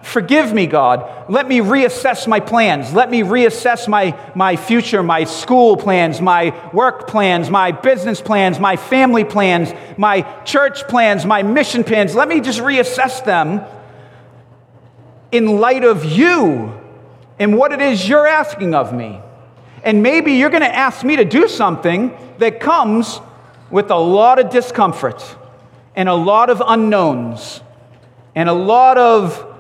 Forgive 0.05 0.53
me, 0.53 0.67
God. 0.67 1.31
Let 1.31 1.49
me 1.49 1.61
reassess 1.61 2.29
my 2.29 2.39
plans. 2.39 2.93
Let 2.93 3.11
me 3.11 3.23
reassess 3.23 3.89
my, 3.89 4.15
my 4.35 4.55
future, 4.55 5.03
my 5.03 5.25
school 5.25 5.79
plans, 5.79 6.21
my 6.21 6.55
work 6.75 7.09
plans, 7.09 7.49
my 7.49 7.73
business 7.73 8.21
plans, 8.21 8.61
my 8.61 8.77
family 8.77 9.25
plans, 9.25 9.73
my 9.97 10.21
church 10.45 10.87
plans, 10.89 11.25
my 11.25 11.43
mission 11.43 11.85
plans. 11.85 12.15
Let 12.15 12.29
me 12.29 12.43
just 12.43 12.61
reassess 12.61 13.25
them 13.25 13.63
in 15.33 15.59
light 15.59 15.85
of 15.85 16.05
you 16.05 16.79
and 17.39 17.57
what 17.57 17.73
it 17.73 17.81
is 17.81 18.07
you're 18.07 18.27
asking 18.27 18.75
of 18.75 18.93
me. 18.93 19.23
And 19.83 20.03
maybe 20.03 20.35
you're 20.35 20.51
going 20.51 20.63
to 20.63 20.75
ask 20.75 21.03
me 21.03 21.17
to 21.17 21.25
do 21.25 21.49
something 21.49 22.15
that 22.39 22.61
comes 22.61 23.21
with 23.71 23.91
a 23.91 23.97
lot 23.97 24.39
of 24.39 24.51
discomfort 24.51 25.25
and 25.97 26.11
a 26.11 26.15
lot 26.15 26.51
of 26.51 26.63
unknowns 26.65 27.63
and 28.35 28.51
a 28.51 28.53
lot 28.53 28.99
of 28.99 29.53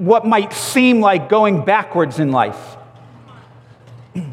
what 0.00 0.26
might 0.26 0.54
seem 0.54 1.02
like 1.02 1.28
going 1.28 1.62
backwards 1.62 2.18
in 2.18 2.32
life. 2.32 2.76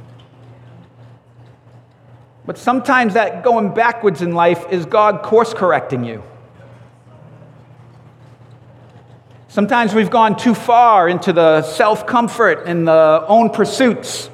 But 2.46 2.58
sometimes 2.58 3.16
that 3.16 3.44
going 3.44 3.74
backwards 3.74 4.22
in 4.22 4.34
life 4.34 4.66
is 4.72 4.86
God 4.86 5.22
course 5.22 5.54
correcting 5.54 6.06
you. 6.06 6.24
Sometimes 9.50 9.94
we've 9.94 10.10
gone 10.10 10.38
too 10.38 10.56
far 10.56 11.10
into 11.10 11.34
the 11.34 11.62
self 11.64 12.08
comfort 12.08 12.64
and 12.66 12.88
the 12.88 13.26
own 13.28 13.50
pursuits. 13.50 14.30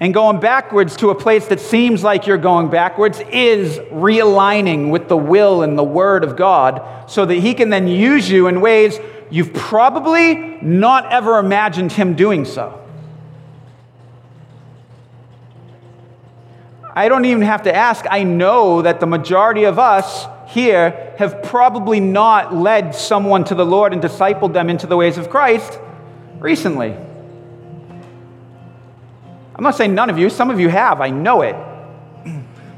And 0.00 0.14
going 0.14 0.40
backwards 0.40 0.96
to 0.96 1.10
a 1.10 1.14
place 1.14 1.46
that 1.48 1.60
seems 1.60 2.02
like 2.02 2.26
you're 2.26 2.38
going 2.38 2.70
backwards 2.70 3.20
is 3.30 3.78
realigning 3.90 4.90
with 4.90 5.08
the 5.08 5.16
will 5.16 5.62
and 5.62 5.76
the 5.76 5.84
word 5.84 6.24
of 6.24 6.36
God 6.36 7.10
so 7.10 7.26
that 7.26 7.34
He 7.34 7.52
can 7.52 7.68
then 7.68 7.86
use 7.86 8.30
you 8.30 8.46
in 8.46 8.62
ways 8.62 8.98
you've 9.34 9.52
probably 9.52 10.36
not 10.62 11.10
ever 11.10 11.40
imagined 11.40 11.90
Him 11.90 12.14
doing 12.14 12.44
so. 12.44 12.80
I 16.94 17.08
don't 17.08 17.24
even 17.24 17.42
have 17.42 17.64
to 17.64 17.74
ask. 17.74 18.04
I 18.08 18.22
know 18.22 18.82
that 18.82 19.00
the 19.00 19.06
majority 19.06 19.64
of 19.64 19.80
us 19.80 20.26
here 20.46 21.12
have 21.18 21.42
probably 21.42 21.98
not 21.98 22.54
led 22.54 22.94
someone 22.94 23.42
to 23.46 23.56
the 23.56 23.66
Lord 23.66 23.92
and 23.92 24.00
discipled 24.00 24.52
them 24.52 24.70
into 24.70 24.86
the 24.86 24.96
ways 24.96 25.18
of 25.18 25.28
Christ 25.28 25.80
recently. 26.38 26.92
I'm 29.56 29.64
not 29.64 29.74
saying 29.74 29.96
none 29.96 30.10
of 30.10 30.18
you, 30.18 30.30
some 30.30 30.48
of 30.48 30.60
you 30.60 30.68
have, 30.68 31.00
I 31.00 31.10
know 31.10 31.42
it. 31.42 31.56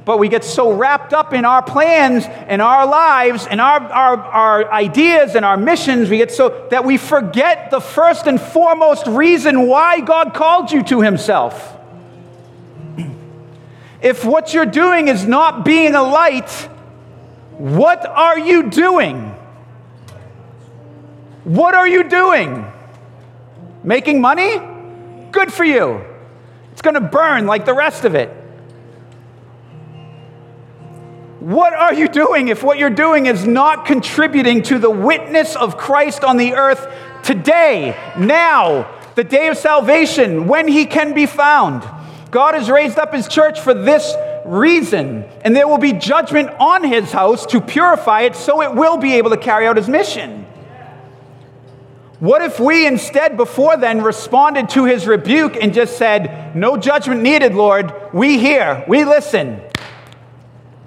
But 0.06 0.20
we 0.20 0.28
get 0.28 0.44
so 0.44 0.72
wrapped 0.72 1.12
up 1.12 1.34
in 1.34 1.44
our 1.44 1.62
plans 1.62 2.26
and 2.26 2.62
our 2.62 2.86
lives 2.86 3.44
and 3.48 3.60
our, 3.60 3.80
our, 3.80 4.16
our 4.16 4.72
ideas 4.72 5.34
and 5.34 5.44
our 5.44 5.56
missions, 5.56 6.08
we 6.08 6.18
get 6.18 6.30
so 6.30 6.68
that 6.70 6.84
we 6.84 6.96
forget 6.96 7.72
the 7.72 7.80
first 7.80 8.28
and 8.28 8.40
foremost 8.40 9.08
reason 9.08 9.66
why 9.66 9.98
God 9.98 10.32
called 10.32 10.70
you 10.70 10.84
to 10.84 11.02
Himself. 11.02 11.76
If 14.00 14.24
what 14.24 14.54
you're 14.54 14.64
doing 14.64 15.08
is 15.08 15.26
not 15.26 15.64
being 15.64 15.96
a 15.96 16.02
light, 16.02 16.50
what 17.58 18.06
are 18.06 18.38
you 18.38 18.70
doing? 18.70 19.34
What 21.42 21.74
are 21.74 21.88
you 21.88 22.08
doing? 22.08 22.70
Making 23.82 24.20
money? 24.20 24.60
Good 25.32 25.52
for 25.52 25.64
you. 25.64 26.04
It's 26.70 26.82
going 26.82 26.94
to 26.94 27.00
burn 27.00 27.46
like 27.46 27.64
the 27.64 27.74
rest 27.74 28.04
of 28.04 28.14
it. 28.14 28.45
What 31.46 31.74
are 31.74 31.94
you 31.94 32.08
doing 32.08 32.48
if 32.48 32.64
what 32.64 32.76
you're 32.76 32.90
doing 32.90 33.26
is 33.26 33.46
not 33.46 33.86
contributing 33.86 34.62
to 34.62 34.80
the 34.80 34.90
witness 34.90 35.54
of 35.54 35.76
Christ 35.76 36.24
on 36.24 36.38
the 36.38 36.54
earth 36.54 36.92
today, 37.22 37.96
now, 38.18 38.92
the 39.14 39.22
day 39.22 39.46
of 39.46 39.56
salvation, 39.56 40.48
when 40.48 40.66
he 40.66 40.86
can 40.86 41.14
be 41.14 41.24
found? 41.24 41.88
God 42.32 42.54
has 42.54 42.68
raised 42.68 42.98
up 42.98 43.14
his 43.14 43.28
church 43.28 43.60
for 43.60 43.72
this 43.72 44.12
reason, 44.44 45.24
and 45.42 45.54
there 45.54 45.68
will 45.68 45.78
be 45.78 45.92
judgment 45.92 46.50
on 46.58 46.82
his 46.82 47.12
house 47.12 47.46
to 47.46 47.60
purify 47.60 48.22
it 48.22 48.34
so 48.34 48.60
it 48.60 48.74
will 48.74 48.96
be 48.96 49.14
able 49.14 49.30
to 49.30 49.36
carry 49.36 49.68
out 49.68 49.76
his 49.76 49.88
mission. 49.88 50.44
What 52.18 52.42
if 52.42 52.58
we 52.58 52.88
instead, 52.88 53.36
before 53.36 53.76
then, 53.76 54.02
responded 54.02 54.70
to 54.70 54.84
his 54.84 55.06
rebuke 55.06 55.54
and 55.54 55.72
just 55.72 55.96
said, 55.96 56.56
No 56.56 56.76
judgment 56.76 57.22
needed, 57.22 57.54
Lord. 57.54 57.94
We 58.12 58.36
hear, 58.36 58.84
we 58.88 59.04
listen. 59.04 59.60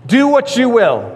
Do 0.10 0.28
what 0.28 0.58
you 0.58 0.70
will. 0.70 1.16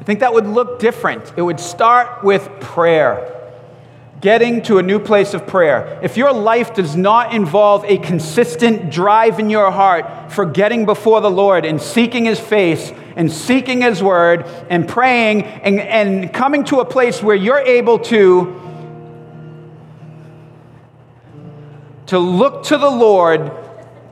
I 0.00 0.04
think 0.04 0.20
that 0.20 0.32
would 0.32 0.46
look 0.46 0.78
different. 0.78 1.32
It 1.36 1.42
would 1.42 1.60
start 1.60 2.22
with 2.22 2.48
prayer 2.60 3.34
getting 4.24 4.62
to 4.62 4.78
a 4.78 4.82
new 4.82 4.98
place 4.98 5.34
of 5.34 5.46
prayer, 5.46 6.00
if 6.02 6.16
your 6.16 6.32
life 6.32 6.72
does 6.72 6.96
not 6.96 7.34
involve 7.34 7.84
a 7.84 7.98
consistent 7.98 8.90
drive 8.90 9.38
in 9.38 9.50
your 9.50 9.70
heart 9.70 10.32
for 10.32 10.46
getting 10.46 10.86
before 10.86 11.20
the 11.20 11.30
Lord 11.30 11.66
and 11.66 11.78
seeking 11.78 12.24
His 12.24 12.40
face 12.40 12.90
and 13.16 13.30
seeking 13.30 13.82
His 13.82 14.02
word 14.02 14.46
and 14.70 14.88
praying 14.88 15.42
and, 15.42 15.78
and 15.78 16.32
coming 16.32 16.64
to 16.64 16.80
a 16.80 16.86
place 16.86 17.22
where 17.22 17.36
you're 17.36 17.58
able 17.58 17.98
to, 17.98 18.58
to 22.06 22.18
look 22.18 22.64
to 22.64 22.78
the 22.78 22.90
Lord 22.90 23.52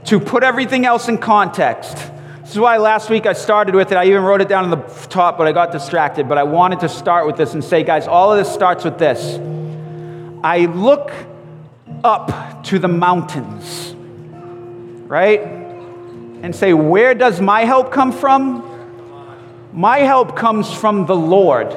to 0.04 0.18
put 0.18 0.42
everything 0.42 0.84
else 0.84 1.08
in 1.08 1.18
context. 1.18 1.96
This 2.40 2.50
is 2.52 2.58
why 2.58 2.76
last 2.76 3.08
week 3.08 3.24
I 3.24 3.32
started 3.32 3.74
with 3.74 3.92
it. 3.92 3.96
I 3.96 4.06
even 4.06 4.22
wrote 4.22 4.40
it 4.40 4.48
down 4.48 4.64
on 4.64 4.70
the 4.70 5.06
top, 5.08 5.38
but 5.38 5.46
I 5.46 5.52
got 5.52 5.72
distracted. 5.72 6.28
But 6.28 6.38
I 6.38 6.42
wanted 6.42 6.80
to 6.80 6.88
start 6.88 7.26
with 7.26 7.36
this 7.36 7.54
and 7.54 7.62
say, 7.62 7.82
guys, 7.82 8.06
all 8.06 8.32
of 8.32 8.38
this 8.38 8.52
starts 8.52 8.84
with 8.84 8.98
this. 8.98 9.38
I 10.44 10.66
look 10.66 11.12
up 12.04 12.64
to 12.64 12.78
the 12.78 12.88
mountains, 12.88 13.94
right? 15.08 15.40
And 15.40 16.54
say, 16.54 16.74
Where 16.74 17.14
does 17.14 17.40
my 17.40 17.64
help 17.64 17.92
come 17.92 18.12
from? 18.12 18.68
My 19.72 19.98
help 20.00 20.36
comes 20.36 20.72
from 20.72 21.06
the 21.06 21.16
Lord, 21.16 21.74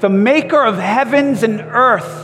the 0.00 0.08
maker 0.08 0.64
of 0.64 0.78
heavens 0.78 1.42
and 1.42 1.60
earth. 1.60 2.22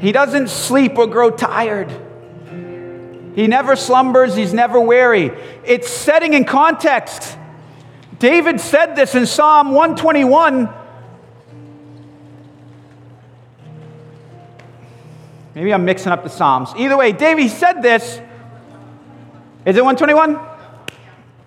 He 0.00 0.12
doesn't 0.12 0.48
sleep 0.48 0.96
or 0.96 1.08
grow 1.08 1.30
tired. 1.30 2.07
He 3.38 3.46
never 3.46 3.76
slumbers, 3.76 4.34
he's 4.34 4.52
never 4.52 4.80
weary. 4.80 5.30
It's 5.64 5.88
setting 5.88 6.34
in 6.34 6.44
context. 6.44 7.38
David 8.18 8.60
said 8.60 8.96
this 8.96 9.14
in 9.14 9.26
Psalm 9.26 9.68
121 9.68 10.68
Maybe 15.54 15.72
I'm 15.72 15.84
mixing 15.84 16.10
up 16.10 16.24
the 16.24 16.30
Psalms. 16.30 16.70
Either 16.76 16.96
way, 16.96 17.12
David 17.12 17.48
said 17.48 17.80
this. 17.80 18.20
Is 19.64 19.76
it 19.76 19.84
121? 19.84 20.40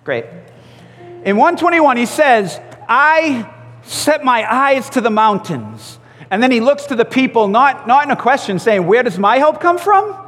Great. 0.04 0.24
In 1.24 1.36
121, 1.36 1.98
he 1.98 2.06
says, 2.06 2.58
I 2.88 3.52
set 3.82 4.24
my 4.24 4.50
eyes 4.50 4.88
to 4.90 5.02
the 5.02 5.10
mountains. 5.10 5.98
And 6.30 6.42
then 6.42 6.50
he 6.50 6.60
looks 6.60 6.86
to 6.86 6.94
the 6.94 7.04
people, 7.04 7.48
not, 7.48 7.86
not 7.86 8.06
in 8.06 8.10
a 8.10 8.16
question 8.16 8.58
saying, 8.58 8.86
Where 8.86 9.02
does 9.02 9.18
my 9.18 9.36
help 9.36 9.60
come 9.60 9.76
from? 9.76 10.21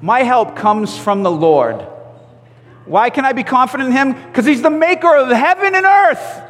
My 0.00 0.22
help 0.22 0.56
comes 0.56 0.96
from 0.96 1.22
the 1.22 1.30
Lord. 1.30 1.86
Why 2.86 3.10
can 3.10 3.24
I 3.24 3.32
be 3.32 3.44
confident 3.44 3.90
in 3.90 3.96
him? 3.96 4.12
Because 4.12 4.46
he's 4.46 4.62
the 4.62 4.70
maker 4.70 5.14
of 5.14 5.28
heaven 5.28 5.74
and 5.74 5.86
earth. 5.86 6.42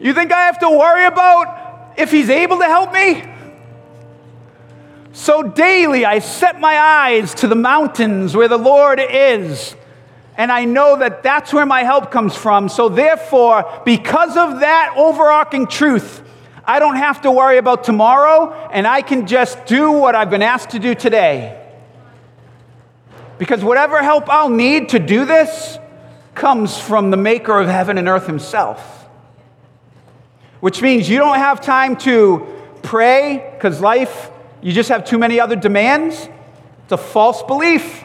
You 0.00 0.12
think 0.12 0.32
I 0.32 0.46
have 0.46 0.58
to 0.60 0.70
worry 0.70 1.06
about 1.06 1.94
if 1.96 2.10
he's 2.10 2.28
able 2.28 2.58
to 2.58 2.64
help 2.64 2.92
me? 2.92 3.24
So 5.12 5.42
daily 5.42 6.04
I 6.04 6.18
set 6.18 6.60
my 6.60 6.76
eyes 6.76 7.34
to 7.36 7.48
the 7.48 7.54
mountains 7.54 8.34
where 8.36 8.48
the 8.48 8.58
Lord 8.58 9.00
is. 9.00 9.76
And 10.36 10.50
I 10.50 10.64
know 10.64 10.98
that 10.98 11.22
that's 11.22 11.52
where 11.52 11.66
my 11.66 11.84
help 11.84 12.10
comes 12.10 12.34
from. 12.34 12.68
So, 12.68 12.88
therefore, 12.88 13.82
because 13.84 14.36
of 14.36 14.60
that 14.60 14.92
overarching 14.96 15.68
truth, 15.68 16.23
I 16.66 16.78
don't 16.78 16.96
have 16.96 17.22
to 17.22 17.30
worry 17.30 17.58
about 17.58 17.84
tomorrow, 17.84 18.52
and 18.72 18.86
I 18.86 19.02
can 19.02 19.26
just 19.26 19.66
do 19.66 19.92
what 19.92 20.14
I've 20.14 20.30
been 20.30 20.42
asked 20.42 20.70
to 20.70 20.78
do 20.78 20.94
today. 20.94 21.60
Because 23.38 23.62
whatever 23.62 24.02
help 24.02 24.28
I'll 24.28 24.48
need 24.48 24.90
to 24.90 24.98
do 24.98 25.24
this 25.24 25.78
comes 26.34 26.78
from 26.78 27.10
the 27.10 27.16
maker 27.16 27.58
of 27.58 27.68
heaven 27.68 27.98
and 27.98 28.08
earth 28.08 28.26
himself. 28.26 29.08
Which 30.60 30.80
means 30.80 31.08
you 31.08 31.18
don't 31.18 31.36
have 31.36 31.60
time 31.60 31.96
to 31.98 32.46
pray 32.82 33.52
because 33.54 33.80
life 33.80 34.30
you 34.62 34.72
just 34.72 34.88
have 34.88 35.04
too 35.04 35.18
many 35.18 35.38
other 35.38 35.56
demands? 35.56 36.28
It's 36.84 36.92
a 36.92 36.96
false 36.96 37.42
belief. 37.42 38.02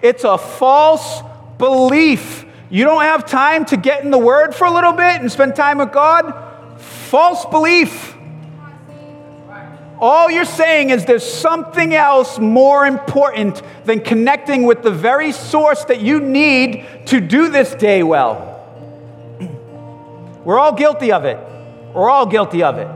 It's 0.00 0.24
a 0.24 0.38
false 0.38 1.22
belief. 1.58 2.46
You 2.70 2.84
don't 2.84 3.02
have 3.02 3.26
time 3.26 3.64
to 3.66 3.76
get 3.76 4.04
in 4.04 4.10
the 4.10 4.18
Word 4.18 4.54
for 4.54 4.66
a 4.66 4.72
little 4.72 4.92
bit 4.92 5.20
and 5.20 5.30
spend 5.30 5.54
time 5.54 5.78
with 5.78 5.92
God? 5.92 6.45
False 7.06 7.46
belief. 7.46 8.16
All 10.00 10.28
you're 10.28 10.44
saying 10.44 10.90
is 10.90 11.04
there's 11.04 11.24
something 11.24 11.94
else 11.94 12.40
more 12.40 12.84
important 12.84 13.62
than 13.84 14.00
connecting 14.00 14.64
with 14.64 14.82
the 14.82 14.90
very 14.90 15.30
source 15.30 15.84
that 15.84 16.00
you 16.00 16.18
need 16.20 16.84
to 17.06 17.20
do 17.20 17.48
this 17.48 17.74
day 17.74 18.02
well. 18.02 18.60
We're 20.44 20.58
all 20.58 20.72
guilty 20.72 21.12
of 21.12 21.24
it. 21.24 21.38
We're 21.94 22.10
all 22.10 22.26
guilty 22.26 22.64
of 22.64 22.76
it. 22.78 22.88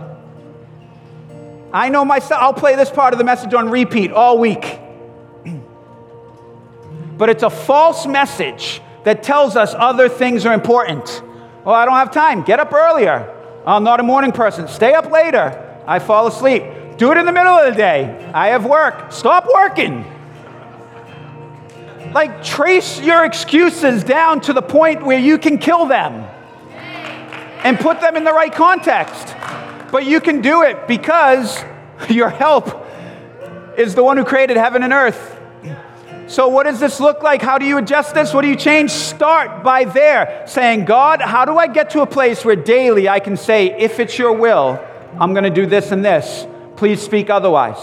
I 1.73 1.89
know 1.89 2.05
myself, 2.05 2.43
I'll 2.43 2.53
play 2.53 2.75
this 2.75 2.91
part 2.91 3.15
of 3.15 3.19
the 3.19 3.25
message 3.25 3.55
on 3.55 3.71
repeat 3.71 4.11
all 4.11 4.39
week. 4.39 4.81
but 7.17 7.31
it's 7.31 7.45
a 7.45 7.51
false 7.51 8.09
message 8.09 8.83
that 9.05 9.23
tells 9.23 9.55
us 9.55 9.73
other 9.73 10.09
things 10.09 10.45
are 10.47 10.53
important. 10.53 11.23
Well, 11.65 11.77
I 11.77 11.85
don't 11.85 11.95
have 11.95 12.11
time. 12.11 12.43
Get 12.43 12.59
up 12.59 12.73
earlier. 12.73 13.37
I'm 13.67 13.85
not 13.85 14.01
a 14.01 14.03
morning 14.03 14.33
person. 14.33 14.69
Stay 14.69 14.95
up 14.95 15.11
later. 15.11 15.83
I 15.87 15.99
fall 15.99 16.27
asleep. 16.27 16.63
Do 16.97 17.13
it 17.13 17.19
in 17.19 17.27
the 17.27 17.33
middle 17.33 17.53
of 17.53 17.73
the 17.73 17.77
day. 17.77 18.31
I 18.35 18.49
have 18.49 18.65
work. 18.65 19.13
Stop 19.13 19.47
working. 19.53 20.05
Like, 22.13 22.43
trace 22.43 23.01
your 23.01 23.25
excuses 23.25 24.03
down 24.03 24.41
to 24.43 24.53
the 24.53 24.63
point 24.63 25.05
where 25.05 25.19
you 25.19 25.39
can 25.39 25.59
kill 25.59 25.87
them 25.87 26.27
and 27.63 27.79
put 27.79 28.01
them 28.01 28.17
in 28.17 28.25
the 28.25 28.33
right 28.33 28.53
context. 28.53 29.35
But 29.93 30.07
you 30.07 30.21
can 30.21 30.41
do 30.41 30.63
it 30.63 30.89
because 30.89 31.63
your 32.09 32.29
help 32.29 32.87
is 33.77 33.95
the 33.95 34.03
one 34.03 34.17
who 34.17 34.25
created 34.25 34.57
heaven 34.57 34.83
and 34.83 34.93
earth. 34.93 35.40
So, 36.31 36.47
what 36.47 36.63
does 36.63 36.79
this 36.79 37.01
look 37.01 37.25
like? 37.25 37.43
How 37.43 37.59
do 37.59 37.67
you 37.67 37.77
adjust 37.79 38.15
this? 38.15 38.33
What 38.33 38.43
do 38.43 38.49
you 38.49 38.55
change? 38.55 38.93
Start 38.93 39.65
by 39.65 39.83
there, 39.83 40.45
saying, 40.47 40.85
God, 40.85 41.21
how 41.21 41.45
do 41.45 41.59
I 41.59 41.67
get 41.67 41.91
to 41.91 42.03
a 42.03 42.07
place 42.07 42.45
where 42.45 42.55
daily 42.55 43.09
I 43.09 43.19
can 43.19 43.37
say, 43.37 43.77
if 43.77 43.99
it's 43.99 44.17
your 44.17 44.33
will, 44.35 44.81
I'm 45.19 45.33
going 45.33 45.43
to 45.43 45.51
do 45.51 45.67
this 45.67 45.91
and 45.91 46.05
this. 46.05 46.47
Please 46.77 47.03
speak 47.03 47.31
otherwise. 47.31 47.79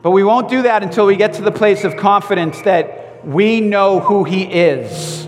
But 0.00 0.12
we 0.12 0.24
won't 0.24 0.48
do 0.48 0.62
that 0.62 0.82
until 0.82 1.04
we 1.04 1.16
get 1.16 1.34
to 1.34 1.42
the 1.42 1.52
place 1.52 1.84
of 1.84 1.98
confidence 1.98 2.62
that 2.62 3.26
we 3.26 3.60
know 3.60 4.00
who 4.00 4.24
He 4.24 4.44
is 4.44 5.26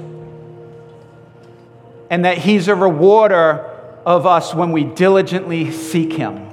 and 2.09 2.25
that 2.25 2.39
He's 2.39 2.67
a 2.67 2.75
rewarder 2.75 3.59
of 4.07 4.25
us 4.25 4.55
when 4.55 4.73
we 4.73 4.85
diligently 4.85 5.71
seek 5.71 6.15
Him. 6.15 6.49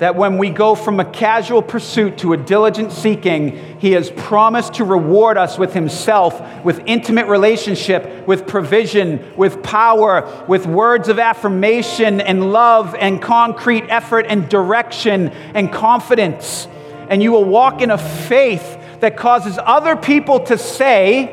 That 0.00 0.16
when 0.16 0.36
we 0.36 0.50
go 0.50 0.74
from 0.74 1.00
a 1.00 1.04
casual 1.04 1.62
pursuit 1.62 2.18
to 2.18 2.32
a 2.32 2.36
diligent 2.36 2.92
seeking, 2.92 3.78
He 3.78 3.92
has 3.92 4.10
promised 4.10 4.74
to 4.74 4.84
reward 4.84 5.38
us 5.38 5.56
with 5.58 5.72
Himself, 5.72 6.42
with 6.64 6.82
intimate 6.86 7.26
relationship, 7.26 8.26
with 8.26 8.46
provision, 8.46 9.24
with 9.36 9.62
power, 9.62 10.44
with 10.46 10.66
words 10.66 11.08
of 11.08 11.18
affirmation 11.18 12.20
and 12.20 12.52
love 12.52 12.94
and 12.94 13.22
concrete 13.22 13.84
effort 13.88 14.26
and 14.28 14.48
direction 14.48 15.28
and 15.54 15.72
confidence 15.72 16.66
and 17.10 17.20
you 17.20 17.32
will 17.32 17.44
walk 17.44 17.82
in 17.82 17.90
a 17.90 17.98
faith 17.98 18.78
that 19.00 19.16
causes 19.16 19.58
other 19.60 19.96
people 19.96 20.40
to 20.40 20.56
say, 20.56 21.26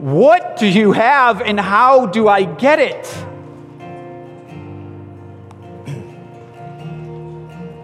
What 0.00 0.56
do 0.58 0.66
you 0.66 0.92
have 0.92 1.40
and 1.40 1.58
how 1.58 2.06
do 2.06 2.28
I 2.28 2.42
get 2.42 2.80
it? 2.80 3.06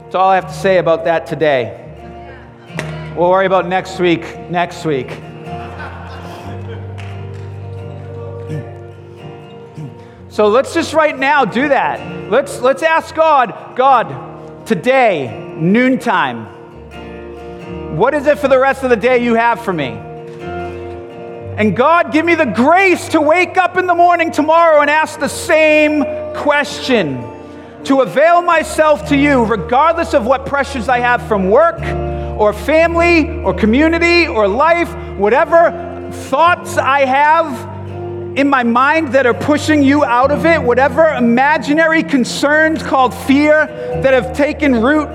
That's 0.08 0.14
all 0.14 0.30
I 0.30 0.36
have 0.36 0.46
to 0.46 0.54
say 0.54 0.78
about 0.78 1.04
that 1.04 1.26
today. 1.26 1.84
We'll 3.14 3.28
worry 3.28 3.44
about 3.44 3.68
next 3.68 4.00
week 4.00 4.22
next 4.48 4.86
week. 4.86 5.10
So 10.30 10.48
let's 10.48 10.72
just 10.72 10.94
right 10.94 11.18
now 11.18 11.44
do 11.44 11.68
that. 11.68 12.30
Let's, 12.30 12.62
let's 12.62 12.82
ask 12.82 13.14
God, 13.14 13.76
God, 13.76 14.64
today, 14.66 15.54
noontime, 15.58 16.46
what 17.94 18.14
is 18.14 18.26
it 18.26 18.38
for 18.38 18.48
the 18.48 18.58
rest 18.58 18.84
of 18.84 18.88
the 18.88 18.96
day 18.96 19.22
you 19.22 19.34
have 19.34 19.62
for 19.62 19.74
me? 19.74 19.88
And 21.58 21.76
God, 21.76 22.14
give 22.14 22.24
me 22.24 22.34
the 22.34 22.46
grace 22.46 23.08
to 23.08 23.20
wake 23.20 23.58
up 23.58 23.76
in 23.76 23.86
the 23.86 23.94
morning 23.94 24.30
tomorrow 24.30 24.80
and 24.80 24.88
ask 24.88 25.20
the 25.20 25.28
same 25.28 26.02
question, 26.34 27.37
to 27.84 28.00
avail 28.00 28.42
myself 28.42 29.08
to 29.08 29.16
you, 29.16 29.44
regardless 29.44 30.14
of 30.14 30.26
what 30.26 30.46
pressures 30.46 30.88
I 30.88 30.98
have 30.98 31.26
from 31.28 31.50
work 31.50 31.80
or 32.38 32.52
family 32.52 33.28
or 33.42 33.54
community 33.54 34.26
or 34.26 34.46
life, 34.48 34.92
whatever 35.16 36.10
thoughts 36.12 36.76
I 36.76 37.00
have 37.04 38.36
in 38.36 38.48
my 38.48 38.62
mind 38.62 39.12
that 39.14 39.26
are 39.26 39.34
pushing 39.34 39.82
you 39.82 40.04
out 40.04 40.30
of 40.30 40.46
it, 40.46 40.62
whatever 40.62 41.08
imaginary 41.14 42.02
concerns 42.02 42.82
called 42.82 43.12
fear 43.12 43.66
that 44.02 44.12
have 44.12 44.36
taken 44.36 44.80
root 44.80 45.08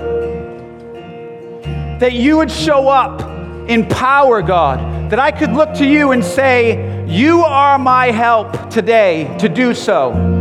that 2.00 2.12
you 2.12 2.36
would 2.36 2.50
show 2.50 2.88
up 2.88 3.22
in 3.68 3.86
power, 3.88 4.42
God, 4.42 5.10
that 5.10 5.18
I 5.18 5.30
could 5.30 5.52
look 5.52 5.72
to 5.74 5.86
you 5.86 6.10
and 6.12 6.24
say, 6.24 7.06
You 7.06 7.40
are 7.40 7.78
my 7.78 8.10
help 8.10 8.68
today 8.70 9.34
to 9.38 9.48
do 9.48 9.74
so. 9.74 10.33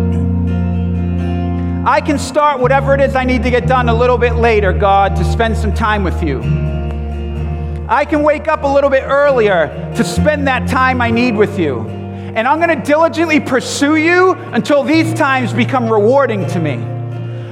I 1.86 2.00
can 2.00 2.18
start 2.18 2.62
whatever 2.62 2.96
it 2.96 3.02
is 3.02 3.14
I 3.14 3.26
need 3.26 3.44
to 3.44 3.50
get 3.50 3.68
done 3.68 3.90
a 3.90 3.94
little 3.94 4.18
bit 4.18 4.36
later, 4.36 4.72
God, 4.72 5.18
to 5.18 5.26
spend 5.26 5.58
some 5.58 5.74
time 5.74 6.04
with 6.04 6.24
you. 6.24 6.40
I 7.90 8.06
can 8.06 8.24
wake 8.24 8.48
up 8.48 8.64
a 8.64 8.68
little 8.68 8.90
bit 8.90 9.04
earlier 9.04 9.68
to 9.98 10.04
spend 10.04 10.48
that 10.48 10.70
time 10.70 11.02
I 11.02 11.12
need 11.12 11.36
with 11.36 11.60
you. 11.60 11.82
And 11.82 12.48
I'm 12.48 12.60
going 12.60 12.78
to 12.78 12.86
diligently 12.86 13.42
pursue 13.42 13.98
you 13.98 14.32
until 14.54 14.84
these 14.84 15.14
times 15.14 15.52
become 15.52 15.92
rewarding 15.92 16.48
to 16.48 16.60
me 16.60 16.94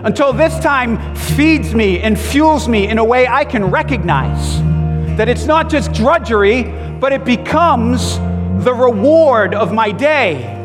until 0.03 0.33
this 0.33 0.57
time 0.59 1.15
feeds 1.15 1.75
me 1.75 1.99
and 1.99 2.19
fuels 2.19 2.67
me 2.67 2.87
in 2.87 2.97
a 2.97 3.03
way 3.03 3.27
I 3.27 3.45
can 3.45 3.65
recognize 3.65 4.59
that 5.15 5.29
it's 5.29 5.45
not 5.45 5.69
just 5.69 5.93
drudgery, 5.93 6.63
but 6.99 7.13
it 7.13 7.23
becomes 7.23 8.17
the 8.63 8.73
reward 8.73 9.53
of 9.53 9.71
my 9.71 9.91
day. 9.91 10.60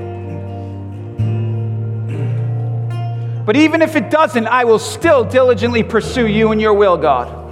But 3.46 3.56
even 3.56 3.80
if 3.80 3.94
it 3.94 4.10
doesn't, 4.10 4.48
I 4.48 4.64
will 4.64 4.80
still 4.80 5.24
diligently 5.24 5.84
pursue 5.84 6.26
you 6.26 6.50
and 6.50 6.60
your 6.60 6.74
will, 6.74 6.96
God. 6.96 7.44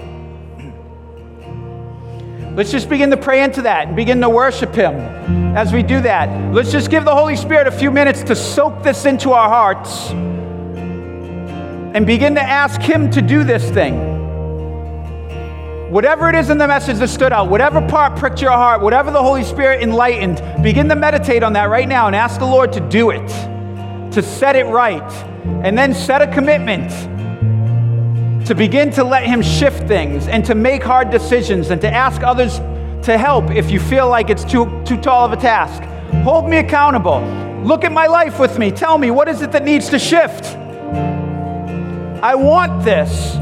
Let's 2.57 2.73
just 2.73 2.89
begin 2.89 3.11
to 3.11 3.17
pray 3.17 3.45
into 3.45 3.63
that 3.63 3.87
and 3.87 3.97
begin 3.97 4.21
to 4.21 4.29
worship 4.29 4.75
Him 4.75 4.95
as 5.57 5.73
we 5.73 5.85
do 5.85 6.01
that. 6.01 6.53
Let's 6.53 6.73
just 6.73 6.91
give 6.91 7.05
the 7.05 7.15
Holy 7.15 7.37
Spirit 7.37 7.69
a 7.69 7.73
few 7.73 7.93
minutes 7.93 8.25
to 8.25 8.35
soak 8.35 8.83
this 8.83 9.07
into 9.07 9.31
our 9.33 9.49
hearts 9.49 10.11
and 10.11 12.05
begin 12.05 12.35
to 12.35 12.43
ask 12.43 12.81
Him 12.81 13.09
to 13.13 13.23
do 13.23 13.45
this 13.45 13.71
thing. 13.71 14.13
Whatever 15.93 16.29
it 16.29 16.35
is 16.35 16.51
in 16.51 16.59
the 16.59 16.67
message 16.67 16.99
that 16.99 17.09
stood 17.09 17.33
out, 17.33 17.49
whatever 17.49 17.81
part 17.87 18.17
pricked 18.19 18.43
your 18.43 18.51
heart, 18.51 18.83
whatever 18.83 19.13
the 19.13 19.23
Holy 19.23 19.45
Spirit 19.45 19.81
enlightened, 19.81 20.43
begin 20.61 20.89
to 20.89 20.97
meditate 20.97 21.45
on 21.45 21.53
that 21.53 21.71
right 21.71 21.87
now 21.87 22.09
and 22.09 22.17
ask 22.17 22.41
the 22.41 22.47
Lord 22.47 22.73
to 22.73 22.81
do 22.81 23.11
it, 23.11 23.29
to 24.11 24.23
set 24.23 24.57
it 24.57 24.65
right, 24.65 25.34
and 25.65 25.77
then 25.77 25.95
set 25.95 26.23
a 26.23 26.27
commitment 26.27 26.91
to 28.47 28.55
begin 28.55 28.91
to 28.91 29.05
let 29.05 29.25
Him 29.25 29.43
shift 29.43 29.87
things 29.89 30.29
and 30.29 30.45
to 30.45 30.55
make 30.55 30.83
hard 30.83 31.11
decisions 31.11 31.71
and 31.71 31.81
to 31.81 31.91
ask 31.91 32.23
others 32.23 32.59
to 33.07 33.19
help 33.19 33.51
if 33.51 33.71
you 33.71 33.81
feel 33.81 34.09
like 34.09 34.31
it's 34.31 34.45
too, 34.45 34.83
too 34.85 35.01
tall 35.01 35.25
of 35.25 35.33
a 35.33 35.37
task. 35.37 35.83
Hold 36.23 36.49
me 36.49 36.59
accountable. 36.59 37.21
Look 37.65 37.85
at 37.85 37.93
my 37.93 38.07
life 38.07 38.39
with 38.39 38.59
me. 38.59 38.71
Tell 38.71 38.99
me, 38.99 39.11
what 39.11 39.29
is 39.29 39.43
it 39.43 39.53
that 39.53 39.65
needs 39.65 39.89
to 39.91 39.99
shift? 39.99 40.57
I 42.23 42.35
want 42.35 42.85
this. 42.85 43.37